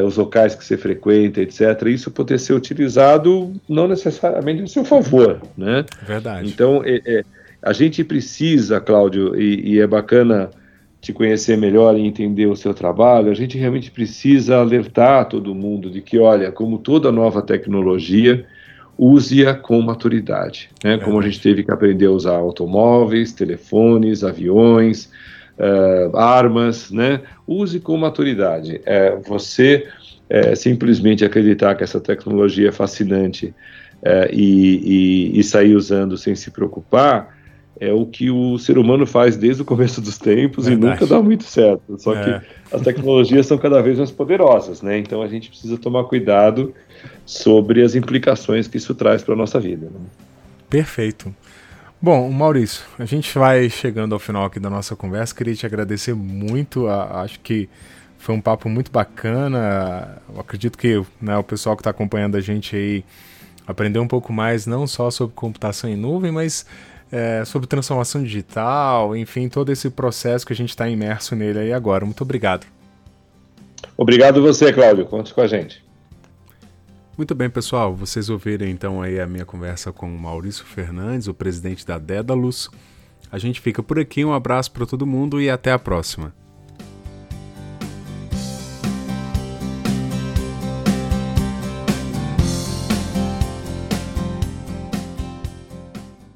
os 0.05 0.17
locais 0.17 0.57
que 0.57 0.65
você 0.65 0.77
frequenta, 0.77 1.41
etc. 1.41 1.61
Isso 1.87 2.11
poder 2.11 2.41
ser 2.41 2.55
utilizado 2.55 3.53
não 3.69 3.87
necessariamente 3.87 4.61
em 4.61 4.67
seu 4.67 4.85
favor, 4.85 5.41
né? 5.57 5.85
Verdade. 6.05 6.49
Então, 6.49 6.83
é, 6.85 7.01
é, 7.07 7.25
a 7.63 7.73
gente 7.73 8.03
precisa, 8.03 8.81
Cláudio, 8.81 9.41
e, 9.41 9.75
e 9.75 9.79
é 9.79 9.87
bacana 9.87 10.51
te 11.01 11.13
conhecer 11.13 11.57
melhor 11.57 11.97
e 11.97 12.05
entender 12.05 12.47
o 12.47 12.57
seu 12.57 12.75
trabalho, 12.75 13.31
a 13.31 13.35
gente 13.35 13.57
realmente 13.57 13.93
precisa 13.93 14.57
alertar 14.57 15.29
todo 15.29 15.55
mundo 15.55 15.89
de 15.89 16.03
que, 16.03 16.19
olha, 16.19 16.51
como 16.51 16.77
toda 16.77 17.13
nova 17.13 17.41
tecnologia, 17.41 18.45
use-a 19.03 19.55
com 19.55 19.81
maturidade. 19.81 20.69
Né? 20.85 20.99
Como 20.99 21.19
a 21.19 21.23
gente 21.23 21.41
teve 21.41 21.65
que 21.65 21.73
aprender 21.73 22.05
a 22.05 22.11
usar 22.11 22.37
automóveis, 22.37 23.33
telefones, 23.33 24.23
aviões, 24.23 25.11
uh, 25.59 26.15
armas, 26.15 26.91
né? 26.91 27.23
use 27.47 27.81
com 27.81 27.97
maturidade. 27.97 28.79
É, 28.85 29.17
você 29.17 29.89
é, 30.29 30.55
simplesmente 30.55 31.25
acreditar 31.25 31.75
que 31.77 31.83
essa 31.83 31.99
tecnologia 31.99 32.69
é 32.69 32.73
fascinante 32.73 33.55
é, 34.03 34.31
e, 34.35 35.33
e, 35.33 35.41
e 35.41 35.45
sair 35.45 35.75
usando 35.75 36.19
sem 36.19 36.35
se 36.35 36.51
preocupar, 36.51 37.40
é 37.81 37.91
o 37.95 38.05
que 38.05 38.31
o 38.31 38.59
ser 38.59 38.77
humano 38.77 39.07
faz 39.07 39.39
desde 39.39 39.63
o 39.63 39.65
começo 39.65 40.03
dos 40.03 40.19
tempos 40.19 40.67
Verdade. 40.67 40.87
e 40.87 40.91
nunca 40.91 41.07
dá 41.07 41.23
muito 41.23 41.45
certo. 41.45 41.99
Só 41.99 42.15
é. 42.15 42.23
que 42.23 42.47
as 42.77 42.83
tecnologias 42.83 43.47
são 43.47 43.57
cada 43.57 43.81
vez 43.81 43.97
mais 43.97 44.11
poderosas, 44.11 44.83
né? 44.83 44.99
Então 44.99 45.23
a 45.23 45.27
gente 45.27 45.49
precisa 45.49 45.79
tomar 45.79 46.05
cuidado 46.05 46.75
sobre 47.25 47.83
as 47.83 47.95
implicações 47.95 48.69
que 48.69 48.77
isso 48.77 48.95
traz 48.95 49.23
para 49.23 49.33
a 49.33 49.37
nossa 49.37 49.59
vida. 49.59 49.87
Né? 49.87 50.01
Perfeito. 50.69 51.35
Bom, 52.03 52.31
Maurício, 52.31 52.85
a 52.99 53.07
gente 53.07 53.37
vai 53.39 53.71
chegando 53.71 54.13
ao 54.13 54.19
final 54.19 54.45
aqui 54.45 54.61
da 54.61 54.69
nossa 54.69 54.95
conversa. 54.95 55.35
Queria 55.35 55.55
te 55.55 55.65
agradecer 55.65 56.15
muito. 56.15 56.87
acho 56.87 57.41
que 57.41 57.67
foi 58.19 58.35
um 58.35 58.41
papo 58.43 58.69
muito 58.69 58.93
bacana. 58.93 60.19
Eu 60.33 60.41
acredito 60.41 60.77
que 60.77 61.03
né, 61.21 61.37
o 61.39 61.43
pessoal 61.43 61.77
que 61.77 61.81
está 61.81 61.91
acompanhando 61.91 62.37
a 62.37 62.41
gente 62.41 62.77
aí 62.77 63.05
aprendeu 63.67 64.03
um 64.03 64.09
pouco 64.09 64.33
mais, 64.33 64.67
não 64.67 64.87
só 64.87 65.11
sobre 65.11 65.35
computação 65.35 65.89
em 65.89 65.97
nuvem, 65.97 66.31
mas 66.31 66.67
é, 67.11 67.45
sobre 67.45 67.67
transformação 67.67 68.23
digital, 68.23 69.17
enfim, 69.17 69.49
todo 69.49 69.71
esse 69.73 69.91
processo 69.91 70.47
que 70.47 70.53
a 70.53 70.57
gente 70.57 70.71
está 70.71 70.89
imerso 70.89 71.35
nele 71.35 71.59
aí 71.59 71.73
agora. 71.73 72.05
Muito 72.05 72.23
obrigado. 72.23 72.67
Obrigado 73.97 74.41
você, 74.41 74.73
Cláudio. 74.73 75.07
Conte 75.07 75.35
com 75.35 75.41
a 75.41 75.47
gente. 75.47 75.85
Muito 77.17 77.35
bem, 77.35 77.51
pessoal. 77.51 77.95
Vocês 77.95 78.31
ouviram 78.31 78.67
então 78.67 79.03
aí 79.03 79.21
a 79.21 79.27
minha 79.27 79.45
conversa 79.45 79.93
com 79.93 80.07
o 80.07 80.19
Maurício 80.19 80.65
Fernandes, 80.65 81.29
o 81.29 81.35
presidente 81.35 81.87
da 81.87 81.99
Dédalus. 81.99 82.71
A 83.31 83.39
gente 83.39 83.61
fica 83.61 83.83
por 83.83 83.99
aqui. 83.99 84.25
Um 84.25 84.33
abraço 84.33 84.73
para 84.73 84.87
todo 84.87 85.07
mundo 85.07 85.41
e 85.41 85.51
até 85.51 85.73
a 85.73 85.79
próxima. 85.79 86.33